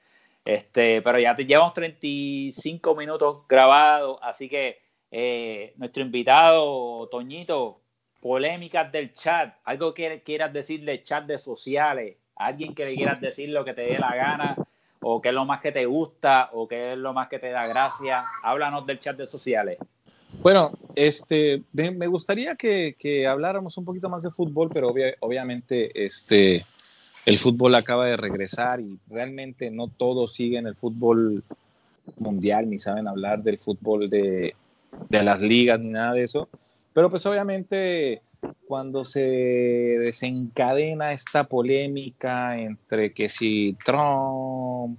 Este, 0.45 1.03
pero 1.03 1.19
ya 1.19 1.35
te 1.35 1.47
llevamos 1.47 1.73
35 1.75 2.95
minutos 2.95 3.47
grabados, 3.49 4.19
así 4.23 4.49
que 4.49 4.79
eh, 5.11 5.73
nuestro 5.77 6.03
invitado, 6.03 7.09
Toñito, 7.11 7.81
polémicas 8.25 8.91
del 8.91 9.13
chat, 9.13 9.53
algo 9.65 9.93
que 9.93 10.23
quieras 10.25 10.51
decirle 10.51 11.05
chat 11.05 11.27
de 11.27 11.37
sociales, 11.37 12.17
alguien 12.37 12.75
que 12.75 12.87
le 12.87 12.95
quieras 12.95 13.21
decir 13.21 13.51
lo 13.51 13.67
que 13.67 13.75
te 13.75 13.83
dé 13.83 13.99
la 13.99 14.17
gana, 14.17 14.57
o 15.03 15.21
qué 15.21 15.29
es 15.29 15.35
lo 15.35 15.45
más 15.45 15.61
que 15.61 15.73
te 15.73 15.85
gusta, 15.85 16.49
o 16.55 16.67
qué 16.67 16.93
es 16.93 16.99
lo 16.99 17.13
más 17.13 17.29
que 17.29 17.39
te 17.39 17.51
da 17.51 17.67
gracia, 17.67 18.25
háblanos 18.43 18.87
del 18.87 18.99
chat 18.99 19.15
de 19.15 19.27
sociales. 19.27 19.77
Bueno, 20.43 20.73
este, 20.95 21.65
me 21.75 22.07
gustaría 22.07 22.55
que, 22.55 22.97
que 22.99 23.27
habláramos 23.27 23.77
un 23.77 23.85
poquito 23.85 24.09
más 24.09 24.23
de 24.23 24.31
fútbol, 24.31 24.71
pero 24.73 24.89
obvia- 24.89 25.15
obviamente 25.21 25.91
este, 26.03 26.65
el 27.27 27.37
fútbol 27.37 27.75
acaba 27.75 28.07
de 28.07 28.17
regresar 28.17 28.81
y 28.81 28.99
realmente 29.11 29.71
no 29.71 29.89
todos 29.89 30.33
siguen 30.33 30.67
el 30.67 30.77
fútbol 30.77 31.45
mundial 32.17 32.71
ni 32.71 32.79
saben 32.79 33.07
hablar 33.07 33.43
del 33.43 33.59
fútbol 33.59 34.09
de, 34.09 34.55
de 35.11 35.23
las 35.23 35.43
ligas 35.43 35.79
ni 35.79 35.91
nada 35.91 36.15
de 36.15 36.23
eso. 36.23 36.49
Pero 36.95 37.11
pues 37.11 37.27
obviamente 37.27 38.23
cuando 38.67 39.05
se 39.05 39.21
desencadena 39.21 41.13
esta 41.13 41.45
polémica 41.45 42.59
entre 42.59 43.13
que 43.13 43.29
si 43.29 43.77
Trump, 43.85 44.99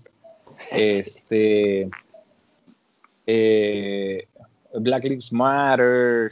este, 0.71 1.89
eh, 3.25 4.27
Black 4.73 5.05
Lives 5.05 5.31
Matter, 5.31 6.29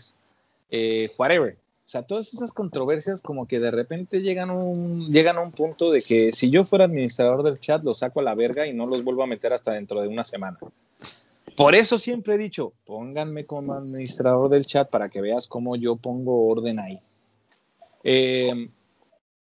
eh, 0.70 1.12
whatever. 1.18 1.56
O 1.86 1.90
sea, 1.94 2.04
todas 2.04 2.34
esas 2.34 2.52
controversias 2.52 3.22
como 3.22 3.48
que 3.48 3.60
de 3.60 3.72
repente 3.72 4.22
llegan, 4.22 4.50
un, 4.50 5.12
llegan 5.12 5.38
a 5.38 5.42
un 5.42 5.52
punto 5.52 5.92
de 5.92 6.02
que 6.02 6.32
si 6.32 6.50
yo 6.50 6.64
fuera 6.64 6.86
administrador 6.86 7.44
del 7.44 7.60
chat, 7.60 7.84
lo 7.84 7.94
saco 7.94 8.20
a 8.20 8.24
la 8.24 8.36
verga 8.36 8.66
y 8.66 8.74
no 8.74 8.88
los 8.88 9.04
vuelvo 9.04 9.24
a 9.24 9.28
meter 9.28 9.54
hasta 9.54 9.74
dentro 9.74 10.02
de 10.02 10.08
una 10.08 10.24
semana. 10.24 10.58
Por 11.56 11.76
eso 11.76 11.98
siempre 11.98 12.36
he 12.36 12.38
dicho, 12.38 12.74
pónganme 12.86 13.46
como 13.46 13.74
administrador 13.74 14.50
del 14.50 14.66
chat 14.66 14.90
para 14.90 15.10
que 15.10 15.22
veas 15.22 15.48
cómo 15.48 15.76
yo 15.76 15.96
pongo 15.96 16.48
orden 16.48 16.80
ahí. 16.80 17.00
Eh, 18.04 18.70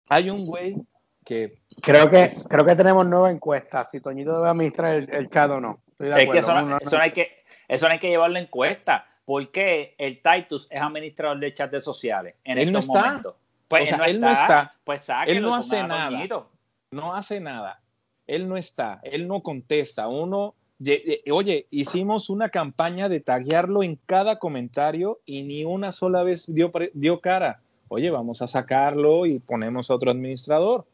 hay 0.09 0.29
un 0.29 0.45
güey 0.45 0.75
que... 1.23 1.59
Creo 1.81 2.09
que, 2.09 2.29
creo 2.49 2.63
que 2.65 2.75
tenemos 2.75 3.05
nueva 3.05 3.31
encuesta, 3.31 3.83
si 3.83 3.99
Toñito 3.99 4.37
debe 4.37 4.49
administrar 4.49 4.95
el, 4.95 5.09
el 5.13 5.29
chat 5.29 5.49
o 5.51 5.59
no. 5.59 5.81
Es 5.99 6.29
que 6.29 6.37
eso, 6.39 6.61
no, 6.61 6.77
eso, 6.77 6.97
no 6.97 7.03
hay 7.03 7.11
que 7.11 7.43
eso 7.67 7.87
no 7.87 7.93
hay 7.93 7.99
que 7.99 8.09
llevarlo 8.09 8.37
en 8.37 8.43
encuesta. 8.45 9.07
¿Por 9.23 9.49
qué 9.51 9.95
el 9.97 10.21
Titus 10.21 10.67
es 10.69 10.81
administrador 10.81 11.39
de 11.39 11.53
chat 11.53 11.71
de 11.71 11.81
sociales 11.81 12.35
en 12.43 12.57
él 12.57 12.67
estos 12.67 12.87
no 12.87 12.93
está. 12.93 13.07
momentos? 13.07 13.35
Pues 13.67 13.83
O 13.83 13.95
sea, 13.95 13.95
él 13.95 13.99
no 13.99 14.05
él 14.05 14.21
no 14.21 14.27
está. 14.31 14.41
está. 14.41 14.73
Pues 14.83 15.01
sáquelo, 15.01 15.37
Él 15.37 15.43
no 15.43 15.55
hace 15.55 15.83
nada. 15.83 16.27
No 16.91 17.15
hace 17.15 17.39
nada. 17.39 17.81
Él 18.27 18.47
no 18.47 18.57
está, 18.57 18.99
él 19.03 19.27
no 19.27 19.41
contesta. 19.41 20.07
Uno, 20.07 20.55
oye, 21.31 21.67
hicimos 21.71 22.29
una 22.29 22.49
campaña 22.49 23.09
de 23.09 23.19
taguearlo 23.19 23.83
en 23.83 23.97
cada 24.05 24.39
comentario 24.39 25.19
y 25.25 25.43
ni 25.43 25.63
una 25.63 25.91
sola 25.91 26.23
vez 26.23 26.45
dio, 26.47 26.71
dio 26.93 27.19
cara. 27.21 27.59
Oye, 27.87 28.09
vamos 28.09 28.41
a 28.41 28.47
sacarlo 28.47 29.25
y 29.25 29.39
ponemos 29.39 29.89
a 29.89 29.95
otro 29.95 30.11
administrador. 30.11 30.85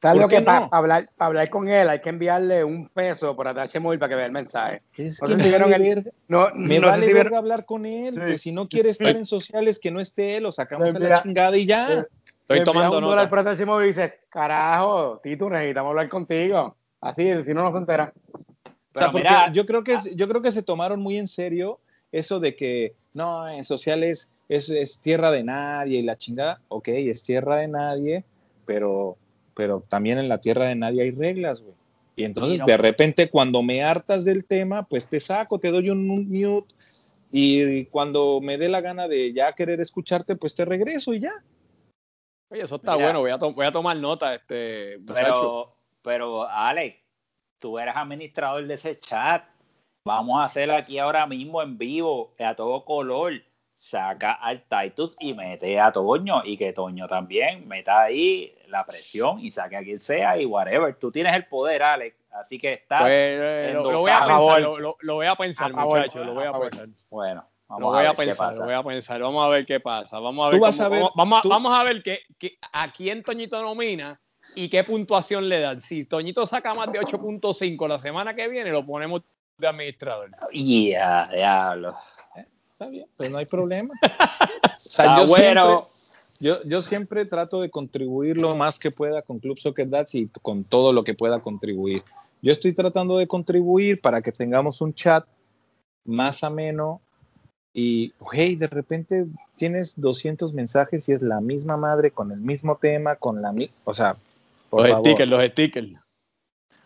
¿Sabes 0.00 0.14
¿Por 0.14 0.22
lo 0.22 0.28
que 0.28 0.36
qué 0.36 0.42
para 0.42 0.60
no? 0.60 0.68
hablar, 0.70 1.08
pa 1.16 1.26
hablar 1.26 1.50
con 1.50 1.66
él 1.68 1.88
hay 1.88 2.00
que 2.00 2.08
enviarle 2.08 2.62
un 2.62 2.88
peso 2.88 3.34
por 3.34 3.48
ATH 3.48 3.80
móvil 3.80 3.98
para 3.98 4.10
que 4.10 4.14
vea 4.14 4.26
el 4.26 4.32
mensaje? 4.32 4.80
Es 4.96 5.20
No 5.20 5.26
que 5.26 5.42
si 5.42 5.48
vieron 5.48 5.72
el- 5.72 6.12
No, 6.28 6.50
me 6.54 6.78
no 6.78 6.86
vale 6.86 7.06
si 7.08 7.12
verga 7.12 7.38
hablar 7.38 7.64
con 7.64 7.84
él. 7.84 8.14
Sí. 8.14 8.20
que 8.30 8.38
si 8.38 8.52
no 8.52 8.68
quiere 8.68 8.90
estar 8.90 9.16
en 9.16 9.24
sociales, 9.24 9.80
que 9.80 9.90
no 9.90 9.98
esté 9.98 10.36
él, 10.36 10.44
lo 10.44 10.52
sacamos 10.52 10.94
a 10.94 10.98
Mira, 11.00 11.08
la 11.16 11.22
chingada 11.24 11.56
y 11.56 11.66
ya. 11.66 11.92
eh, 11.92 12.04
Estoy 12.42 12.62
tomando 12.64 12.94
envía 12.94 12.98
un 12.98 13.04
dólar 13.10 13.24
nota. 13.24 13.30
por 13.30 13.38
ATH 13.40 13.66
móvil 13.66 13.86
y 13.86 13.88
dice, 13.88 14.14
carajo, 14.30 15.18
Tito, 15.20 15.50
necesitamos 15.50 15.90
hablar 15.90 16.08
contigo. 16.08 16.76
Así, 17.00 17.42
si 17.42 17.52
no, 17.52 17.64
no 17.64 17.72
se 17.72 17.78
entera. 17.78 18.12
Sea, 18.98 19.10
porque 19.10 19.28
yo 19.52 19.66
creo 19.66 19.84
que 19.84 19.94
es- 19.94 20.14
yo 20.16 20.28
creo 20.28 20.42
que 20.42 20.52
se 20.52 20.62
tomaron 20.62 21.00
muy 21.00 21.16
en 21.18 21.28
serio 21.28 21.80
eso 22.12 22.40
de 22.40 22.56
que 22.56 22.94
no, 23.14 23.48
en 23.48 23.64
sociales 23.64 24.30
es, 24.48 24.70
es 24.70 24.98
tierra 25.00 25.30
de 25.30 25.44
nadie 25.44 25.98
y 25.98 26.02
la 26.02 26.16
chingada, 26.16 26.60
ok, 26.68 26.88
es 26.88 27.22
tierra 27.22 27.56
de 27.56 27.68
nadie, 27.68 28.24
pero, 28.64 29.16
pero 29.54 29.84
también 29.88 30.18
en 30.18 30.28
la 30.28 30.40
tierra 30.40 30.64
de 30.66 30.74
nadie 30.74 31.02
hay 31.02 31.10
reglas, 31.10 31.60
güey. 31.60 31.74
Y 32.16 32.24
entonces 32.24 32.54
Sí, 32.54 32.58
no. 32.60 32.66
de 32.66 32.76
repente 32.76 33.28
cuando 33.30 33.62
me 33.62 33.82
hartas 33.82 34.24
del 34.24 34.44
tema, 34.44 34.84
pues 34.86 35.08
te 35.08 35.20
saco, 35.20 35.58
te 35.60 35.70
doy 35.70 35.90
un 35.90 36.06
mute 36.06 36.74
y 37.30 37.84
cuando 37.86 38.40
me 38.40 38.56
dé 38.58 38.68
la 38.68 38.80
gana 38.80 39.06
de 39.06 39.32
ya 39.32 39.52
querer 39.52 39.80
escucharte, 39.80 40.34
pues 40.34 40.54
te 40.54 40.64
regreso 40.64 41.12
y 41.12 41.20
ya. 41.20 41.32
Oye, 42.50 42.62
eso 42.62 42.76
está 42.76 42.92
Mira. 42.92 43.04
bueno, 43.04 43.20
voy 43.20 43.30
a, 43.30 43.38
to- 43.38 43.52
voy 43.52 43.66
a 43.66 43.72
tomar 43.72 43.96
nota, 43.98 44.34
este 44.34 44.98
muchacho. 45.00 45.22
Pero, 45.22 45.74
pero, 46.02 46.48
Alex, 46.48 46.96
tú 47.58 47.78
eres 47.78 47.94
administrador 47.96 48.66
de 48.66 48.74
ese 48.74 48.98
chat. 48.98 49.44
Vamos 50.04 50.40
a 50.40 50.44
hacerlo 50.44 50.74
aquí 50.74 50.98
ahora 50.98 51.26
mismo 51.26 51.60
en 51.62 51.76
vivo, 51.78 52.34
a 52.38 52.54
todo 52.54 52.84
color. 52.84 53.32
Saca 53.80 54.32
al 54.32 54.64
Titus 54.64 55.16
y 55.20 55.34
mete 55.34 55.78
a 55.78 55.92
Toño 55.92 56.42
y 56.44 56.56
que 56.56 56.72
Toño 56.72 57.06
también 57.06 57.68
meta 57.68 58.00
ahí 58.02 58.52
la 58.66 58.84
presión 58.84 59.38
y 59.38 59.52
saque 59.52 59.76
a 59.76 59.82
quien 59.84 60.00
sea 60.00 60.36
y 60.36 60.46
whatever. 60.46 60.96
Tú 60.96 61.12
tienes 61.12 61.32
el 61.36 61.46
poder, 61.46 61.84
Alex, 61.84 62.16
así 62.32 62.58
que 62.58 62.72
estás. 62.72 63.02
Pues, 63.02 63.12
eh, 63.14 63.70
lo, 63.74 63.92
lo 63.92 64.00
voy 64.00 64.10
a 64.10 64.18
pensar, 64.26 64.60
lo, 64.62 64.78
lo- 64.80 64.96
lo 65.00 65.14
voy 65.14 65.26
a 65.26 65.34
pensar, 65.36 65.70
A 65.70 65.74
favor, 65.74 65.98
muchacho, 65.98 66.24
lo 66.24 66.34
voy 66.34 66.44
a 66.44 66.52
pensar. 66.58 66.88
Bueno, 67.08 67.46
vamos 67.68 67.80
Lo 67.82 67.86
voy 67.90 67.98
a, 67.98 68.00
a, 68.00 68.02
ver 68.02 68.16
qué 68.16 68.24
pensar, 68.24 68.48
pasa. 68.48 68.58
lo 68.58 68.64
voy 68.64 68.74
a 68.74 68.82
pensar. 68.82 69.20
Vamos 69.20 69.44
a 69.44 69.48
ver 69.48 69.66
qué 69.66 69.78
pasa. 69.80 70.18
Vamos 70.18 70.46
a 70.48 70.50
Tú 70.50 70.56
ver, 70.56 70.60
vas 70.60 70.76
cómo- 70.76 70.86
a 70.86 70.88
ver- 70.88 71.08
vamos, 71.14 71.38
a- 71.38 71.42
tú- 71.42 71.48
vamos 71.50 71.78
a 71.78 71.84
ver 71.84 72.02
qué, 72.02 72.20
qué- 72.36 72.58
a 72.72 72.90
quién 72.90 73.22
Toñito 73.22 73.62
nomina 73.62 74.20
y 74.54 74.68
qué 74.68 74.84
puntuación 74.84 75.48
le 75.48 75.60
dan. 75.60 75.80
Si 75.80 76.04
Toñito 76.04 76.46
saca 76.46 76.74
más 76.74 76.90
de 76.92 77.00
8.5 77.00 77.88
la 77.88 77.98
semana 77.98 78.34
que 78.34 78.48
viene, 78.48 78.70
lo 78.70 78.84
ponemos 78.84 79.22
de 79.58 79.66
administrador. 79.66 80.30
Ya, 80.52 81.28
diablo. 81.32 81.94
Está 82.68 82.86
bien, 82.88 83.06
pues 83.16 83.30
no 83.30 83.38
hay 83.38 83.46
problema. 83.46 83.94
O 84.64 84.80
sea, 84.80 85.18
yo 85.20 85.26
bueno. 85.26 85.82
siempre- 85.82 85.88
Yo, 86.40 86.62
yo 86.64 86.82
siempre 86.82 87.24
trato 87.26 87.60
de 87.60 87.68
contribuir 87.68 88.36
lo 88.36 88.54
más 88.56 88.78
que 88.78 88.92
pueda 88.92 89.22
con 89.22 89.38
Club 89.38 89.58
Soccer 89.58 89.88
Dads 89.88 90.14
y 90.14 90.28
con 90.40 90.62
todo 90.62 90.92
lo 90.92 91.02
que 91.02 91.14
pueda 91.14 91.40
contribuir. 91.40 92.04
Yo 92.42 92.52
estoy 92.52 92.72
tratando 92.72 93.18
de 93.18 93.26
contribuir 93.26 94.00
para 94.00 94.22
que 94.22 94.30
tengamos 94.30 94.80
un 94.80 94.94
chat 94.94 95.26
más 96.04 96.44
ameno 96.44 97.00
y, 97.74 98.12
hey, 98.32 98.54
de 98.54 98.68
repente 98.68 99.26
tienes 99.56 100.00
200 100.00 100.54
mensajes 100.54 101.08
y 101.08 101.12
es 101.12 101.22
la 101.22 101.40
misma 101.40 101.76
madre 101.76 102.12
con 102.12 102.30
el 102.30 102.38
mismo 102.38 102.76
tema, 102.76 103.16
con 103.16 103.42
la 103.42 103.50
misma, 103.52 103.74
o 103.84 103.92
sea, 103.92 104.16
por 104.70 104.80
los 104.82 104.88
favor. 104.90 105.06
stickers, 105.06 105.30
los 105.30 105.44
stickers. 105.44 105.88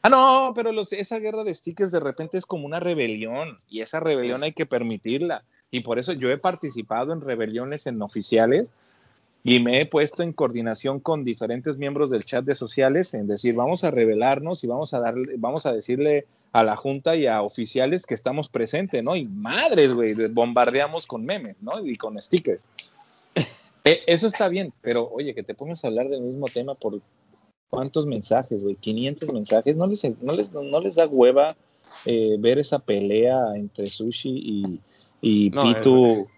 Ah, 0.03 0.09
no, 0.09 0.53
pero 0.55 0.72
los- 0.72 0.93
esa 0.93 1.18
guerra 1.18 1.45
de 1.45 1.55
stickers 1.55 1.93
de 1.93 2.01
repente 2.01 2.37
es 2.39 2.45
como 2.47 2.66
una 2.66 2.80
rebelión 2.80 3.57
y 3.68 3.83
esa 3.83 4.01
rebelión 4.01 4.43
hay 4.43 4.53
que 4.53 4.66
permitirla. 4.66 5.45
Y 5.70 5.80
por 5.80 5.99
eso 5.99 6.12
yo 6.12 6.30
he 6.30 6.39
participado 6.39 7.12
en 7.12 7.20
rebeliones 7.20 7.87
en 7.87 8.03
oficiales 8.03 8.70
y 9.45 9.61
me 9.61 9.80
he 9.80 9.87
puesto 9.87 10.22
en 10.22 10.33
coordinación 10.33 11.01
con 11.01 11.24
diferentes 11.24 11.76
miembros 11.76 12.11
del 12.11 12.24
chat 12.24 12.45
de 12.45 12.55
sociales 12.55 13.14
en 13.14 13.26
decir, 13.26 13.55
vamos 13.55 13.85
a 13.85 13.91
rebelarnos 13.91 14.62
y 14.64 14.66
vamos 14.66 14.93
a 14.93 15.01
darle, 15.01 15.35
vamos 15.39 15.66
a 15.66 15.72
decirle 15.72 16.26
a 16.53 16.62
la 16.64 16.76
junta 16.76 17.16
y 17.16 17.26
a 17.26 17.41
oficiales 17.43 18.05
que 18.05 18.14
estamos 18.14 18.49
presentes, 18.49 19.03
¿no? 19.03 19.16
Y 19.16 19.24
madres, 19.24 19.95
güey, 19.95 20.14
bombardeamos 20.28 21.07
con 21.07 21.24
memes, 21.24 21.57
¿no? 21.62 21.85
Y 21.85 21.97
con 21.97 22.20
stickers. 22.20 22.68
Eh, 23.85 24.01
Eso 24.07 24.28
está 24.28 24.47
bien, 24.47 24.72
pero 24.80 25.09
oye, 25.11 25.35
que 25.35 25.43
te 25.43 25.55
pongas 25.55 25.83
a 25.85 25.89
hablar 25.89 26.09
del 26.09 26.20
mismo 26.20 26.47
tema 26.47 26.76
por 26.76 27.01
cuántos 27.73 28.05
mensajes, 28.05 28.62
güey, 28.62 28.75
500 28.77 29.33
mensajes, 29.33 29.75
¿no 29.77 29.87
les, 29.87 30.05
no 30.20 30.35
les, 30.35 30.53
no 30.53 30.79
les 30.79 30.95
da 30.95 31.07
hueva 31.07 31.57
eh, 32.05 32.37
ver 32.39 32.59
esa 32.59 32.79
pelea 32.79 33.39
entre 33.57 33.87
Sushi 33.87 34.29
y, 34.31 34.81
y 35.23 35.51
No, 35.51 35.62
Pitu, 35.62 36.29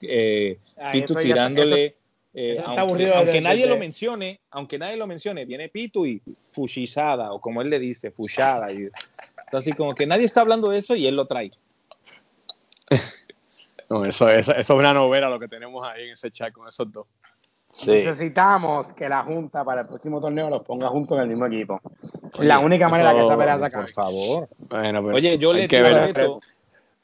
eh, 0.00 0.58
Ay, 0.78 1.02
Pitu 1.02 1.12
eso 1.12 1.20
tirándole, 1.20 1.84
eso- 1.84 1.94
eh, 2.32 2.50
eso 2.52 2.60
está 2.60 2.70
aunque, 2.70 2.80
aburrido 2.80 3.14
aunque 3.16 3.32
desde- 3.32 3.40
nadie 3.42 3.66
lo 3.66 3.76
mencione, 3.76 4.40
aunque 4.50 4.78
nadie 4.78 4.96
lo 4.96 5.06
mencione, 5.06 5.44
viene 5.44 5.68
Pitu 5.68 6.06
y 6.06 6.22
fushizada, 6.42 7.32
o 7.34 7.40
como 7.42 7.60
él 7.60 7.68
le 7.68 7.78
dice, 7.78 8.10
fushada, 8.10 8.72
y 8.72 8.88
así 9.52 9.74
como 9.74 9.94
que 9.94 10.06
nadie 10.06 10.24
está 10.24 10.40
hablando 10.40 10.70
de 10.70 10.78
eso 10.78 10.96
y 10.96 11.06
él 11.06 11.16
lo 11.16 11.26
trae. 11.26 11.50
No, 13.90 14.04
eso, 14.04 14.28
eso, 14.28 14.52
eso 14.52 14.74
es 14.74 14.78
una 14.78 14.92
novela 14.92 15.30
lo 15.30 15.38
que 15.40 15.48
tenemos 15.48 15.82
ahí 15.86 16.04
en 16.04 16.10
ese 16.12 16.30
chat 16.30 16.52
con 16.52 16.68
esos 16.68 16.92
dos. 16.92 17.06
Sí. 17.70 17.90
Necesitamos 17.92 18.92
que 18.94 19.08
la 19.08 19.22
Junta 19.24 19.62
para 19.64 19.82
el 19.82 19.86
próximo 19.88 20.20
torneo 20.20 20.48
los 20.48 20.64
ponga 20.64 20.88
juntos 20.88 21.16
en 21.18 21.24
el 21.24 21.28
mismo 21.28 21.46
equipo. 21.46 21.80
Oye, 22.38 22.48
la 22.48 22.58
única 22.60 22.88
manera 22.88 23.12
que 23.12 23.20
esa 23.24 23.36
pelea 23.36 23.54
se 23.54 23.58
Por 23.60 23.66
acabe. 23.68 23.88
favor. 23.88 24.48
Bueno, 24.70 25.02
pero 25.04 25.14
Oye, 25.16 25.38
yo 25.38 25.52
le 25.52 25.68
tiro 25.68 25.86
a. 25.86 26.06
Beto, 26.06 26.40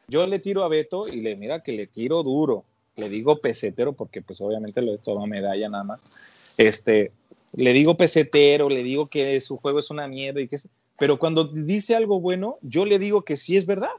yo 0.08 0.26
le 0.26 0.38
tiro 0.38 0.64
a 0.64 0.68
Beto 0.68 1.06
y 1.08 1.20
le 1.20 1.36
mira 1.36 1.62
que 1.62 1.72
le 1.72 1.86
tiro 1.86 2.22
duro. 2.22 2.64
Le 2.96 3.08
digo 3.08 3.36
pesetero 3.38 3.92
porque 3.92 4.22
pues 4.22 4.40
obviamente 4.40 4.80
lo 4.80 4.94
es 4.94 5.02
toda 5.02 5.26
medalla 5.26 5.68
nada 5.68 5.84
más. 5.84 6.54
Este, 6.56 7.10
le 7.52 7.72
digo 7.72 7.96
pesetero, 7.96 8.68
le 8.68 8.82
digo 8.82 9.06
que 9.06 9.40
su 9.40 9.56
juego 9.58 9.80
es 9.80 9.90
una 9.90 10.08
mierda 10.08 10.40
y 10.40 10.48
que 10.48 10.56
es- 10.56 10.68
pero 10.98 11.18
cuando 11.18 11.44
dice 11.44 11.94
algo 11.96 12.20
bueno, 12.20 12.56
yo 12.62 12.84
le 12.86 12.98
digo 12.98 13.22
que 13.22 13.36
sí 13.36 13.56
es 13.56 13.66
verdad. 13.66 13.90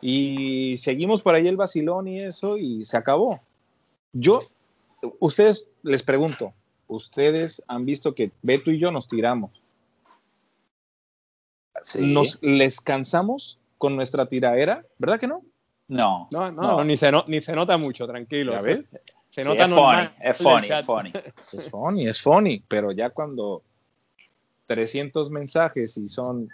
Y 0.00 0.76
seguimos 0.78 1.22
por 1.22 1.34
ahí 1.34 1.46
el 1.48 1.56
vacilón 1.56 2.08
y 2.08 2.20
eso 2.20 2.58
y 2.58 2.84
se 2.84 2.96
acabó. 2.96 3.40
Yo 4.12 4.40
ustedes 5.20 5.68
les 5.82 6.02
pregunto, 6.02 6.52
ustedes 6.88 7.62
han 7.68 7.84
visto 7.86 8.14
que 8.14 8.30
Beto 8.42 8.70
y 8.70 8.78
yo 8.78 8.90
nos 8.90 9.08
tiramos. 9.08 9.50
Sí. 11.82 12.12
nos 12.14 12.38
les 12.42 12.80
cansamos 12.80 13.58
con 13.78 13.96
nuestra 13.96 14.26
tiraera, 14.26 14.82
¿verdad 14.98 15.20
que 15.20 15.26
no? 15.26 15.42
No. 15.88 16.28
No, 16.30 16.50
no, 16.50 16.62
No. 16.78 16.84
Ni, 16.84 16.96
se 16.96 17.10
no- 17.12 17.24
ni 17.26 17.40
se 17.40 17.52
nota 17.54 17.76
mucho, 17.76 18.06
tranquilo. 18.06 18.58
Se, 18.60 18.74
ves. 18.76 18.86
se 19.28 19.42
Sí, 19.42 19.48
nota 19.48 19.64
es 19.64 19.70
normal. 19.70 20.14
funny, 20.16 20.30
es 20.30 20.38
funny, 20.38 20.68
es 20.70 20.86
funny. 20.86 21.12
Es 21.36 21.70
funny, 21.70 22.08
es 22.08 22.20
funny, 22.20 22.62
pero 22.66 22.92
ya 22.92 23.10
cuando 23.10 23.62
300 24.66 25.28
mensajes 25.30 25.98
y 25.98 26.08
son 26.08 26.48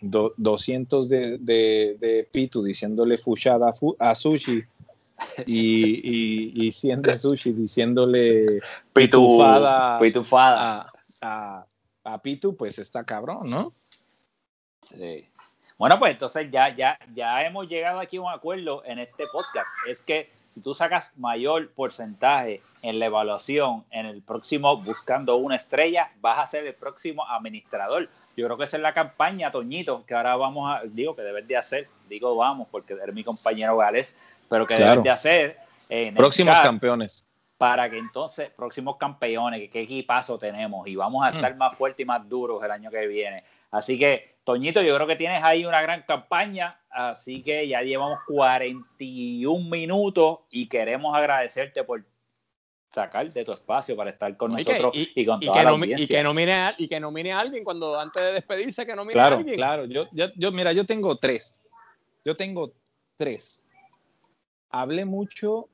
do- 0.00 0.32
200 0.36 1.08
de, 1.08 1.38
de, 1.38 1.96
de 1.98 2.28
Pitu 2.30 2.62
diciéndole 2.62 3.16
fushada 3.16 3.70
a, 3.70 3.72
fu- 3.72 3.96
a 3.98 4.14
Sushi 4.14 4.62
y, 5.46 6.52
y, 6.56 6.66
y 6.66 6.72
100 6.72 7.02
de 7.02 7.16
Sushi 7.16 7.52
diciéndole 7.52 8.60
pitufada 8.92 9.98
Pitufada. 9.98 10.82
a, 10.82 10.92
a, 11.22 11.66
a 12.04 12.22
Pitu, 12.22 12.56
pues 12.56 12.78
está 12.78 13.04
cabrón, 13.04 13.50
¿no? 13.50 13.72
Sí. 14.80 15.28
Bueno, 15.78 15.98
pues 15.98 16.12
entonces 16.12 16.50
ya, 16.50 16.74
ya, 16.74 16.98
ya 17.14 17.42
hemos 17.44 17.68
llegado 17.68 18.00
aquí 18.00 18.16
a 18.16 18.22
un 18.22 18.32
acuerdo 18.32 18.82
en 18.84 18.98
este 18.98 19.24
podcast. 19.30 19.68
Es 19.86 20.00
que 20.00 20.30
si 20.48 20.60
tú 20.62 20.72
sacas 20.72 21.12
mayor 21.18 21.70
porcentaje 21.72 22.62
en 22.80 22.98
la 22.98 23.06
evaluación 23.06 23.84
en 23.90 24.06
el 24.06 24.22
próximo 24.22 24.78
Buscando 24.78 25.36
una 25.36 25.56
estrella, 25.56 26.12
vas 26.22 26.38
a 26.38 26.46
ser 26.46 26.66
el 26.66 26.74
próximo 26.74 27.28
administrador. 27.28 28.08
Yo 28.38 28.46
creo 28.46 28.56
que 28.56 28.64
esa 28.64 28.78
es 28.78 28.82
la 28.82 28.94
campaña, 28.94 29.50
Toñito, 29.50 30.06
que 30.06 30.14
ahora 30.14 30.34
vamos 30.36 30.70
a, 30.70 30.82
digo 30.84 31.14
que 31.14 31.20
debes 31.20 31.46
de 31.46 31.58
hacer, 31.58 31.88
digo 32.08 32.34
vamos, 32.36 32.68
porque 32.70 32.94
eres 32.94 33.14
mi 33.14 33.22
compañero 33.22 33.76
Gales, 33.76 34.16
pero 34.48 34.66
que 34.66 34.74
debes 34.74 35.02
de 35.02 35.10
hacer. 35.10 35.56
En 35.88 36.14
Próximos 36.14 36.58
campeones. 36.60 37.26
Para 37.58 37.88
que 37.88 37.98
entonces, 37.98 38.50
próximos 38.50 38.96
campeones, 38.96 39.60
que 39.60 39.70
qué 39.70 39.80
equipazo 39.80 40.38
tenemos 40.38 40.86
y 40.86 40.94
vamos 40.94 41.26
a 41.26 41.30
mm. 41.30 41.36
estar 41.36 41.56
más 41.56 41.74
fuertes 41.74 42.00
y 42.00 42.04
más 42.04 42.28
duros 42.28 42.62
el 42.62 42.70
año 42.70 42.90
que 42.90 43.06
viene. 43.06 43.44
Así 43.70 43.98
que, 43.98 44.36
Toñito, 44.44 44.82
yo 44.82 44.94
creo 44.94 45.06
que 45.06 45.16
tienes 45.16 45.42
ahí 45.42 45.64
una 45.64 45.80
gran 45.80 46.02
campaña, 46.02 46.78
así 46.90 47.42
que 47.42 47.66
ya 47.66 47.82
llevamos 47.82 48.18
41 48.26 49.70
minutos 49.70 50.40
y 50.50 50.68
queremos 50.68 51.16
agradecerte 51.16 51.82
por 51.84 52.04
sacar 52.96 53.30
de 53.30 53.44
tu 53.44 53.52
espacio 53.52 53.94
para 53.94 54.10
estar 54.10 54.34
con 54.36 54.52
nosotros 54.52 54.92
y, 54.94 55.26
con 55.26 55.40
toda 55.40 55.62
la 55.62 55.70
audiencia. 55.70 56.04
Y 56.04 56.06
que, 56.06 56.22
nomine 56.22 56.52
a, 56.52 56.74
y 56.78 56.88
que 56.88 56.98
nomine 56.98 57.32
a 57.32 57.40
alguien 57.40 57.64
cuando 57.64 57.98
antes 57.98 58.22
de 58.22 58.32
despedirse, 58.32 58.86
que 58.86 58.96
nomine 58.96 59.20
a 59.20 59.26
alguien. 59.26 59.56
Claro, 59.56 59.84
yo, 59.84 60.08
yo, 60.12 60.28
yo, 60.36 60.52
mira, 60.52 60.72
yo 60.72 60.84
tengo 60.84 61.16
tres. 61.16 61.60
Yo 62.24 62.34
tengo 62.34 62.72
tres. 63.16 63.65
Hablé 64.70 65.04
mucho 65.04 65.68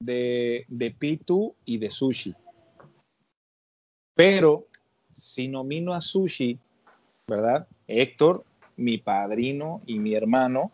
de, 0.00 0.64
de 0.68 0.90
Pitu 0.90 1.54
y 1.64 1.78
de 1.78 1.90
Sushi. 1.90 2.34
Pero 4.14 4.66
si 5.12 5.48
nomino 5.48 5.94
a 5.94 6.00
Sushi, 6.00 6.58
¿verdad? 7.26 7.66
Héctor, 7.86 8.44
mi 8.76 8.98
padrino 8.98 9.82
y 9.86 9.98
mi 9.98 10.14
hermano, 10.14 10.70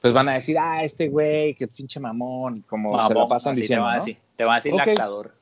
pues 0.00 0.12
van 0.12 0.28
a 0.28 0.34
decir, 0.34 0.58
ah, 0.58 0.82
este 0.82 1.08
güey, 1.08 1.54
qué 1.54 1.68
pinche 1.68 2.00
mamón, 2.00 2.64
como 2.68 3.00
se 3.06 3.14
lo 3.14 3.28
pasan 3.28 3.54
diciendo. 3.54 3.86
Te 4.36 4.44
van 4.44 4.54
a 4.54 4.56
decir, 4.56 4.74
lactador. 4.74 5.34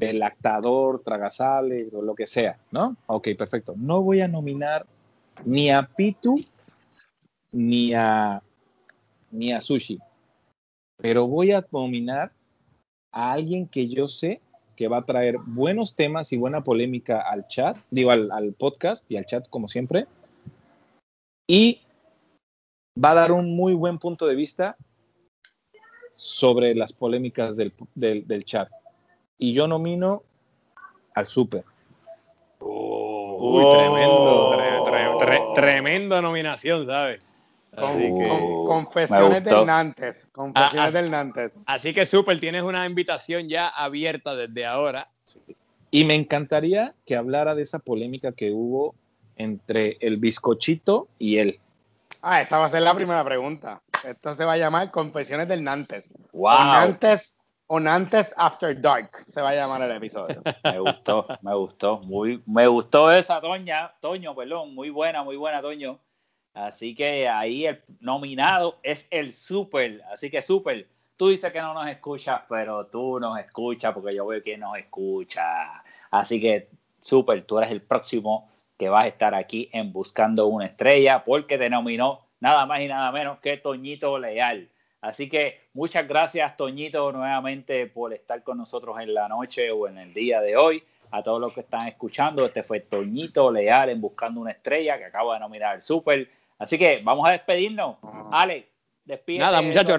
El 0.00 0.20
lactador, 0.20 1.02
tragasale, 1.02 1.88
o 1.92 2.02
lo 2.02 2.14
que 2.14 2.26
sea, 2.26 2.58
¿no? 2.70 2.96
Ok, 3.06 3.28
perfecto. 3.36 3.74
No 3.76 4.00
voy 4.02 4.20
a 4.20 4.28
nominar 4.28 4.86
ni 5.44 5.70
a 5.70 5.82
Pitu 5.82 6.36
ni 7.52 7.92
a, 7.94 8.42
ni 9.30 9.52
a 9.52 9.60
Sushi, 9.60 9.98
pero 10.98 11.26
voy 11.26 11.52
a 11.52 11.66
nominar 11.70 12.32
a 13.12 13.32
alguien 13.32 13.66
que 13.66 13.88
yo 13.88 14.08
sé 14.08 14.40
que 14.76 14.88
va 14.88 14.98
a 14.98 15.04
traer 15.04 15.38
buenos 15.38 15.96
temas 15.96 16.32
y 16.32 16.36
buena 16.36 16.62
polémica 16.62 17.20
al 17.20 17.48
chat, 17.48 17.76
digo, 17.90 18.12
al, 18.12 18.54
podcast 18.56 19.04
y 19.10 19.16
al 19.16 19.26
chat 19.26 19.48
como 19.48 19.66
siempre. 19.66 20.06
Y 21.48 21.80
va 23.02 23.10
a 23.10 23.14
dar 23.14 23.32
un 23.32 23.56
muy 23.56 23.74
buen 23.74 23.98
punto 23.98 24.26
de 24.26 24.36
vista 24.36 24.76
sobre 26.14 26.76
las 26.76 26.92
polémicas 26.92 27.56
del, 27.56 28.44
chat. 28.44 28.68
Y 29.36 29.52
yo 29.52 29.66
nomino 29.66 30.22
al 31.14 31.26
Super. 31.26 31.64
uy, 32.60 33.64
tremendo, 33.72 35.54
tremenda 35.54 36.22
nominación, 36.22 36.86
¿sabes? 36.86 37.20
Confesiones 37.76 39.44
del 39.44 39.66
Nantes. 39.66 40.22
Confesiones 40.32 40.94
ah, 40.94 40.98
del 40.98 41.10
Nantes. 41.10 41.52
Así 41.66 41.94
que 41.94 42.06
súper, 42.06 42.40
tienes 42.40 42.62
una 42.62 42.86
invitación 42.86 43.48
ya 43.48 43.68
abierta 43.68 44.34
desde 44.34 44.66
ahora. 44.66 45.08
Y 45.90 46.04
me 46.04 46.14
encantaría 46.14 46.94
que 47.06 47.16
hablara 47.16 47.54
de 47.54 47.62
esa 47.62 47.78
polémica 47.78 48.32
que 48.32 48.50
hubo 48.52 48.94
entre 49.36 49.96
el 50.00 50.18
bizcochito 50.18 51.08
y 51.18 51.38
él. 51.38 51.56
Ah, 52.20 52.42
esa 52.42 52.58
va 52.58 52.66
a 52.66 52.68
ser 52.68 52.82
la 52.82 52.94
primera 52.94 53.24
pregunta. 53.24 53.80
Esto 54.04 54.34
se 54.34 54.44
va 54.44 54.54
a 54.54 54.58
llamar 54.58 54.90
Confesiones 54.90 55.48
del 55.48 55.64
Nantes. 55.64 56.08
Wow. 56.32 56.96
O 57.70 57.78
Nantes, 57.78 58.32
After 58.38 58.80
Dark 58.80 59.24
se 59.28 59.42
va 59.42 59.50
a 59.50 59.54
llamar 59.54 59.82
el 59.82 59.92
episodio. 59.92 60.42
Me 60.64 60.80
gustó, 60.80 61.26
me 61.42 61.54
gustó. 61.54 61.98
Muy, 61.98 62.42
me 62.46 62.66
gustó 62.66 63.12
esa 63.12 63.42
Toña, 63.42 63.92
Toño, 64.00 64.34
perdón. 64.34 64.74
Muy 64.74 64.88
buena, 64.88 65.22
muy 65.22 65.36
buena, 65.36 65.60
Toño. 65.60 66.00
Así 66.54 66.94
que 66.94 67.28
ahí 67.28 67.66
el 67.66 67.82
nominado 68.00 68.78
es 68.82 69.06
el 69.10 69.32
Super. 69.32 70.02
Así 70.12 70.30
que 70.30 70.42
Super, 70.42 70.86
tú 71.16 71.28
dices 71.28 71.52
que 71.52 71.60
no 71.60 71.74
nos 71.74 71.88
escuchas, 71.88 72.42
pero 72.48 72.86
tú 72.86 73.20
nos 73.20 73.38
escuchas 73.38 73.92
porque 73.92 74.14
yo 74.14 74.26
veo 74.26 74.42
que 74.42 74.56
nos 74.56 74.76
escucha. 74.76 75.82
Así 76.10 76.40
que 76.40 76.68
Super, 77.00 77.44
tú 77.44 77.58
eres 77.58 77.70
el 77.70 77.82
próximo 77.82 78.50
que 78.76 78.88
vas 78.88 79.04
a 79.04 79.08
estar 79.08 79.34
aquí 79.34 79.68
en 79.72 79.92
Buscando 79.92 80.46
una 80.46 80.66
Estrella 80.66 81.24
porque 81.24 81.58
te 81.58 81.68
nominó 81.68 82.26
nada 82.40 82.64
más 82.66 82.80
y 82.80 82.86
nada 82.86 83.10
menos 83.12 83.38
que 83.40 83.56
Toñito 83.56 84.18
Leal. 84.18 84.68
Así 85.00 85.28
que 85.28 85.60
muchas 85.74 86.08
gracias 86.08 86.56
Toñito 86.56 87.12
nuevamente 87.12 87.86
por 87.86 88.12
estar 88.12 88.42
con 88.42 88.58
nosotros 88.58 88.98
en 89.00 89.14
la 89.14 89.28
noche 89.28 89.70
o 89.70 89.86
en 89.88 89.98
el 89.98 90.14
día 90.14 90.40
de 90.40 90.56
hoy. 90.56 90.82
A 91.10 91.22
todos 91.22 91.40
los 91.40 91.54
que 91.54 91.60
están 91.60 91.88
escuchando, 91.88 92.44
este 92.44 92.62
fue 92.62 92.80
Toñito 92.80 93.50
Leal 93.50 93.88
en 93.88 94.00
Buscando 94.00 94.40
una 94.40 94.50
Estrella 94.50 94.98
que 94.98 95.06
acaba 95.06 95.34
de 95.34 95.40
nominar 95.40 95.76
el 95.76 95.82
Super. 95.82 96.28
Así 96.58 96.78
que 96.78 97.00
vamos 97.02 97.26
a 97.26 97.32
despedirnos. 97.32 97.96
Ale, 98.30 98.68
despídete. 99.04 99.44
Nada, 99.44 99.62
muchachos, 99.62 99.98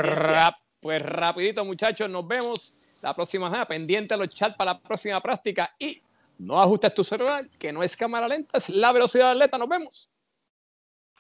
pues 0.80 1.02
rapidito, 1.02 1.66
muchachos, 1.66 2.10
nos 2.10 2.28
vemos 2.28 2.76
la 3.02 3.16
próxima 3.16 3.48
semana. 3.48 3.66
Pendiente 3.66 4.16
los 4.18 4.30
chats 4.30 4.56
para 4.56 4.74
la 4.74 4.80
próxima 4.80 5.20
práctica 5.20 5.74
y 5.80 6.02
no 6.38 6.62
ajustes 6.62 6.94
tu 6.94 7.04
celular, 7.04 7.46
que 7.58 7.74
no 7.74 7.82
es 7.82 7.98
cámara 7.98 8.28
lenta, 8.28 8.58
es 8.58 8.70
la 8.70 8.92
velocidad 8.92 9.32
atleta. 9.32 9.58
Nos 9.58 9.70
vemos. 9.70 10.10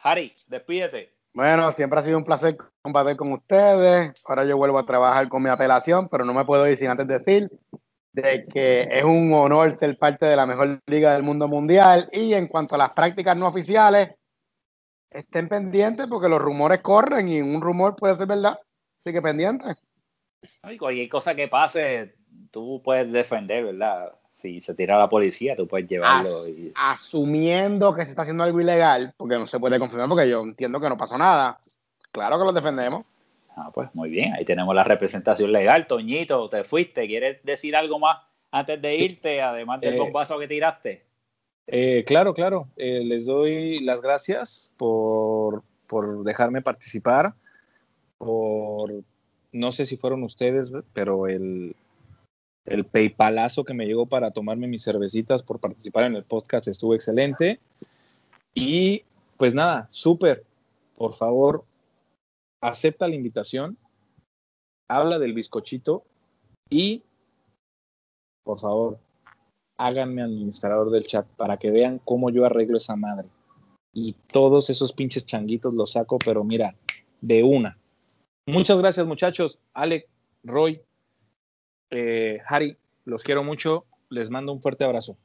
Harry, 0.02 0.34
despídete. 0.48 1.14
Bueno, 1.34 1.72
siempre 1.72 2.00
ha 2.00 2.04
sido 2.04 2.18
un 2.18 2.26
placer 2.26 2.58
compartir 2.82 3.18
con 3.18 3.32
ustedes. 3.34 4.14
Ahora 4.26 4.46
yo 4.46 4.56
vuelvo 4.56 4.78
a 4.78 4.86
trabajar 4.86 5.28
con 5.30 5.42
mi 5.42 5.50
apelación, 5.50 6.08
pero 6.10 6.26
no 6.26 6.34
me 6.34 6.46
puedo 6.46 6.68
ir 6.68 6.78
sin 6.78 6.90
antes 6.90 7.08
decir 7.08 7.50
de 8.12 8.46
que 8.46 8.82
es 8.84 9.04
un 9.04 9.34
honor 9.34 9.78
ser 9.78 9.98
parte 9.98 10.26
de 10.26 10.36
la 10.36 10.46
mejor 10.46 10.80
liga 10.88 11.14
del 11.14 11.24
mundo 11.24 11.48
mundial. 11.48 12.10
Y 12.12 12.34
en 12.34 12.48
cuanto 12.48 12.76
a 12.76 12.80
las 12.80 12.92
prácticas 12.92 13.38
no 13.38 13.48
oficiales, 13.48 14.10
estén 15.10 15.48
pendientes 15.48 16.08
porque 16.08 16.30
los 16.30 16.42
rumores 16.42 16.80
corren 16.80 17.30
y 17.30 17.42
un 17.42 17.62
rumor 17.62 17.96
puede 17.96 18.16
ser 18.16 18.28
verdad. 18.28 18.60
Así 19.00 19.14
que 19.14 19.22
pendientes. 19.22 19.76
Y 20.70 20.78
cualquier 20.78 21.10
cosa 21.10 21.36
que 21.36 21.48
pase, 21.48 22.16
tú 22.52 22.82
puedes 22.84 23.12
defender, 23.12 23.66
¿verdad? 23.66 24.14
Si 24.34 24.62
se 24.62 24.74
tira 24.74 24.98
la 24.98 25.10
policía, 25.10 25.56
tú 25.56 25.68
puedes 25.68 25.88
llevarlo. 25.88 26.30
Asumiendo 26.76 27.94
que 27.94 28.04
se 28.04 28.12
está 28.12 28.22
haciendo 28.22 28.44
algo 28.44 28.62
ilegal, 28.62 29.14
porque 29.18 29.38
no 29.38 29.48
se 29.48 29.60
puede 29.60 29.80
confirmar, 29.80 30.08
porque 30.08 30.30
yo 30.30 30.42
entiendo 30.42 30.80
que 30.80 30.90
no 30.90 30.98
pasó 30.98 31.18
nada. 31.18 31.60
Claro 32.12 32.40
que 32.40 32.46
los 32.46 32.56
defendemos. 32.56 33.04
Ah, 33.62 33.72
pues 33.74 33.94
muy 33.94 34.10
bien, 34.10 34.34
ahí 34.34 34.46
tenemos 34.46 34.74
la 34.74 34.86
representación 34.86 35.52
legal. 35.52 35.86
Toñito, 35.86 36.50
te 36.50 36.64
fuiste. 36.64 37.06
¿Quieres 37.08 37.44
decir 37.44 37.76
algo 37.76 38.00
más 38.00 38.20
antes 38.52 38.82
de 38.82 38.96
irte, 38.96 39.42
además 39.42 39.82
del 39.82 39.96
eh, 39.96 39.98
bombazo 39.98 40.40
que 40.40 40.48
tiraste? 40.48 41.04
Eh, 41.68 42.06
claro, 42.08 42.34
claro. 42.34 42.70
Eh, 42.78 43.04
les 43.04 43.26
doy 43.26 43.80
las 43.82 44.02
gracias 44.02 44.72
por, 44.78 45.64
dejarme 46.24 46.62
participar, 46.62 47.34
por, 48.18 48.94
no 49.52 49.72
sé 49.74 49.86
si 49.86 49.98
fueron 49.98 50.24
ustedes, 50.24 50.72
pero 50.94 51.28
el, 51.28 51.76
el 52.66 52.86
PayPalazo 52.86 53.66
que 53.66 53.74
me 53.74 53.88
llegó 53.88 54.06
para 54.06 54.32
tomarme 54.32 54.68
mis 54.68 54.86
cervecitas 54.86 55.44
por 55.44 55.60
participar 55.60 56.06
en 56.06 56.16
el 56.16 56.24
podcast 56.24 56.70
estuvo 56.70 56.96
excelente. 56.96 57.60
Y 58.54 59.04
pues 59.36 59.54
nada, 59.54 59.90
súper. 59.92 60.44
Por 60.96 61.14
favor, 61.14 61.66
acepta 62.62 63.08
la 63.08 63.16
invitación, 63.16 63.78
habla 64.90 65.20
del 65.20 65.34
bizcochito 65.34 66.04
y, 66.70 67.04
por 68.44 68.60
favor, 68.60 69.00
háganme 69.78 70.22
administrador 70.22 70.92
del 70.92 71.06
chat 71.06 71.26
para 71.38 71.58
que 71.58 71.72
vean 71.72 72.00
cómo 72.04 72.30
yo 72.30 72.46
arreglo 72.46 72.78
esa 72.78 72.96
madre. 72.96 73.30
Y 73.94 74.14
todos 74.32 74.70
esos 74.70 74.94
pinches 74.94 75.26
changuitos 75.26 75.74
los 75.74 75.94
saco, 75.94 76.18
pero 76.24 76.44
mira, 76.44 76.76
de 77.22 77.44
una. 77.44 77.78
Muchas 78.46 78.78
gracias 78.78 79.06
muchachos. 79.06 79.60
Alec, 79.74 80.08
Roy, 80.44 80.82
eh, 81.90 82.40
Harry, 82.48 82.78
los 83.06 83.24
quiero 83.24 83.44
mucho. 83.44 83.86
Les 84.10 84.30
mando 84.30 84.52
un 84.52 84.62
fuerte 84.62 84.84
abrazo. 84.84 85.18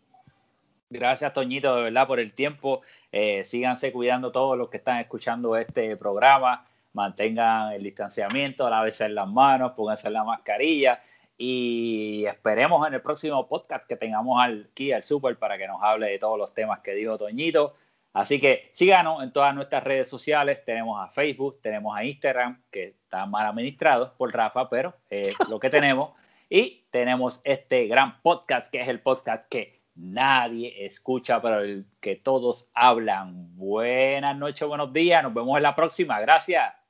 Gracias, 0.91 1.33
Toñito, 1.33 1.75
de 1.75 1.83
verdad, 1.83 2.07
por 2.07 2.21
el 2.21 2.35
tiempo. 2.35 2.83
Eh, 3.11 3.45
síganse 3.45 3.93
cuidando 3.93 4.31
todos 4.31 4.57
los 4.57 4.69
que 4.69 4.77
están 4.77 4.99
escuchando 4.99 5.57
este 5.57 5.97
programa. 5.97 6.67
Mantengan 6.95 7.73
el 7.73 7.83
distanciamiento, 7.83 8.69
lávense 8.71 9.09
las 9.09 9.29
manos, 9.29 9.73
pónganse 9.73 10.09
la 10.11 10.25
mascarilla 10.25 11.01
y 11.37 12.25
esperemos 12.27 12.87
en 12.87 12.95
el 12.95 13.03
próximo 13.03 13.47
podcast 13.49 13.87
que 13.87 13.97
tengamos 13.97 14.41
aquí 14.43 14.93
al 14.93 15.03
Super 15.03 15.37
para 15.37 15.59
que 15.59 15.67
nos 15.67 15.83
hable 15.83 16.09
de 16.09 16.19
todos 16.19 16.39
los 16.39 16.55
temas 16.55 16.81
que 16.81 16.93
dijo 16.93 17.19
Toñito. 17.19 17.75
Así 18.13 18.41
que 18.41 18.71
síganos 18.73 19.25
en 19.25 19.33
todas 19.33 19.53
nuestras 19.55 19.83
redes 19.83 20.09
sociales. 20.09 20.65
Tenemos 20.65 21.05
a 21.05 21.11
Facebook, 21.11 21.61
tenemos 21.61 21.97
a 21.97 22.05
Instagram, 22.05 22.63
que 22.71 22.85
está 22.85 23.27
mal 23.27 23.47
administrado 23.47 24.15
por 24.17 24.33
Rafa, 24.33 24.71
pero 24.71 24.95
es 25.11 25.35
lo 25.51 25.59
que 25.59 25.71
tenemos. 25.71 26.13
Y 26.49 26.87
tenemos 26.91 27.41
este 27.43 27.89
gran 27.89 28.23
podcast, 28.23 28.71
que 28.71 28.81
es 28.81 28.87
el 28.87 29.01
podcast 29.01 29.49
que 29.49 29.83
nadie 29.97 30.87
escucha, 30.87 31.43
pero 31.43 31.61
el 31.61 31.87
que 32.01 32.15
todos 32.15 32.71
hablan. 32.73 33.57
Buenas 33.57 34.37
noches, 34.37 34.69
buenos 34.69 34.93
días. 34.93 35.21
Nos 35.25 35.35
vemos 35.35 35.57
en 35.57 35.65
la 35.65 35.75
próxima. 35.75 36.21
Gracias. 36.21 36.84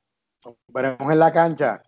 Nos 0.44 0.56
veremos 0.68 1.12
en 1.12 1.18
la 1.18 1.32
cancha. 1.32 1.82